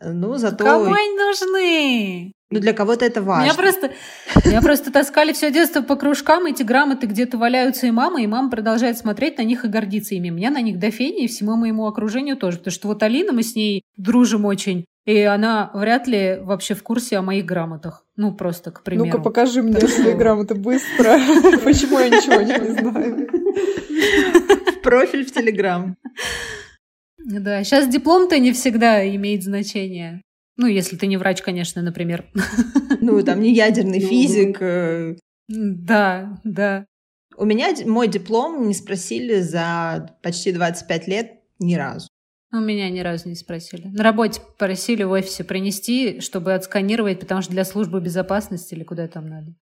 Ну, 0.00 0.36
зато... 0.36 0.64
Кому 0.64 0.92
они 0.92 1.16
нужны? 1.16 2.32
Ну, 2.50 2.60
для 2.60 2.72
кого-то 2.72 3.04
это 3.04 3.22
важно. 3.22 3.44
Меня 3.44 3.54
просто, 3.54 3.90
меня 4.44 4.62
просто 4.62 4.92
таскали 4.92 5.32
все 5.32 5.50
детство 5.50 5.80
по 5.82 5.96
кружкам, 5.96 6.46
эти 6.46 6.62
грамоты 6.62 7.08
где-то 7.08 7.38
валяются 7.38 7.88
и 7.88 7.90
мама, 7.90 8.22
и 8.22 8.26
мама 8.28 8.50
продолжает 8.50 8.98
смотреть 8.98 9.38
на 9.38 9.42
них 9.42 9.64
и 9.64 9.68
гордиться 9.68 10.14
ими. 10.14 10.28
Меня 10.28 10.50
на 10.50 10.60
них 10.60 10.78
до 10.78 10.92
фени 10.92 11.24
и 11.24 11.26
всему 11.26 11.56
моему 11.56 11.86
окружению 11.86 12.36
тоже. 12.36 12.58
Потому 12.58 12.72
что 12.72 12.88
вот 12.88 13.02
Алина, 13.02 13.32
мы 13.32 13.42
с 13.42 13.56
ней 13.56 13.82
дружим 13.96 14.44
очень, 14.44 14.84
и 15.06 15.20
она 15.22 15.72
вряд 15.74 16.06
ли 16.06 16.38
вообще 16.40 16.74
в 16.74 16.84
курсе 16.84 17.16
о 17.16 17.22
моих 17.22 17.44
грамотах. 17.46 18.04
Ну, 18.14 18.32
просто, 18.32 18.70
к 18.70 18.84
примеру. 18.84 19.06
Ну-ка, 19.06 19.18
покажи 19.18 19.62
мне 19.62 19.80
свои 19.80 20.14
грамоты 20.14 20.54
быстро. 20.54 21.04
Почему 21.64 21.98
я 21.98 22.10
ничего 22.10 22.42
не 22.42 22.80
знаю? 22.80 23.28
Профиль 24.84 25.26
в 25.26 25.32
Телеграм. 25.32 25.96
Да, 27.18 27.64
сейчас 27.64 27.88
диплом-то 27.88 28.38
не 28.38 28.52
всегда 28.52 29.04
имеет 29.08 29.42
значение. 29.42 30.22
Ну, 30.56 30.66
если 30.66 30.96
ты 30.96 31.06
не 31.06 31.16
врач, 31.16 31.42
конечно, 31.42 31.82
например. 31.82 32.26
Ну, 33.00 33.22
там 33.22 33.40
не 33.40 33.52
ядерный 33.52 34.00
ну, 34.00 34.08
физик. 34.08 34.56
Э. 34.60 35.16
Да, 35.48 36.40
да. 36.44 36.86
У 37.36 37.44
меня 37.44 37.74
мой 37.84 38.08
диплом 38.08 38.66
не 38.66 38.74
спросили 38.74 39.40
за 39.40 40.16
почти 40.22 40.50
25 40.50 41.06
лет 41.06 41.32
ни 41.58 41.74
разу. 41.74 42.08
У 42.52 42.56
меня 42.56 42.88
ни 42.90 43.00
разу 43.00 43.28
не 43.28 43.34
спросили. 43.34 43.88
На 43.88 44.02
работе 44.02 44.40
просили 44.58 45.02
в 45.02 45.10
офисе 45.10 45.44
принести, 45.44 46.20
чтобы 46.20 46.54
отсканировать, 46.54 47.20
потому 47.20 47.42
что 47.42 47.52
для 47.52 47.64
службы 47.64 48.00
безопасности 48.00 48.74
или 48.74 48.82
куда 48.82 49.08
там 49.08 49.28
надо. 49.28 49.54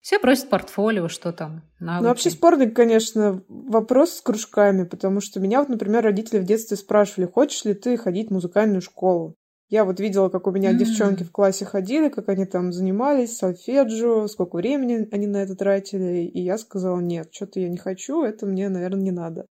Все 0.00 0.18
просят 0.18 0.50
портфолио, 0.50 1.08
что 1.08 1.32
там. 1.32 1.62
Навыки. 1.80 2.02
Ну, 2.02 2.08
вообще 2.08 2.30
спорный, 2.30 2.70
конечно, 2.70 3.42
вопрос 3.48 4.18
с 4.18 4.20
кружками, 4.20 4.84
потому 4.84 5.20
что 5.20 5.40
меня 5.40 5.60
вот, 5.60 5.68
например, 5.68 6.04
родители 6.04 6.38
в 6.38 6.44
детстве 6.44 6.76
спрашивали, 6.76 7.26
хочешь 7.26 7.64
ли 7.64 7.74
ты 7.74 7.96
ходить 7.96 8.28
в 8.28 8.32
музыкальную 8.32 8.82
школу? 8.82 9.34
Я 9.68 9.84
вот 9.84 9.98
видела, 9.98 10.28
как 10.28 10.46
у 10.46 10.52
меня 10.52 10.72
mm-hmm. 10.72 10.78
девчонки 10.78 11.24
в 11.24 11.32
классе 11.32 11.64
ходили, 11.64 12.08
как 12.08 12.28
они 12.28 12.46
там 12.46 12.72
занимались, 12.72 13.36
сольфеджио, 13.36 14.28
сколько 14.28 14.56
времени 14.56 15.08
они 15.10 15.26
на 15.26 15.38
это 15.38 15.56
тратили, 15.56 16.24
и 16.24 16.40
я 16.40 16.56
сказала, 16.56 17.00
нет, 17.00 17.28
что-то 17.32 17.58
я 17.58 17.68
не 17.68 17.76
хочу, 17.76 18.22
это 18.22 18.46
мне, 18.46 18.68
наверное, 18.68 19.02
не 19.02 19.10
надо. 19.10 19.46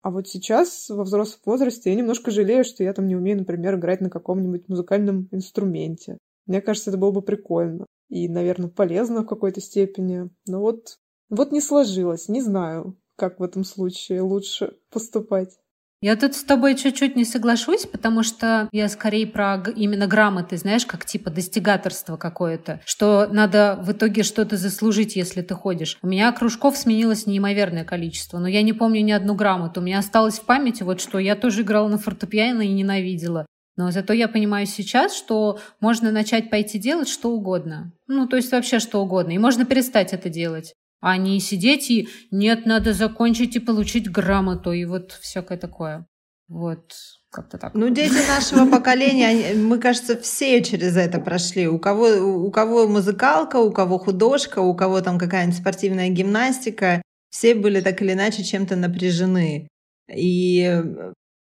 А 0.00 0.10
вот 0.10 0.26
сейчас, 0.26 0.88
во 0.88 1.04
взрослом 1.04 1.40
возрасте, 1.44 1.90
я 1.90 1.96
немножко 1.96 2.30
жалею, 2.30 2.64
что 2.64 2.82
я 2.82 2.94
там 2.94 3.06
не 3.06 3.16
умею, 3.16 3.38
например, 3.38 3.74
играть 3.74 4.00
на 4.00 4.08
каком-нибудь 4.08 4.68
музыкальном 4.68 5.28
инструменте. 5.32 6.16
Мне 6.46 6.62
кажется, 6.62 6.90
это 6.90 6.98
было 6.98 7.10
бы 7.10 7.20
прикольно 7.20 7.84
и, 8.08 8.28
наверное, 8.28 8.70
полезно 8.70 9.22
в 9.22 9.26
какой-то 9.26 9.60
степени. 9.60 10.30
Но 10.46 10.60
вот, 10.60 10.98
вот 11.28 11.52
не 11.52 11.60
сложилось, 11.60 12.28
не 12.28 12.40
знаю, 12.40 12.96
как 13.16 13.38
в 13.38 13.42
этом 13.42 13.64
случае 13.64 14.22
лучше 14.22 14.78
поступать. 14.90 15.58
Я 16.00 16.14
тут 16.14 16.34
с 16.36 16.44
тобой 16.44 16.76
чуть-чуть 16.76 17.16
не 17.16 17.24
соглашусь, 17.24 17.84
потому 17.84 18.22
что 18.22 18.68
я 18.70 18.88
скорее 18.88 19.26
про 19.26 19.60
именно 19.74 20.06
грамоты, 20.06 20.56
знаешь, 20.56 20.86
как 20.86 21.04
типа 21.04 21.30
достигаторство 21.30 22.16
какое-то, 22.16 22.80
что 22.84 23.26
надо 23.32 23.76
в 23.82 23.90
итоге 23.90 24.22
что-то 24.22 24.56
заслужить, 24.56 25.16
если 25.16 25.42
ты 25.42 25.54
ходишь. 25.54 25.98
У 26.00 26.06
меня 26.06 26.30
кружков 26.30 26.76
сменилось 26.76 27.26
неимоверное 27.26 27.84
количество, 27.84 28.38
но 28.38 28.46
я 28.46 28.62
не 28.62 28.72
помню 28.72 29.02
ни 29.02 29.10
одну 29.10 29.34
грамоту. 29.34 29.80
У 29.80 29.84
меня 29.84 29.98
осталось 29.98 30.38
в 30.38 30.44
памяти 30.44 30.84
вот 30.84 31.00
что 31.00 31.18
я 31.18 31.34
тоже 31.34 31.62
играла 31.62 31.88
на 31.88 31.98
фортепиано 31.98 32.62
и 32.62 32.68
ненавидела. 32.68 33.46
Но 33.76 33.90
зато 33.90 34.12
я 34.12 34.28
понимаю 34.28 34.66
сейчас, 34.66 35.16
что 35.16 35.58
можно 35.80 36.12
начать 36.12 36.50
пойти 36.50 36.78
делать 36.78 37.08
что 37.08 37.30
угодно. 37.30 37.92
Ну, 38.08 38.26
то 38.26 38.36
есть 38.36 38.50
вообще 38.52 38.78
что 38.80 39.02
угодно. 39.02 39.32
И 39.32 39.38
можно 39.38 39.64
перестать 39.64 40.12
это 40.12 40.28
делать 40.28 40.74
а 41.00 41.16
не 41.16 41.40
сидеть 41.40 41.90
и 41.90 42.08
«нет, 42.30 42.66
надо 42.66 42.92
закончить 42.92 43.56
и 43.56 43.60
получить 43.60 44.10
грамоту» 44.10 44.72
и 44.72 44.84
вот 44.84 45.12
всякое 45.12 45.58
такое. 45.58 46.06
Вот, 46.48 46.94
как-то 47.30 47.58
так. 47.58 47.74
Ну, 47.74 47.90
дети 47.90 48.26
нашего 48.26 48.70
поколения, 48.70 49.54
мы, 49.54 49.78
кажется, 49.78 50.18
все 50.18 50.62
через 50.62 50.96
это 50.96 51.20
прошли. 51.20 51.68
У 51.68 51.78
кого, 51.78 52.06
у 52.46 52.50
кого 52.50 52.88
музыкалка, 52.88 53.56
у 53.56 53.70
кого 53.70 53.98
художка, 53.98 54.60
у 54.60 54.74
кого 54.74 55.02
там 55.02 55.18
какая-нибудь 55.18 55.58
спортивная 55.58 56.08
гимнастика. 56.08 57.02
Все 57.30 57.54
были 57.54 57.82
так 57.82 58.00
или 58.00 58.14
иначе 58.14 58.42
чем-то 58.42 58.76
напряжены. 58.76 59.68
И 60.10 60.82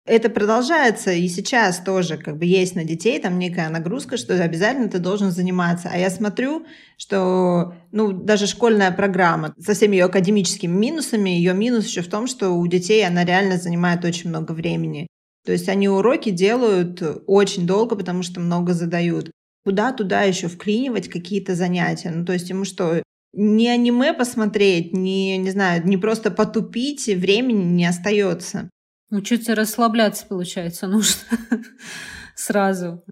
это 0.06 0.30
продолжается 0.30 1.12
и 1.12 1.28
сейчас 1.30 1.80
тоже, 1.80 2.18
как 2.18 2.38
бы 2.38 2.46
есть 2.46 2.76
на 2.76 2.84
детей 2.84 3.20
там 3.20 3.40
некая 3.40 3.70
нагрузка, 3.70 4.18
что 4.18 4.34
обязательно 4.42 4.90
ты 4.90 5.00
должен 5.00 5.32
заниматься. 5.32 5.90
А 5.92 5.98
я 5.98 6.10
смотрю, 6.10 6.66
что, 6.98 7.74
ну, 7.92 8.12
даже 8.12 8.48
школьная 8.48 8.92
программа 8.92 9.54
со 9.58 9.74
всеми 9.74 9.96
ее 9.96 10.06
академическими 10.06 10.76
минусами, 10.76 11.30
ее 11.30 11.54
минус 11.54 11.88
еще 11.88 12.02
в 12.02 12.10
том, 12.10 12.28
что 12.28 12.52
у 12.52 12.68
детей 12.68 13.06
она 13.08 13.24
реально 13.24 13.58
занимает 13.58 14.04
очень 14.04 14.30
много 14.30 14.52
времени. 14.52 15.08
То 15.46 15.52
есть 15.52 15.70
они 15.70 15.88
уроки 15.88 16.32
делают 16.32 17.02
очень 17.26 17.66
долго, 17.66 17.96
потому 17.96 18.24
что 18.24 18.40
много 18.40 18.74
задают. 18.74 19.32
Куда 19.66 19.94
туда 19.94 20.24
еще 20.24 20.50
вклинивать 20.50 21.08
какие-то 21.08 21.56
занятия? 21.56 22.12
Ну, 22.12 22.26
то 22.26 22.34
есть 22.34 22.50
ему 22.50 22.66
что, 22.66 23.02
не 23.34 23.70
аниме 23.70 24.14
посмотреть, 24.14 24.94
не, 24.94 25.38
не 25.38 25.52
знаю, 25.52 25.86
не 25.88 25.98
просто 25.98 26.30
потупить, 26.30 27.08
времени 27.08 27.64
не 27.64 27.86
остается. 27.86 28.70
Учиться 29.14 29.54
расслабляться, 29.54 30.26
получается, 30.26 30.88
нужно 30.88 31.38
сразу. 32.36 33.04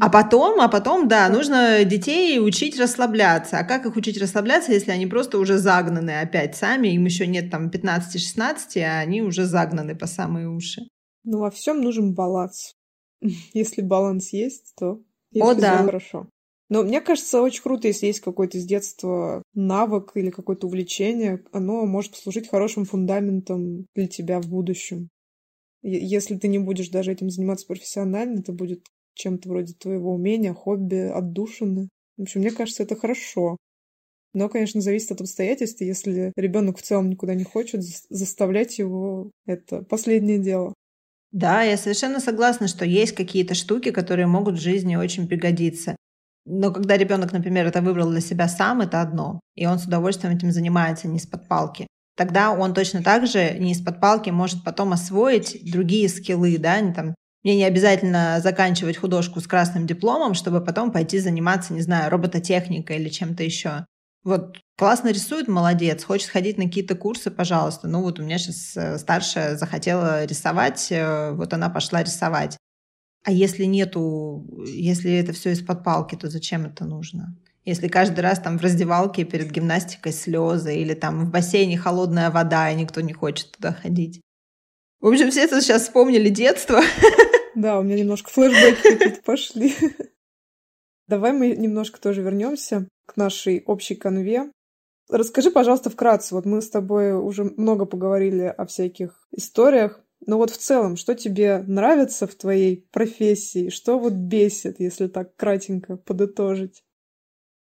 А 0.00 0.08
потом, 0.08 0.60
а 0.60 0.68
потом, 0.68 1.08
да, 1.08 1.28
нужно 1.28 1.84
детей 1.84 2.38
учить 2.38 2.78
расслабляться. 2.78 3.58
А 3.58 3.64
как 3.64 3.84
их 3.84 3.96
учить 3.96 4.18
расслабляться, 4.18 4.72
если 4.72 4.92
они 4.92 5.06
просто 5.08 5.38
уже 5.38 5.58
загнаны 5.58 6.20
опять 6.20 6.54
сами, 6.54 6.88
им 6.88 7.04
еще 7.04 7.26
нет 7.26 7.50
там 7.50 7.70
15-16, 7.70 8.78
а 8.78 9.00
они 9.00 9.20
уже 9.20 9.44
загнаны 9.44 9.96
по 9.96 10.06
самые 10.06 10.48
уши. 10.48 10.82
Ну, 11.24 11.40
во 11.40 11.50
всем 11.50 11.80
нужен 11.80 12.14
баланс. 12.14 12.74
Если 13.52 13.82
баланс 13.82 14.32
есть, 14.32 14.74
то 14.78 15.02
О, 15.34 15.54
да. 15.54 15.84
хорошо. 15.84 16.28
Но 16.68 16.84
мне 16.84 17.00
кажется, 17.00 17.42
очень 17.42 17.62
круто, 17.62 17.86
если 17.86 18.06
есть 18.06 18.20
какой-то 18.20 18.58
с 18.58 18.64
детства 18.64 19.42
навык 19.52 20.12
или 20.14 20.30
какое-то 20.30 20.68
увлечение, 20.68 21.44
оно 21.52 21.84
может 21.84 22.12
послужить 22.12 22.48
хорошим 22.48 22.86
фундаментом 22.86 23.84
для 23.94 24.06
тебя 24.06 24.40
в 24.40 24.46
будущем. 24.46 25.10
Если 25.82 26.36
ты 26.36 26.48
не 26.48 26.58
будешь 26.58 26.88
даже 26.88 27.12
этим 27.12 27.28
заниматься 27.28 27.66
профессионально, 27.66 28.40
это 28.40 28.52
будет 28.52 28.86
чем-то 29.14 29.48
вроде 29.48 29.74
твоего 29.74 30.14
умения, 30.14 30.54
хобби, 30.54 31.10
отдушины. 31.12 31.88
В 32.16 32.22
общем, 32.22 32.40
мне 32.40 32.50
кажется, 32.50 32.84
это 32.84 32.96
хорошо. 32.96 33.56
Но, 34.32 34.48
конечно, 34.48 34.80
зависит 34.80 35.10
от 35.10 35.20
обстоятельств. 35.20 35.80
Если 35.80 36.32
ребенок 36.36 36.78
в 36.78 36.82
целом 36.82 37.10
никуда 37.10 37.34
не 37.34 37.44
хочет, 37.44 37.82
заставлять 37.82 38.78
его— 38.78 39.30
это 39.46 39.82
последнее 39.82 40.38
дело. 40.38 40.72
Да, 41.32 41.62
я 41.62 41.76
совершенно 41.76 42.20
согласна, 42.20 42.68
что 42.68 42.84
есть 42.84 43.12
какие-то 43.12 43.54
штуки, 43.54 43.90
которые 43.90 44.26
могут 44.26 44.54
в 44.54 44.62
жизни 44.62 44.96
очень 44.96 45.26
пригодиться. 45.26 45.96
Но 46.44 46.72
когда 46.72 46.96
ребенок, 46.96 47.32
например, 47.32 47.66
это 47.66 47.82
выбрал 47.82 48.10
для 48.10 48.20
себя 48.20 48.48
сам, 48.48 48.80
это 48.80 49.00
одно. 49.00 49.40
И 49.54 49.66
он 49.66 49.78
с 49.78 49.86
удовольствием 49.86 50.34
этим 50.34 50.52
занимается, 50.52 51.08
не 51.08 51.18
с-под 51.18 51.48
палки 51.48 51.86
тогда 52.16 52.52
он 52.52 52.74
точно 52.74 53.02
так 53.02 53.26
же 53.26 53.56
не 53.58 53.72
из-под 53.72 54.00
палки 54.00 54.30
может 54.30 54.64
потом 54.64 54.92
освоить 54.92 55.70
другие 55.70 56.08
скиллы, 56.08 56.58
да, 56.58 56.80
не 56.80 56.92
там, 56.92 57.14
мне 57.44 57.56
не 57.56 57.64
обязательно 57.64 58.40
заканчивать 58.40 58.96
художку 58.96 59.40
с 59.40 59.46
красным 59.46 59.86
дипломом, 59.86 60.34
чтобы 60.34 60.64
потом 60.64 60.92
пойти 60.92 61.18
заниматься, 61.18 61.72
не 61.72 61.80
знаю, 61.80 62.10
робототехникой 62.10 62.96
или 62.96 63.08
чем-то 63.08 63.42
еще. 63.42 63.86
Вот 64.22 64.58
Классно 64.82 65.10
рисует, 65.10 65.46
молодец. 65.46 66.02
Хочет 66.02 66.30
ходить 66.30 66.58
на 66.58 66.64
какие-то 66.64 66.96
курсы, 66.96 67.30
пожалуйста. 67.30 67.86
Ну 67.86 68.02
вот 68.02 68.18
у 68.18 68.24
меня 68.24 68.38
сейчас 68.38 68.76
э, 68.76 68.98
старшая 68.98 69.56
захотела 69.56 70.24
рисовать, 70.24 70.88
э, 70.90 71.30
вот 71.32 71.52
она 71.52 71.68
пошла 71.68 72.02
рисовать. 72.02 72.58
А 73.22 73.30
если 73.30 73.64
нету, 73.64 74.44
если 74.66 75.12
это 75.12 75.32
все 75.32 75.52
из-под 75.52 75.84
палки, 75.84 76.16
то 76.16 76.28
зачем 76.28 76.66
это 76.66 76.84
нужно? 76.84 77.36
Если 77.64 77.86
каждый 77.86 78.20
раз 78.20 78.40
там 78.40 78.58
в 78.58 78.62
раздевалке 78.62 79.24
перед 79.24 79.50
гимнастикой 79.50 80.12
слезы 80.12 80.74
или 80.74 80.94
там 80.94 81.24
в 81.24 81.30
бассейне 81.30 81.78
холодная 81.78 82.30
вода, 82.30 82.70
и 82.70 82.74
никто 82.74 83.00
не 83.00 83.12
хочет 83.12 83.52
туда 83.52 83.72
ходить. 83.72 84.20
В 85.00 85.06
общем, 85.06 85.30
все 85.30 85.42
это 85.42 85.60
сейчас 85.60 85.82
вспомнили 85.82 86.28
детство. 86.28 86.80
Да, 87.54 87.78
у 87.78 87.82
меня 87.82 87.98
немножко 87.98 88.30
флешбеки 88.30 88.80
какие-то 88.80 89.20
пошли. 89.20 89.74
Давай 91.06 91.32
мы 91.32 91.54
немножко 91.54 92.00
тоже 92.00 92.22
вернемся 92.22 92.88
к 93.04 93.18
нашей 93.18 93.62
общей 93.66 93.94
конве. 93.94 94.50
Расскажи, 95.10 95.50
пожалуйста, 95.50 95.90
вкратце. 95.90 96.34
Вот 96.34 96.46
мы 96.46 96.62
с 96.62 96.70
тобой 96.70 97.12
уже 97.12 97.44
много 97.44 97.84
поговорили 97.84 98.44
о 98.44 98.64
всяких 98.64 99.28
историях. 99.32 100.00
Но 100.24 100.38
вот 100.38 100.50
в 100.50 100.56
целом, 100.56 100.96
что 100.96 101.14
тебе 101.14 101.62
нравится 101.66 102.26
в 102.26 102.34
твоей 102.34 102.88
профессии? 102.90 103.68
Что 103.68 103.98
вот 103.98 104.14
бесит, 104.14 104.80
если 104.80 105.08
так 105.08 105.36
кратенько 105.36 105.98
подытожить? 105.98 106.82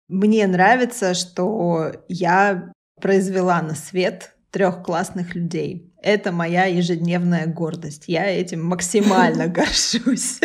Мне 0.09 0.47
нравится, 0.47 1.13
что 1.13 1.91
я 2.07 2.73
произвела 2.99 3.61
на 3.61 3.75
свет 3.75 4.35
трех 4.49 4.81
классных 4.83 5.35
людей. 5.35 5.93
Это 6.01 6.31
моя 6.31 6.65
ежедневная 6.65 7.45
гордость. 7.45 8.05
Я 8.07 8.25
этим 8.25 8.63
максимально 8.65 9.47
горжусь. 9.47 10.39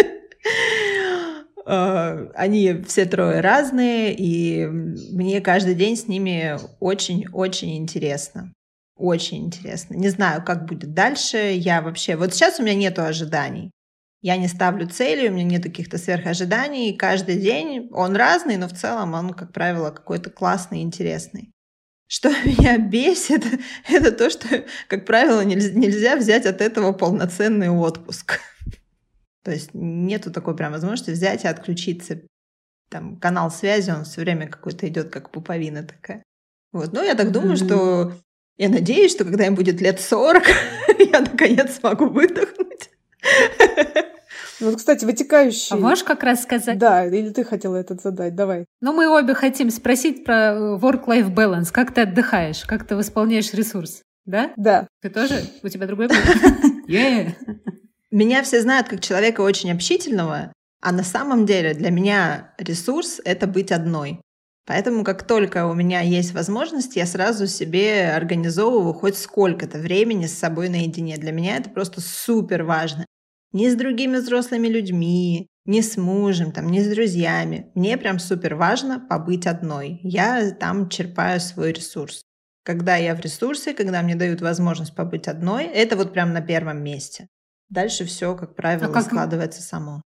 Э, 1.66 2.28
они 2.34 2.82
все 2.86 3.06
трое 3.06 3.40
разные, 3.40 4.14
и 4.14 4.66
мне 4.66 5.40
каждый 5.40 5.74
день 5.74 5.96
с 5.96 6.08
ними 6.08 6.58
очень-очень 6.80 7.78
интересно. 7.78 8.52
Очень 8.98 9.46
интересно. 9.46 9.94
Не 9.94 10.10
знаю, 10.10 10.44
как 10.44 10.66
будет 10.66 10.92
дальше. 10.92 11.52
Я 11.56 11.80
вообще... 11.80 12.16
Вот 12.16 12.34
сейчас 12.34 12.60
у 12.60 12.62
меня 12.62 12.74
нету 12.74 13.02
ожиданий. 13.02 13.70
Я 14.24 14.38
не 14.38 14.48
ставлю 14.48 14.88
цели, 14.88 15.28
у 15.28 15.32
меня 15.32 15.44
нет 15.44 15.64
каких-то 15.64 15.98
сверхожиданий. 15.98 16.96
Каждый 16.96 17.36
день 17.36 17.90
он 17.92 18.16
разный, 18.16 18.56
но 18.56 18.68
в 18.68 18.72
целом 18.72 19.12
он, 19.12 19.34
как 19.34 19.52
правило, 19.52 19.90
какой-то 19.90 20.30
классный, 20.30 20.80
интересный. 20.80 21.50
Что 22.06 22.30
меня 22.46 22.78
бесит, 22.78 23.44
это 23.86 24.12
то, 24.12 24.30
что, 24.30 24.64
как 24.88 25.04
правило, 25.04 25.42
нельзя 25.42 26.16
взять 26.16 26.46
от 26.46 26.62
этого 26.62 26.92
полноценный 26.92 27.68
отпуск. 27.68 28.40
То 29.44 29.50
есть 29.50 29.74
нету 29.74 30.32
такой 30.32 30.56
прям 30.56 30.72
возможности 30.72 31.10
взять 31.10 31.44
и 31.44 31.48
отключиться. 31.48 32.22
Там 32.88 33.18
канал 33.18 33.50
связи, 33.50 33.90
он 33.90 34.04
все 34.04 34.22
время 34.22 34.48
какой-то 34.48 34.88
идет, 34.88 35.10
как 35.10 35.32
пуповина 35.32 35.82
такая. 35.82 36.22
Вот. 36.72 36.94
Ну, 36.94 37.04
я 37.04 37.14
так 37.14 37.30
думаю, 37.30 37.58
mm-hmm. 37.58 37.66
что 37.66 38.14
я 38.56 38.70
надеюсь, 38.70 39.12
что 39.12 39.26
когда 39.26 39.44
им 39.44 39.54
будет 39.54 39.82
лет 39.82 40.00
40, 40.00 40.44
я 41.12 41.20
наконец 41.20 41.76
смогу 41.76 42.08
выдохнуть. 42.08 42.88
Вот, 44.60 44.76
кстати, 44.76 45.04
вытекающий... 45.04 45.74
А 45.74 45.76
можешь 45.76 46.04
как 46.04 46.22
раз 46.22 46.42
сказать? 46.42 46.78
Да, 46.78 47.06
или 47.06 47.30
ты 47.30 47.44
хотела 47.44 47.76
этот 47.76 48.02
задать, 48.02 48.34
давай. 48.34 48.66
Ну, 48.80 48.92
мы 48.92 49.08
обе 49.08 49.34
хотим 49.34 49.70
спросить 49.70 50.24
про 50.24 50.54
э, 50.54 50.78
work-life 50.78 51.34
balance. 51.34 51.72
Как 51.72 51.92
ты 51.92 52.02
отдыхаешь? 52.02 52.64
Как 52.64 52.86
ты 52.86 52.96
восполняешь 52.96 53.52
ресурс? 53.52 54.02
Да? 54.24 54.52
Да. 54.56 54.86
Ты 55.02 55.10
тоже? 55.10 55.42
У 55.62 55.68
тебя 55.68 55.86
другой 55.86 56.08
Yeah. 56.88 57.34
Меня 58.10 58.42
все 58.42 58.60
знают 58.60 58.88
как 58.88 59.00
человека 59.00 59.40
очень 59.40 59.72
общительного, 59.72 60.52
а 60.80 60.92
на 60.92 61.02
самом 61.02 61.46
деле 61.46 61.74
для 61.74 61.90
меня 61.90 62.54
ресурс— 62.58 63.20
это 63.24 63.46
быть 63.46 63.72
одной. 63.72 64.20
Поэтому 64.66 65.04
как 65.04 65.26
только 65.26 65.66
у 65.66 65.74
меня 65.74 66.00
есть 66.00 66.32
возможность, 66.32 66.96
я 66.96 67.06
сразу 67.06 67.46
себе 67.46 68.12
организовываю 68.12 68.94
хоть 68.94 69.18
сколько-то 69.18 69.78
времени 69.78 70.26
с 70.26 70.38
собой 70.38 70.68
наедине. 70.68 71.16
Для 71.16 71.32
меня 71.32 71.56
это 71.56 71.68
просто 71.70 72.00
супер 72.00 72.64
важно. 72.64 73.04
Не 73.54 73.70
с 73.70 73.76
другими 73.76 74.16
взрослыми 74.16 74.66
людьми, 74.66 75.46
не 75.64 75.80
с 75.80 75.96
мужем, 75.96 76.50
там, 76.50 76.68
не 76.68 76.80
с 76.82 76.88
друзьями. 76.88 77.70
Мне 77.76 77.96
прям 77.96 78.18
супер 78.18 78.56
важно 78.56 78.98
побыть 78.98 79.46
одной. 79.46 80.00
Я 80.02 80.50
там 80.50 80.88
черпаю 80.88 81.38
свой 81.38 81.72
ресурс. 81.72 82.24
Когда 82.64 82.96
я 82.96 83.14
в 83.14 83.20
ресурсе, 83.20 83.72
когда 83.72 84.02
мне 84.02 84.16
дают 84.16 84.40
возможность 84.40 84.96
побыть 84.96 85.28
одной, 85.28 85.66
это 85.66 85.94
вот 85.96 86.12
прям 86.12 86.32
на 86.32 86.40
первом 86.40 86.82
месте. 86.82 87.28
Дальше 87.68 88.04
все, 88.04 88.34
как 88.34 88.56
правило, 88.56 88.90
а 88.90 88.92
как... 88.92 89.04
складывается 89.04 89.62
само. 89.62 90.02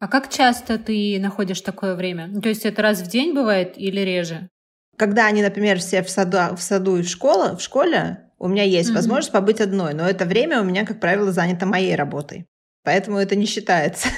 А 0.00 0.08
как 0.08 0.28
часто 0.28 0.76
ты 0.76 1.20
находишь 1.20 1.60
такое 1.60 1.94
время? 1.94 2.40
То 2.40 2.48
есть 2.48 2.66
это 2.66 2.82
раз 2.82 3.00
в 3.00 3.06
день 3.06 3.32
бывает 3.32 3.74
или 3.76 4.00
реже? 4.00 4.48
Когда 4.96 5.26
они, 5.26 5.40
например, 5.40 5.78
все 5.78 6.02
в 6.02 6.10
саду, 6.10 6.56
в 6.56 6.60
саду 6.60 6.96
и 6.96 7.02
в 7.02 7.08
школе, 7.08 7.54
в 7.56 7.60
школе, 7.60 8.32
у 8.38 8.48
меня 8.48 8.64
есть 8.64 8.90
mm-hmm. 8.90 8.94
возможность 8.94 9.30
побыть 9.30 9.60
одной, 9.60 9.94
но 9.94 10.08
это 10.08 10.24
время 10.24 10.60
у 10.60 10.64
меня, 10.64 10.84
как 10.84 10.98
правило, 10.98 11.30
занято 11.30 11.64
моей 11.64 11.94
работой. 11.94 12.48
Поэтому 12.84 13.18
это 13.18 13.36
не 13.36 13.46
считается. 13.46 14.08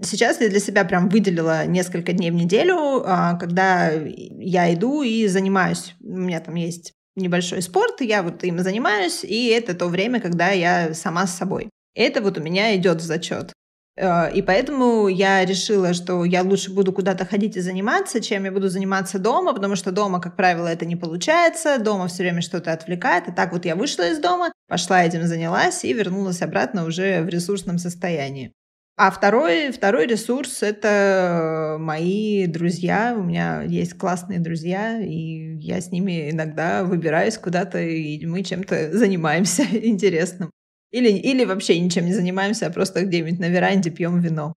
Сейчас 0.00 0.40
я 0.40 0.48
для 0.48 0.60
себя 0.60 0.84
прям 0.84 1.08
выделила 1.08 1.66
несколько 1.66 2.12
дней 2.12 2.30
в 2.30 2.34
неделю, 2.34 3.02
а, 3.04 3.34
когда 3.34 3.90
я 3.90 4.72
иду 4.72 5.02
и 5.02 5.26
занимаюсь. 5.26 5.94
У 6.00 6.18
меня 6.18 6.38
там 6.40 6.54
есть 6.54 6.94
небольшой 7.16 7.62
спорт, 7.62 8.00
я 8.00 8.22
вот 8.22 8.44
им 8.44 8.60
занимаюсь, 8.60 9.24
и 9.24 9.48
это 9.48 9.74
то 9.74 9.88
время, 9.88 10.20
когда 10.20 10.50
я 10.50 10.94
сама 10.94 11.26
с 11.26 11.36
собой. 11.36 11.68
Это 11.94 12.22
вот 12.22 12.38
у 12.38 12.42
меня 12.42 12.76
идет 12.76 13.00
в 13.00 13.04
зачет. 13.04 13.52
Э, 13.98 14.30
и 14.32 14.42
поэтому 14.42 15.08
я 15.08 15.44
решила, 15.44 15.92
что 15.92 16.24
я 16.24 16.42
лучше 16.42 16.72
буду 16.72 16.92
куда-то 16.92 17.26
ходить 17.26 17.56
и 17.56 17.60
заниматься, 17.60 18.20
чем 18.20 18.44
я 18.44 18.52
буду 18.52 18.68
заниматься 18.68 19.18
дома, 19.18 19.52
потому 19.52 19.74
что 19.76 19.90
дома, 19.90 20.20
как 20.20 20.36
правило, 20.36 20.68
это 20.68 20.86
не 20.86 20.96
получается, 20.96 21.78
дома 21.78 22.06
все 22.06 22.22
время 22.22 22.40
что-то 22.40 22.72
отвлекает. 22.72 23.28
И 23.28 23.32
так 23.32 23.52
вот 23.52 23.64
я 23.64 23.74
вышла 23.74 24.08
из 24.08 24.18
дома, 24.20 24.52
пошла 24.68 25.04
этим 25.04 25.26
занялась 25.26 25.84
и 25.84 25.92
вернулась 25.92 26.42
обратно 26.42 26.84
уже 26.84 27.22
в 27.22 27.28
ресурсном 27.28 27.78
состоянии. 27.78 28.52
А 28.96 29.12
второй, 29.12 29.70
второй 29.70 30.06
ресурс— 30.06 30.60
это 30.62 31.76
мои 31.78 32.46
друзья. 32.46 33.14
У 33.16 33.22
меня 33.22 33.62
есть 33.62 33.96
классные 33.96 34.40
друзья, 34.40 35.00
и 35.00 35.56
я 35.58 35.80
с 35.80 35.92
ними 35.92 36.30
иногда 36.30 36.82
выбираюсь 36.82 37.38
куда-то, 37.38 37.80
и 37.80 38.24
мы 38.26 38.42
чем-то 38.42 38.90
занимаемся 38.96 39.62
интересным. 39.70 40.50
Или, 40.90 41.10
или 41.10 41.44
вообще 41.44 41.78
ничем 41.78 42.06
не 42.06 42.14
занимаемся, 42.14 42.66
а 42.66 42.70
просто 42.70 43.04
где-нибудь 43.04 43.38
на 43.38 43.48
веранде 43.48 43.90
пьем 43.90 44.20
вино. 44.20 44.54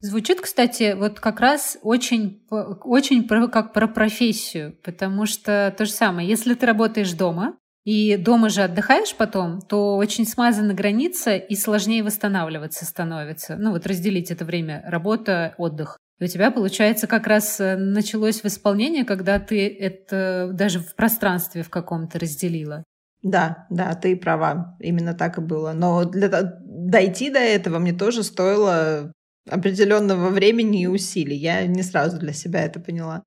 Звучит, 0.00 0.40
кстати, 0.40 0.94
вот 0.94 1.18
как 1.18 1.40
раз 1.40 1.78
очень, 1.82 2.42
очень 2.50 3.26
про, 3.26 3.48
как 3.48 3.72
про 3.72 3.88
профессию, 3.88 4.76
потому 4.82 5.24
что 5.26 5.74
то 5.76 5.86
же 5.86 5.92
самое, 5.92 6.28
если 6.28 6.54
ты 6.54 6.66
работаешь 6.66 7.12
дома, 7.12 7.56
и 7.84 8.16
дома 8.16 8.48
же 8.48 8.62
отдыхаешь 8.62 9.14
потом, 9.14 9.60
то 9.60 9.96
очень 9.96 10.26
смазана 10.26 10.72
граница 10.74 11.36
и 11.36 11.54
сложнее 11.54 12.02
восстанавливаться 12.02 12.86
становится. 12.86 13.56
Ну 13.56 13.72
вот 13.72 13.86
разделить 13.86 14.30
это 14.30 14.44
время 14.44 14.82
работа, 14.86 15.54
отдых. 15.58 15.98
И 16.18 16.24
у 16.24 16.26
тебя, 16.26 16.50
получается, 16.50 17.06
как 17.06 17.26
раз 17.26 17.60
э, 17.60 17.76
началось 17.76 18.42
восполнение, 18.42 19.04
когда 19.04 19.38
ты 19.38 19.68
это 19.68 20.50
даже 20.52 20.80
в 20.80 20.94
пространстве 20.94 21.62
в 21.62 21.70
каком-то 21.70 22.18
разделила. 22.18 22.84
Да, 23.24 23.66
да, 23.70 23.94
ты 23.94 24.16
права. 24.16 24.76
Именно 24.80 25.14
так 25.14 25.38
и 25.38 25.40
было. 25.40 25.72
Но 25.72 26.04
для 26.04 26.28
дойти 26.60 27.30
до 27.30 27.38
этого 27.38 27.78
мне 27.78 27.94
тоже 27.94 28.22
стоило 28.22 29.12
определенного 29.48 30.28
времени 30.28 30.82
и 30.82 30.86
усилий. 30.86 31.36
Я 31.36 31.66
не 31.66 31.82
сразу 31.82 32.18
для 32.18 32.34
себя 32.34 32.64
это 32.64 32.80
поняла. 32.80 33.24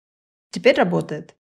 Теперь 0.51 0.75
работает. 0.75 1.35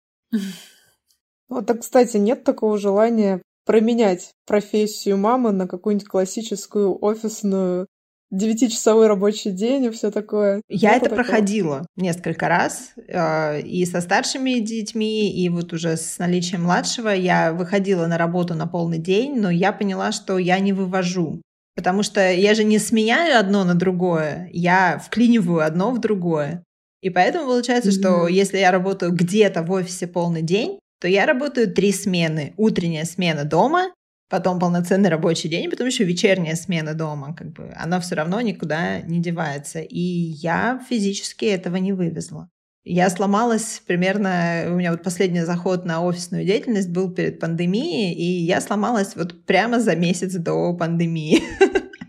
Вот, 1.48 1.66
так, 1.66 1.80
кстати, 1.80 2.18
нет 2.18 2.44
такого 2.44 2.76
желания 2.76 3.40
променять 3.64 4.32
профессию 4.46 5.16
мамы 5.16 5.52
на 5.52 5.66
какую-нибудь 5.66 6.08
классическую 6.08 7.02
офисную 7.02 7.86
девятичасовой 8.32 9.06
рабочий 9.06 9.50
день 9.50 9.84
и 9.84 9.90
все 9.90 10.10
такое. 10.10 10.62
Я 10.68 10.96
это 10.96 11.04
такого? 11.04 11.22
проходила 11.22 11.86
несколько 11.96 12.48
раз 12.48 12.92
э, 12.96 13.60
и 13.60 13.84
со 13.84 14.00
старшими 14.00 14.58
детьми, 14.58 15.30
и 15.30 15.48
вот 15.48 15.72
уже 15.72 15.96
с 15.96 16.18
наличием 16.18 16.64
младшего 16.64 17.10
я 17.10 17.52
выходила 17.52 18.06
на 18.06 18.18
работу 18.18 18.54
на 18.54 18.66
полный 18.66 18.98
день, 18.98 19.38
но 19.38 19.50
я 19.50 19.72
поняла, 19.72 20.10
что 20.10 20.38
я 20.38 20.58
не 20.58 20.72
вывожу. 20.72 21.40
Потому 21.76 22.02
что 22.02 22.32
я 22.32 22.54
же 22.54 22.64
не 22.64 22.78
сменяю 22.78 23.38
одно 23.38 23.64
на 23.64 23.74
другое, 23.74 24.48
я 24.52 24.98
вклиниваю 24.98 25.64
одно 25.64 25.90
в 25.90 26.00
другое. 26.00 26.64
И 27.02 27.10
поэтому 27.10 27.46
получается, 27.46 27.90
mm-hmm. 27.90 28.00
что 28.00 28.28
если 28.28 28.58
я 28.58 28.70
работаю 28.70 29.12
где-то 29.12 29.62
в 29.62 29.70
офисе 29.72 30.06
полный 30.06 30.42
день, 30.42 30.78
то 31.00 31.08
я 31.08 31.26
работаю 31.26 31.72
три 31.72 31.92
смены. 31.92 32.54
Утренняя 32.56 33.04
смена 33.04 33.44
дома, 33.44 33.90
потом 34.32 34.58
полноценный 34.58 35.10
рабочий 35.10 35.50
день, 35.50 35.68
потом 35.68 35.88
еще 35.88 36.04
вечерняя 36.04 36.56
смена 36.56 36.94
дома. 36.94 37.34
Как 37.34 37.52
бы 37.52 37.70
она 37.76 38.00
все 38.00 38.14
равно 38.14 38.40
никуда 38.40 39.00
не 39.02 39.20
девается. 39.20 39.80
И 39.80 40.00
я 40.00 40.80
физически 40.88 41.44
этого 41.44 41.76
не 41.76 41.92
вывезла. 41.92 42.48
Я 42.82 43.10
сломалась 43.10 43.82
примерно, 43.86 44.64
у 44.68 44.76
меня 44.76 44.90
вот 44.92 45.02
последний 45.02 45.42
заход 45.42 45.84
на 45.84 46.02
офисную 46.02 46.46
деятельность 46.46 46.88
был 46.88 47.12
перед 47.12 47.40
пандемией, 47.40 48.14
и 48.14 48.24
я 48.46 48.62
сломалась 48.62 49.14
вот 49.16 49.44
прямо 49.44 49.80
за 49.80 49.96
месяц 49.96 50.32
до 50.32 50.72
пандемии. 50.72 51.42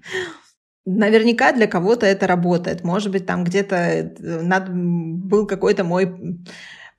Наверняка 0.85 1.51
для 1.51 1.67
кого-то 1.67 2.05
это 2.05 2.25
работает. 2.25 2.85
Может 2.85 3.11
быть, 3.11 3.25
там 3.25 3.43
где-то 3.43 3.75
э, 3.75 4.69
был 4.69 5.45
какой-то 5.45 5.83
мой 5.83 6.39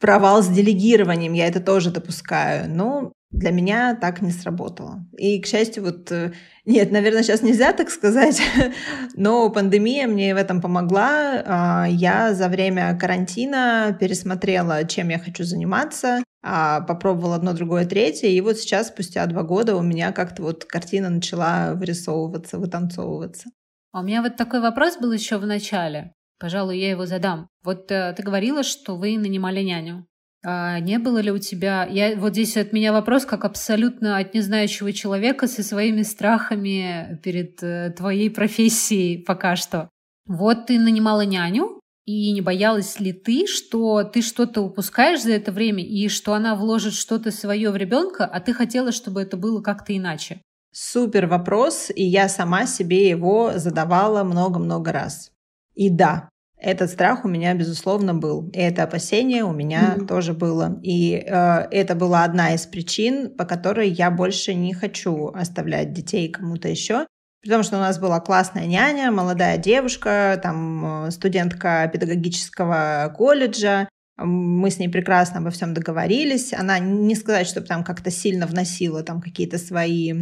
провал 0.00 0.42
с 0.42 0.48
делегированием, 0.48 1.32
я 1.32 1.46
это 1.46 1.60
тоже 1.60 1.90
допускаю. 1.90 2.68
Но 2.68 3.14
для 3.34 3.50
меня 3.50 3.94
так 3.94 4.22
не 4.22 4.30
сработало. 4.30 5.06
И, 5.16 5.40
к 5.40 5.46
счастью, 5.46 5.84
вот... 5.84 6.10
Э, 6.12 6.32
нет, 6.64 6.92
наверное, 6.92 7.22
сейчас 7.22 7.42
нельзя 7.42 7.72
так 7.72 7.90
сказать, 7.90 8.40
но 9.16 9.50
пандемия 9.50 10.06
мне 10.06 10.34
в 10.34 10.38
этом 10.38 10.60
помогла. 10.62 11.42
А, 11.44 11.86
я 11.88 12.32
за 12.32 12.48
время 12.48 12.96
карантина 12.98 13.96
пересмотрела, 13.98 14.84
чем 14.84 15.08
я 15.08 15.18
хочу 15.18 15.44
заниматься, 15.44 16.22
а, 16.42 16.80
попробовала 16.80 17.36
одно, 17.36 17.52
другое, 17.52 17.84
третье, 17.84 18.28
и 18.28 18.40
вот 18.40 18.58
сейчас, 18.58 18.88
спустя 18.88 19.26
два 19.26 19.42
года, 19.42 19.76
у 19.76 19.82
меня 19.82 20.12
как-то 20.12 20.42
вот 20.42 20.64
картина 20.64 21.10
начала 21.10 21.74
вырисовываться, 21.74 22.58
вытанцовываться. 22.58 23.50
А 23.92 24.00
у 24.00 24.02
меня 24.02 24.22
вот 24.22 24.36
такой 24.36 24.60
вопрос 24.60 24.96
был 24.96 25.12
еще 25.12 25.38
в 25.38 25.46
начале. 25.46 26.12
Пожалуй, 26.38 26.78
я 26.78 26.90
его 26.90 27.06
задам. 27.06 27.48
Вот 27.62 27.90
э, 27.90 28.12
ты 28.16 28.22
говорила, 28.22 28.62
что 28.62 28.96
вы 28.96 29.18
нанимали 29.18 29.60
няню. 29.60 30.06
А 30.44 30.78
не 30.80 30.98
было 30.98 31.18
ли 31.18 31.30
у 31.30 31.38
тебя... 31.38 31.86
Я, 31.86 32.16
вот 32.16 32.32
здесь 32.32 32.56
от 32.56 32.72
меня 32.72 32.92
вопрос, 32.92 33.24
как 33.24 33.44
абсолютно 33.44 34.18
от 34.18 34.34
незнающего 34.34 34.92
человека 34.92 35.46
со 35.46 35.62
своими 35.62 36.02
страхами 36.02 37.18
перед 37.22 37.62
э, 37.62 37.94
твоей 37.96 38.30
профессией 38.30 39.18
пока 39.18 39.56
что. 39.56 39.88
Вот 40.26 40.66
ты 40.66 40.78
нанимала 40.78 41.22
няню, 41.22 41.80
и 42.04 42.32
не 42.32 42.42
боялась 42.42 43.00
ли 43.00 43.12
ты, 43.12 43.46
что 43.46 44.04
ты 44.04 44.20
что-то 44.20 44.60
упускаешь 44.60 45.22
за 45.22 45.32
это 45.32 45.52
время, 45.52 45.82
и 45.82 46.08
что 46.08 46.34
она 46.34 46.54
вложит 46.54 46.92
что-то 46.92 47.30
свое 47.30 47.70
в 47.70 47.76
ребенка, 47.76 48.26
а 48.26 48.40
ты 48.40 48.52
хотела, 48.52 48.92
чтобы 48.92 49.22
это 49.22 49.38
было 49.38 49.62
как-то 49.62 49.96
иначе? 49.96 50.42
Супер 50.72 51.26
вопрос, 51.26 51.90
и 51.94 52.02
я 52.02 52.28
сама 52.28 52.66
себе 52.66 53.08
его 53.08 53.52
задавала 53.56 54.24
много-много 54.24 54.92
раз. 54.92 55.30
И 55.74 55.88
да, 55.88 56.28
этот 56.64 56.90
страх 56.90 57.24
у 57.24 57.28
меня, 57.28 57.54
безусловно, 57.54 58.14
был. 58.14 58.48
И 58.52 58.58
это 58.58 58.84
опасение 58.84 59.44
у 59.44 59.52
меня 59.52 59.96
mm-hmm. 59.96 60.06
тоже 60.06 60.32
было. 60.32 60.80
И 60.82 61.14
э, 61.14 61.68
это 61.70 61.94
была 61.94 62.24
одна 62.24 62.54
из 62.54 62.66
причин, 62.66 63.36
по 63.36 63.44
которой 63.44 63.90
я 63.90 64.10
больше 64.10 64.54
не 64.54 64.72
хочу 64.72 65.28
оставлять 65.28 65.92
детей 65.92 66.30
кому-то 66.30 66.68
еще. 66.68 67.06
Потому 67.42 67.62
что 67.62 67.76
у 67.76 67.80
нас 67.80 67.98
была 67.98 68.18
классная 68.20 68.64
няня, 68.64 69.10
молодая 69.10 69.58
девушка, 69.58 70.40
там 70.42 71.06
э, 71.06 71.10
студентка 71.10 71.90
педагогического 71.92 73.12
колледжа. 73.14 73.86
Мы 74.16 74.70
с 74.70 74.78
ней 74.78 74.88
прекрасно 74.88 75.40
обо 75.40 75.50
всем 75.50 75.74
договорились. 75.74 76.54
Она 76.54 76.78
не 76.78 77.14
сказать, 77.14 77.46
чтобы 77.46 77.66
там 77.66 77.84
как-то 77.84 78.10
сильно 78.10 78.46
вносила 78.46 79.02
там 79.02 79.20
какие-то 79.20 79.58
свои 79.58 80.14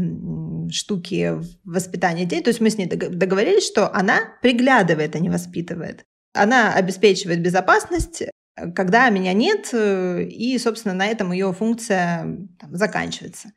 штуки 0.70 1.34
в 1.34 1.46
воспитание 1.64 2.24
детей. 2.24 2.42
То 2.42 2.50
есть 2.50 2.60
мы 2.60 2.70
с 2.70 2.78
ней 2.78 2.86
договорились, 2.86 3.66
что 3.66 3.94
она 3.94 4.18
приглядывает, 4.40 5.14
а 5.14 5.20
не 5.20 5.30
воспитывает. 5.30 6.04
Она 6.34 6.74
обеспечивает 6.74 7.42
безопасность, 7.42 8.24
когда 8.74 9.08
меня 9.10 9.32
нет, 9.32 9.70
э, 9.72 10.24
и, 10.24 10.58
собственно, 10.58 10.94
на 10.94 11.06
этом 11.06 11.32
ее 11.32 11.52
функция 11.52 12.48
там, 12.58 12.76
заканчивается. 12.76 13.52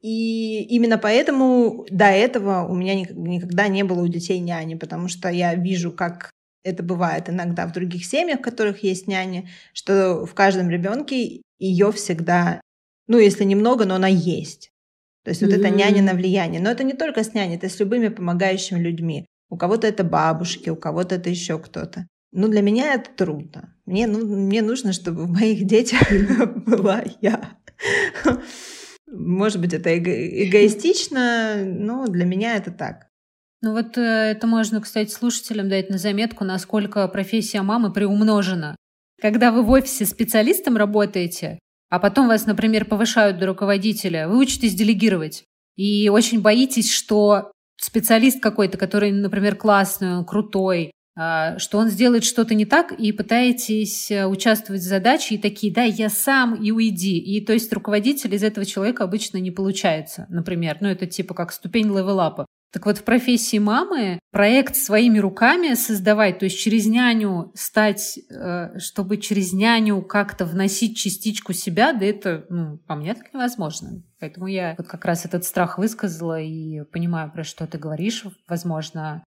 И 0.00 0.62
именно 0.64 0.96
поэтому 0.96 1.86
до 1.90 2.06
этого 2.06 2.66
у 2.68 2.74
меня 2.74 2.94
никогда 2.94 3.68
не 3.68 3.82
было 3.82 4.02
у 4.02 4.08
детей 4.08 4.38
няни, 4.38 4.76
потому 4.76 5.08
что 5.08 5.28
я 5.28 5.54
вижу, 5.54 5.90
как 5.90 6.30
это 6.62 6.82
бывает 6.82 7.28
иногда 7.28 7.66
в 7.66 7.72
других 7.72 8.04
семьях, 8.04 8.40
в 8.40 8.42
которых 8.42 8.82
есть 8.84 9.08
няни, 9.08 9.48
что 9.72 10.24
в 10.24 10.34
каждом 10.34 10.70
ребенке 10.70 11.42
ее 11.58 11.92
всегда, 11.92 12.60
ну, 13.08 13.18
если 13.18 13.44
немного, 13.44 13.84
но 13.86 13.96
она 13.96 14.08
есть. 14.08 14.70
То 15.24 15.30
есть 15.30 15.42
mm-hmm. 15.42 15.46
вот 15.46 15.54
это 15.54 15.70
няня 15.70 16.02
на 16.02 16.14
влияние. 16.14 16.60
Но 16.60 16.70
это 16.70 16.84
не 16.84 16.94
только 16.94 17.24
с 17.24 17.34
няней, 17.34 17.56
это 17.56 17.68
с 17.68 17.80
любыми 17.80 18.08
помогающими 18.08 18.78
людьми. 18.78 19.26
У 19.50 19.56
кого-то 19.56 19.86
это 19.86 20.04
бабушки, 20.04 20.70
у 20.70 20.76
кого-то 20.76 21.14
это 21.14 21.30
еще 21.30 21.58
кто-то. 21.58 22.06
Ну, 22.32 22.48
для 22.48 22.60
меня 22.60 22.94
это 22.94 23.10
трудно. 23.16 23.74
Мне, 23.86 24.06
ну, 24.06 24.24
мне 24.26 24.60
нужно, 24.60 24.92
чтобы 24.92 25.24
в 25.24 25.30
моих 25.30 25.66
детях 25.66 26.02
была 26.66 27.02
я. 27.20 27.56
Может 29.10 29.60
быть, 29.60 29.72
это 29.72 29.88
эго- 29.90 30.44
эгоистично, 30.48 31.62
но 31.64 32.06
для 32.06 32.26
меня 32.26 32.56
это 32.56 32.70
так. 32.70 33.08
Ну 33.62 33.72
вот 33.72 33.96
э, 33.96 34.00
это 34.00 34.46
можно, 34.46 34.80
кстати, 34.80 35.10
слушателям 35.10 35.68
дать 35.68 35.88
на 35.90 35.98
заметку, 35.98 36.44
насколько 36.44 37.08
профессия 37.08 37.62
мамы 37.62 37.92
приумножена. 37.92 38.76
Когда 39.20 39.50
вы 39.50 39.62
в 39.62 39.70
офисе 39.70 40.06
специалистом 40.06 40.76
работаете, 40.76 41.58
а 41.88 41.98
потом 41.98 42.28
вас, 42.28 42.46
например, 42.46 42.84
повышают 42.84 43.38
до 43.38 43.46
руководителя, 43.46 44.28
вы 44.28 44.38
учитесь 44.38 44.74
делегировать. 44.74 45.44
И 45.76 46.08
очень 46.08 46.40
боитесь, 46.40 46.92
что 46.92 47.50
специалист 47.80 48.40
какой-то, 48.40 48.78
который, 48.78 49.12
например, 49.12 49.56
классный, 49.56 50.24
крутой, 50.24 50.92
а, 51.20 51.58
что 51.58 51.78
он 51.78 51.88
сделает 51.88 52.22
что-то 52.22 52.54
не 52.54 52.64
так, 52.64 52.92
и 52.92 53.10
пытаетесь 53.10 54.08
э, 54.10 54.26
участвовать 54.26 54.82
в 54.82 54.84
задаче, 54.84 55.34
и 55.34 55.38
такие, 55.38 55.72
да, 55.72 55.82
я 55.82 56.10
сам, 56.10 56.54
и 56.54 56.70
уйди. 56.70 57.18
И 57.18 57.44
то 57.44 57.52
есть 57.52 57.72
руководитель 57.72 58.32
из 58.34 58.44
этого 58.44 58.64
человека 58.64 59.02
обычно 59.02 59.38
не 59.38 59.50
получается, 59.50 60.26
например. 60.28 60.76
Ну, 60.80 60.88
это 60.88 61.06
типа 61.06 61.34
как 61.34 61.50
ступень 61.50 61.86
левелапа. 61.88 62.46
Так 62.70 62.84
вот, 62.84 62.98
в 62.98 63.04
профессии 63.04 63.58
мамы 63.58 64.18
проект 64.30 64.76
своими 64.76 65.18
руками 65.18 65.72
создавать, 65.72 66.38
то 66.38 66.44
есть 66.44 66.58
через 66.58 66.86
няню 66.86 67.50
стать, 67.54 68.18
э, 68.30 68.78
чтобы 68.78 69.16
через 69.16 69.54
няню 69.54 70.02
как-то 70.02 70.44
вносить 70.44 70.96
частичку 70.96 71.54
себя, 71.54 71.94
да 71.94 72.04
это, 72.04 72.44
ну, 72.50 72.78
по 72.86 72.94
мне 72.94 73.14
так 73.14 73.32
невозможно. 73.32 74.02
Поэтому 74.20 74.48
я 74.48 74.74
вот 74.76 74.86
как 74.86 75.06
раз 75.06 75.24
этот 75.24 75.44
страх 75.44 75.78
высказала 75.78 76.40
и 76.40 76.82
понимаю, 76.84 77.32
про 77.32 77.42
что 77.42 77.66
ты 77.66 77.78
говоришь. 77.78 78.24
Возможно, 78.46 79.24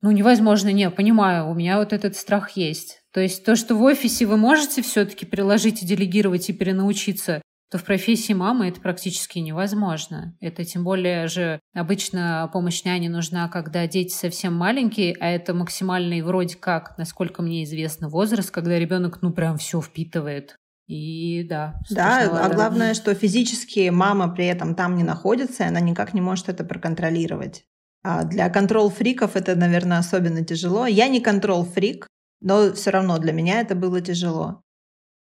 ну, 0.00 0.12
невозможно, 0.12 0.68
не, 0.68 0.88
понимаю, 0.90 1.48
у 1.48 1.54
меня 1.54 1.78
вот 1.78 1.92
этот 1.92 2.14
страх 2.14 2.50
есть. 2.50 3.00
То 3.12 3.20
есть 3.20 3.44
то, 3.44 3.56
что 3.56 3.74
в 3.74 3.82
офисе 3.82 4.26
вы 4.26 4.36
можете 4.36 4.82
все-таки 4.82 5.26
приложить 5.26 5.82
и 5.82 5.86
делегировать 5.86 6.48
и 6.48 6.52
перенаучиться, 6.52 7.42
то 7.74 7.78
в 7.78 7.82
профессии 7.82 8.32
мамы 8.32 8.68
это 8.68 8.80
практически 8.80 9.40
невозможно. 9.40 10.36
Это 10.40 10.64
тем 10.64 10.84
более 10.84 11.26
же 11.26 11.58
обычно 11.74 12.48
помощь 12.52 12.84
няни 12.84 13.08
нужна, 13.08 13.48
когда 13.48 13.88
дети 13.88 14.14
совсем 14.14 14.54
маленькие, 14.54 15.16
а 15.18 15.28
это 15.30 15.54
максимальный 15.54 16.22
вроде 16.22 16.54
как, 16.54 16.96
насколько 16.98 17.42
мне 17.42 17.64
известно, 17.64 18.08
возраст, 18.08 18.52
когда 18.52 18.78
ребенок 18.78 19.22
ну 19.22 19.32
прям 19.32 19.58
все 19.58 19.80
впитывает. 19.80 20.54
И 20.86 21.44
да. 21.48 21.80
Да, 21.90 22.44
а 22.44 22.54
главное, 22.54 22.94
что 22.94 23.12
физически 23.12 23.88
мама 23.88 24.28
при 24.28 24.46
этом 24.46 24.76
там 24.76 24.94
не 24.94 25.02
находится, 25.02 25.64
и 25.64 25.66
она 25.66 25.80
никак 25.80 26.14
не 26.14 26.20
может 26.20 26.48
это 26.48 26.62
проконтролировать. 26.62 27.64
А 28.04 28.22
для 28.22 28.50
контрол-фриков 28.50 29.34
это, 29.34 29.56
наверное, 29.56 29.98
особенно 29.98 30.44
тяжело. 30.44 30.86
Я 30.86 31.08
не 31.08 31.20
контрол-фрик, 31.20 32.06
но 32.40 32.72
все 32.72 32.90
равно 32.90 33.18
для 33.18 33.32
меня 33.32 33.60
это 33.60 33.74
было 33.74 34.00
тяжело. 34.00 34.62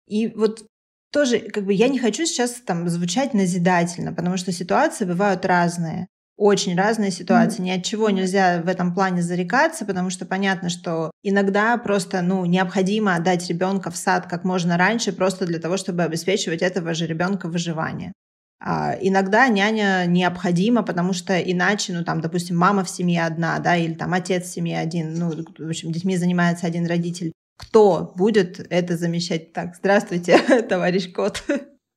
И 0.08 0.30
вот 0.30 0.66
тоже, 1.12 1.40
как 1.40 1.66
бы, 1.66 1.74
я 1.74 1.88
не 1.88 2.00
хочу 2.00 2.26
сейчас 2.26 2.52
там 2.66 2.88
звучать 2.90 3.34
назидательно, 3.34 4.14
потому 4.14 4.38
что 4.38 4.52
ситуации 4.52 5.06
бывают 5.06 5.46
разные. 5.46 6.08
Очень 6.38 6.78
разные 6.78 7.12
ситуации. 7.12 7.60
Mm-hmm. 7.60 7.66
Ни 7.66 7.72
от 7.72 7.84
чего 7.84 8.10
нельзя 8.10 8.62
в 8.62 8.68
этом 8.70 8.94
плане 8.94 9.22
зарекаться, 9.22 9.86
потому 9.86 10.10
что 10.10 10.26
понятно, 10.26 10.70
что 10.70 11.12
иногда 11.22 11.76
просто 11.78 12.22
ну, 12.22 12.46
необходимо 12.46 13.16
отдать 13.16 13.50
ребенка 13.50 13.92
в 13.92 13.98
сад 13.98 14.28
как 14.28 14.46
можно 14.46 14.78
раньше, 14.78 15.12
просто 15.12 15.46
для 15.46 15.60
того, 15.60 15.76
чтобы 15.76 16.04
обеспечивать 16.04 16.62
этого 16.62 16.94
же 16.94 17.08
ребенка 17.08 17.50
выживание. 17.50 18.14
А, 18.62 18.96
иногда 19.02 19.48
няня 19.48 20.06
необходима, 20.06 20.84
потому 20.84 21.14
что 21.14 21.38
иначе, 21.40 21.94
ну 21.94 22.04
там, 22.04 22.22
допустим, 22.22 22.58
мама 22.58 22.84
в 22.84 22.90
семье 22.90 23.26
одна, 23.26 23.60
да, 23.60 23.76
или 23.76 23.94
там 23.94 24.14
отец 24.14 24.46
в 24.46 24.54
семье 24.54 24.80
один, 24.80 25.16
ну, 25.16 25.32
в 25.32 25.70
общем, 25.70 25.92
детьми 25.92 26.18
занимается 26.18 26.68
один 26.68 26.86
родитель. 26.86 27.32
Кто 27.60 28.14
будет 28.16 28.66
это 28.70 28.96
замещать? 28.96 29.52
Так, 29.52 29.76
здравствуйте, 29.76 30.40
товарищ 30.70 31.12
кот. 31.12 31.44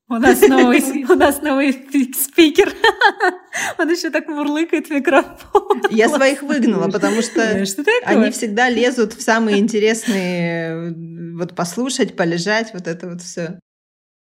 У 0.08 0.14
нас 0.14 0.40
новый, 0.40 1.04
у 1.08 1.14
нас 1.14 1.40
новый 1.40 1.72
спикер. 1.72 2.74
Он 3.78 3.88
еще 3.88 4.10
так 4.10 4.26
мурлыкает 4.26 4.88
в 4.88 4.90
микрофон. 4.90 5.82
Я 5.90 6.08
своих 6.08 6.42
выгнала, 6.42 6.90
потому 6.90 7.22
что, 7.22 7.64
что 7.64 7.84
они 8.04 8.30
всегда 8.32 8.68
лезут 8.68 9.14
в 9.14 9.22
самые 9.22 9.60
интересные, 9.60 10.94
вот 11.38 11.54
послушать, 11.54 12.16
полежать, 12.16 12.74
вот 12.74 12.88
это 12.88 13.08
вот 13.08 13.22
все. 13.22 13.60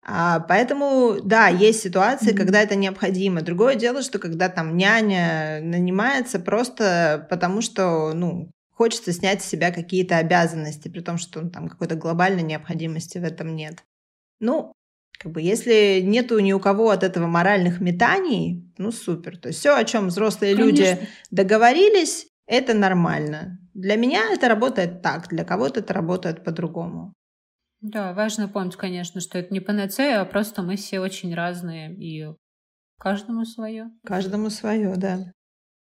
А, 0.06 0.40
поэтому, 0.40 1.16
да, 1.22 1.48
есть 1.48 1.82
ситуации, 1.82 2.32
mm-hmm. 2.32 2.36
когда 2.36 2.62
это 2.62 2.76
необходимо. 2.76 3.42
Другое 3.42 3.74
дело, 3.74 4.02
что 4.02 4.18
когда 4.18 4.48
там 4.48 4.76
няня 4.76 5.60
нанимается 5.62 6.38
просто 6.38 7.26
потому, 7.28 7.60
что, 7.62 8.12
ну, 8.14 8.50
хочется 8.74 9.12
снять 9.12 9.42
с 9.42 9.46
себя 9.46 9.72
какие-то 9.72 10.18
обязанности, 10.18 10.88
при 10.88 11.00
том, 11.00 11.18
что 11.18 11.40
ну, 11.40 11.50
там 11.50 11.68
какой-то 11.68 11.94
глобальной 11.94 12.42
необходимости 12.42 13.18
в 13.18 13.24
этом 13.24 13.54
нет. 13.54 13.84
Ну, 14.40 14.72
как 15.18 15.32
бы, 15.32 15.40
если 15.40 16.00
нету 16.02 16.38
ни 16.40 16.52
у 16.52 16.60
кого 16.60 16.90
от 16.90 17.02
этого 17.02 17.26
моральных 17.26 17.80
метаний, 17.80 18.70
ну 18.78 18.90
супер. 18.92 19.38
То 19.38 19.48
есть 19.48 19.60
все, 19.60 19.76
о 19.76 19.84
чем 19.84 20.08
взрослые 20.08 20.54
Конечно. 20.54 20.70
люди 20.70 21.08
договорились, 21.30 22.26
это 22.46 22.74
нормально. 22.74 23.58
Для 23.74 23.96
меня 23.96 24.32
это 24.32 24.48
работает 24.48 25.02
так, 25.02 25.28
для 25.28 25.44
кого-то 25.44 25.80
это 25.80 25.94
работает 25.94 26.44
по-другому. 26.44 27.14
Да, 27.80 28.12
важно 28.12 28.48
помнить, 28.48 28.76
конечно, 28.76 29.20
что 29.20 29.38
это 29.38 29.52
не 29.52 29.60
панацея, 29.60 30.20
а 30.20 30.24
просто 30.24 30.62
мы 30.62 30.76
все 30.76 31.00
очень 31.00 31.34
разные, 31.34 31.94
и 31.94 32.34
каждому 32.98 33.44
свое. 33.44 33.90
Каждому 34.06 34.48
свое, 34.50 34.94
да. 34.96 35.32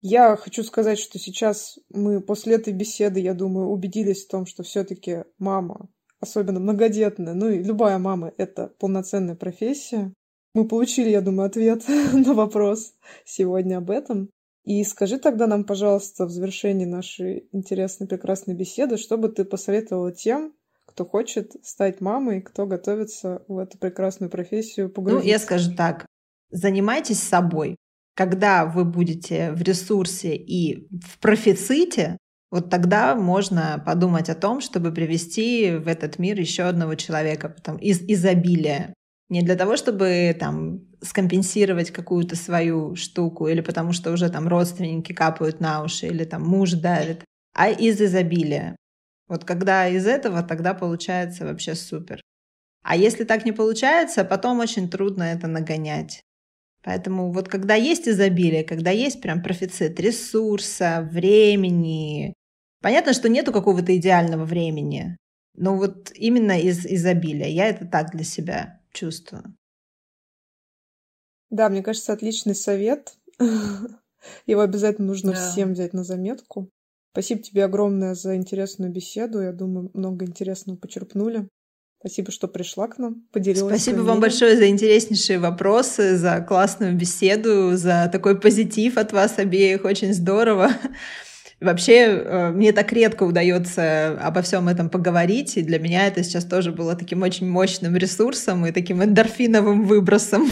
Я 0.07 0.35
хочу 0.35 0.63
сказать, 0.63 0.99
что 0.99 1.17
сейчас 1.17 1.79
мы 1.89 2.21
после 2.21 2.53
этой 2.53 2.73
беседы, 2.73 3.19
я 3.19 3.33
думаю, 3.33 3.69
убедились 3.69 4.23
в 4.23 4.29
том, 4.29 4.45
что 4.45 4.61
все-таки 4.61 5.23
мама 5.39 5.89
особенно 6.19 6.59
многодетная, 6.59 7.33
ну 7.33 7.49
и 7.49 7.63
любая 7.63 7.97
мама— 7.97 8.31
это 8.37 8.67
полноценная 8.77 9.35
профессия. 9.35 10.13
Мы 10.53 10.67
получили, 10.67 11.09
я 11.09 11.21
думаю, 11.21 11.47
ответ 11.47 11.85
на 12.13 12.35
вопрос 12.35 12.93
сегодня 13.25 13.79
об 13.79 13.89
этом. 13.89 14.29
И 14.63 14.83
скажи 14.83 15.17
тогда 15.17 15.47
нам, 15.47 15.63
пожалуйста, 15.63 16.27
в 16.27 16.29
завершении 16.29 16.85
нашей 16.85 17.49
интересной, 17.51 18.05
прекрасной 18.05 18.53
беседы, 18.53 18.97
что 18.97 19.17
бы 19.17 19.29
ты 19.29 19.43
посоветовала 19.43 20.11
тем, 20.11 20.53
кто 20.85 21.03
хочет 21.03 21.53
стать 21.63 21.99
мамой, 21.99 22.43
кто 22.43 22.67
готовится 22.67 23.43
в 23.47 23.57
эту 23.57 23.79
прекрасную 23.79 24.29
профессию 24.29 24.91
погрузиться? 24.91 25.25
Ну, 25.25 25.31
я 25.31 25.39
скажу 25.39 25.75
так. 25.75 26.05
Занимайтесь 26.51 27.23
собой. 27.23 27.75
Когда 28.15 28.65
вы 28.65 28.85
будете 28.85 29.51
в 29.51 29.61
ресурсе 29.61 30.35
и 30.35 30.87
в 31.05 31.19
профиците, 31.19 32.17
вот 32.49 32.69
тогда 32.69 33.15
можно 33.15 33.83
подумать 33.85 34.29
о 34.29 34.35
том, 34.35 34.61
чтобы 34.61 34.93
привести 34.93 35.71
в 35.71 35.87
этот 35.89 36.17
мир 36.19 36.39
еще 36.39 36.63
одного 36.63 36.95
человека 36.95 37.49
потом, 37.49 37.75
из 37.77 38.01
изобилия. 38.01 38.93
Не 39.27 39.41
для 39.41 39.55
того, 39.55 39.75
чтобы 39.75 40.35
там 40.39 40.81
скомпенсировать 41.01 41.91
какую-то 41.91 42.35
свою 42.35 42.95
штуку, 42.95 43.47
или 43.47 43.61
потому 43.61 43.91
что 43.91 44.11
уже 44.11 44.29
там 44.29 44.47
родственники 44.47 45.13
капают 45.13 45.59
на 45.59 45.83
уши, 45.83 46.07
или 46.07 46.23
там 46.23 46.43
муж 46.43 46.71
давит, 46.71 47.25
а 47.53 47.69
из 47.69 47.99
изобилия. 47.99 48.75
Вот 49.27 49.43
когда 49.43 49.87
из 49.87 50.05
этого, 50.05 50.43
тогда 50.43 50.73
получается 50.73 51.45
вообще 51.45 51.75
супер. 51.75 52.21
А 52.83 52.95
если 52.95 53.23
так 53.23 53.45
не 53.45 53.51
получается, 53.51 54.23
потом 54.23 54.59
очень 54.59 54.89
трудно 54.89 55.23
это 55.23 55.47
нагонять. 55.47 56.21
Поэтому 56.85 57.31
вот 57.33 57.47
когда 57.49 57.73
есть 57.73 58.07
изобилие, 58.07 58.63
когда 58.63 58.91
есть 58.91 59.19
прям 59.19 59.41
профицит 59.41 59.99
ресурса, 59.99 61.09
времени, 61.11 62.35
понятно, 62.81 63.13
что 63.13 63.27
нету 63.27 63.51
какого-то 63.51 63.97
идеального 63.97 64.45
времени, 64.45 65.17
но 65.57 65.75
вот 65.75 66.11
именно 66.13 66.59
из 66.59 66.85
изобилия. 66.85 67.47
Я 67.47 67.69
это 67.69 67.87
так 67.87 68.11
для 68.11 68.23
себя 68.23 68.81
чувствую. 68.93 69.55
Да, 71.49 71.69
мне 71.69 71.81
кажется, 71.81 72.13
отличный 72.13 72.53
совет. 72.53 73.17
Его 74.45 74.61
обязательно 74.61 75.07
нужно 75.07 75.31
Да. 75.31 75.37
всем 75.37 75.73
взять 75.73 75.93
на 75.93 76.03
заметку. 76.03 76.69
Спасибо 77.13 77.41
тебе 77.41 77.65
огромное 77.65 78.13
за 78.13 78.35
интересную 78.35 78.91
беседу. 78.91 79.41
Я 79.41 79.53
думаю, 79.53 79.89
много 79.95 80.25
интересного 80.25 80.77
почерпнули. 80.77 81.47
Спасибо, 81.99 82.31
что 82.31 82.47
пришла 82.47 82.87
к 82.87 82.97
нам, 82.97 83.23
поделилась. 83.31 83.81
Спасибо 83.81 84.01
вам 84.01 84.19
большое 84.19 84.57
за 84.57 84.67
интереснейшие 84.67 85.39
вопросы, 85.39 86.17
за 86.17 86.39
классную 86.41 86.95
беседу, 86.95 87.75
за 87.75 88.09
такой 88.11 88.39
позитив 88.39 88.97
от 88.97 89.11
вас 89.11 89.39
обеих. 89.39 89.85
Очень 89.85 90.13
здорово. 90.13 90.69
Вообще, 91.61 91.93
э, 91.93 92.51
мне 92.51 92.73
так 92.73 92.91
редко 92.91 93.23
удается 93.23 94.19
обо 94.21 94.41
всем 94.41 94.67
этом 94.67 94.89
поговорить, 94.89 95.57
и 95.57 95.63
для 95.63 95.79
меня 95.79 96.05
это 96.05 96.21
сейчас 96.23 96.43
тоже 96.45 96.71
было 96.71 96.95
таким 96.95 97.21
очень 97.21 97.49
мощным 97.49 97.95
ресурсом 97.95 98.65
и 98.65 98.71
таким 98.71 99.03
эндорфиновым 99.03 99.85
выбросом. 99.85 100.49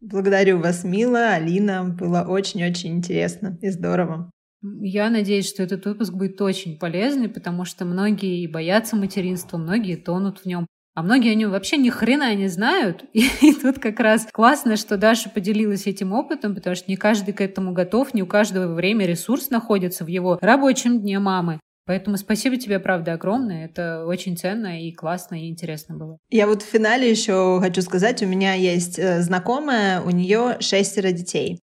Благодарю 0.00 0.58
вас, 0.58 0.82
Мила, 0.82 1.34
Алина. 1.34 1.84
Было 1.84 2.22
очень-очень 2.22 2.96
интересно 2.96 3.58
и 3.60 3.70
здорово. 3.70 4.30
Я 4.62 5.10
надеюсь, 5.10 5.48
что 5.48 5.62
этот 5.62 5.84
выпуск 5.84 6.12
будет 6.12 6.40
очень 6.40 6.78
полезный, 6.78 7.28
потому 7.28 7.64
что 7.64 7.84
многие 7.84 8.42
и 8.42 8.46
боятся 8.46 8.96
материнства, 8.96 9.58
многие 9.58 9.96
тонут 9.96 10.40
в 10.40 10.46
нем. 10.46 10.66
А 10.94 11.02
многие 11.02 11.32
о 11.32 11.34
нем 11.34 11.50
вообще 11.50 11.78
ни 11.78 11.88
хрена 11.88 12.34
не 12.34 12.48
знают. 12.48 13.04
И, 13.12 13.24
и 13.40 13.54
тут 13.54 13.78
как 13.78 13.98
раз 13.98 14.28
классно, 14.30 14.76
что 14.76 14.96
Даша 14.96 15.30
поделилась 15.30 15.86
этим 15.86 16.12
опытом, 16.12 16.54
потому 16.54 16.76
что 16.76 16.90
не 16.90 16.96
каждый 16.96 17.32
к 17.32 17.40
этому 17.40 17.72
готов, 17.72 18.14
не 18.14 18.22
у 18.22 18.26
каждого 18.26 18.74
время 18.74 19.06
ресурс 19.06 19.50
находится 19.50 20.04
в 20.04 20.08
его 20.08 20.38
рабочем 20.40 21.00
дне 21.00 21.18
мамы. 21.18 21.60
Поэтому 21.84 22.16
спасибо 22.16 22.56
тебе, 22.56 22.78
правда, 22.78 23.14
огромное. 23.14 23.64
Это 23.64 24.04
очень 24.06 24.36
ценно 24.36 24.80
и 24.80 24.92
классно, 24.92 25.34
и 25.34 25.48
интересно 25.48 25.96
было. 25.96 26.18
Я 26.30 26.46
вот 26.46 26.62
в 26.62 26.66
финале 26.66 27.10
еще 27.10 27.58
хочу 27.60 27.82
сказать, 27.82 28.22
у 28.22 28.26
меня 28.26 28.54
есть 28.54 28.98
э, 28.98 29.20
знакомая, 29.20 30.00
у 30.00 30.10
нее 30.10 30.58
шестеро 30.60 31.10
детей. 31.10 31.58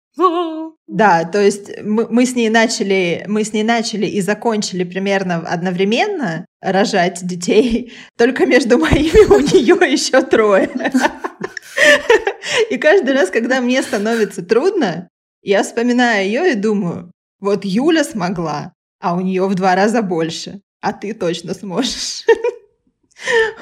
Да, 0.89 1.24
то 1.24 1.39
есть 1.39 1.82
мы, 1.82 2.07
мы 2.09 2.24
с 2.24 2.34
ней 2.34 2.49
начали, 2.49 3.22
мы 3.28 3.45
с 3.45 3.53
ней 3.53 3.62
начали 3.62 4.07
и 4.07 4.22
закончили 4.22 4.84
примерно 4.84 5.36
одновременно 5.36 6.47
рожать 6.62 7.26
детей, 7.26 7.93
только 8.16 8.47
между 8.47 8.78
моими 8.78 9.26
у 9.26 9.39
нее 9.39 9.93
еще 9.93 10.22
трое. 10.22 10.70
И 12.70 12.78
каждый 12.78 13.14
раз, 13.14 13.28
когда 13.28 13.61
мне 13.61 13.82
становится 13.82 14.43
трудно, 14.43 15.09
я 15.43 15.62
вспоминаю 15.62 16.26
ее 16.26 16.53
и 16.53 16.55
думаю, 16.55 17.12
вот 17.39 17.64
Юля 17.64 18.03
смогла, 18.03 18.72
а 18.99 19.14
у 19.14 19.20
нее 19.20 19.47
в 19.47 19.55
два 19.55 19.76
раза 19.76 20.03
больше, 20.03 20.61
а 20.80 20.93
ты 20.93 21.12
точно 21.12 21.55
сможешь. 21.55 22.24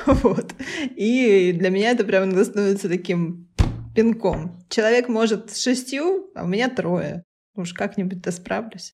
Вот. 0.05 0.53
И 0.97 1.55
для 1.59 1.70
меня 1.70 1.93
это 1.93 2.05
прям 2.05 2.31
становится 2.45 2.91
таким 2.91 3.46
пинком. 3.97 4.65
Человек 4.69 5.09
может 5.09 5.51
с 5.51 5.63
шестью, 5.63 6.31
а 6.35 6.45
у 6.45 6.47
меня 6.47 6.69
трое. 6.69 7.25
Уж 7.57 7.73
как-нибудь-то 7.73 8.31
справлюсь. 8.31 8.93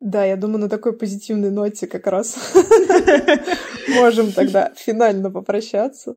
Да, 0.00 0.24
я 0.24 0.36
думаю, 0.36 0.60
на 0.60 0.68
такой 0.68 0.96
позитивной 0.96 1.50
ноте 1.50 1.86
как 1.86 2.06
раз 2.06 2.38
можем 3.88 4.32
тогда 4.32 4.72
финально 4.76 5.30
попрощаться. 5.30 6.14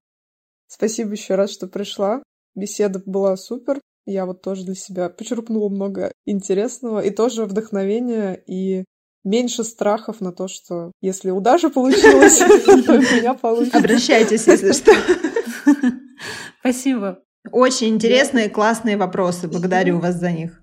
Спасибо 0.68 1.12
еще 1.12 1.36
раз, 1.36 1.52
что 1.52 1.68
пришла. 1.68 2.24
Беседа 2.56 3.02
была 3.06 3.36
супер. 3.36 3.82
Я 4.06 4.26
вот 4.26 4.42
тоже 4.42 4.64
для 4.66 4.76
себя 4.76 5.10
почерпнула 5.10 5.70
много 5.70 6.12
интересного 6.26 7.00
и 7.00 7.10
тоже 7.10 7.46
вдохновения 7.46 8.36
и 8.48 8.86
меньше 9.24 9.64
страхов 9.64 10.22
на 10.22 10.32
то, 10.32 10.48
что 10.48 10.92
если 11.02 11.32
у 11.32 11.42
Даши 11.42 11.70
получилось, 11.70 12.38
то 12.86 12.94
у 12.94 13.02
меня 13.02 13.34
получится. 13.34 13.80
Обращайтесь, 13.80 14.48
если 14.48 14.72
что. 14.72 14.92
Спасибо. 16.60 17.24
Очень 17.52 17.90
интересные, 17.90 18.50
классные 18.50 18.98
вопросы. 18.98 19.48
Благодарю 19.48 20.00
вас 20.00 20.16
за 20.16 20.32
них. 20.32 20.63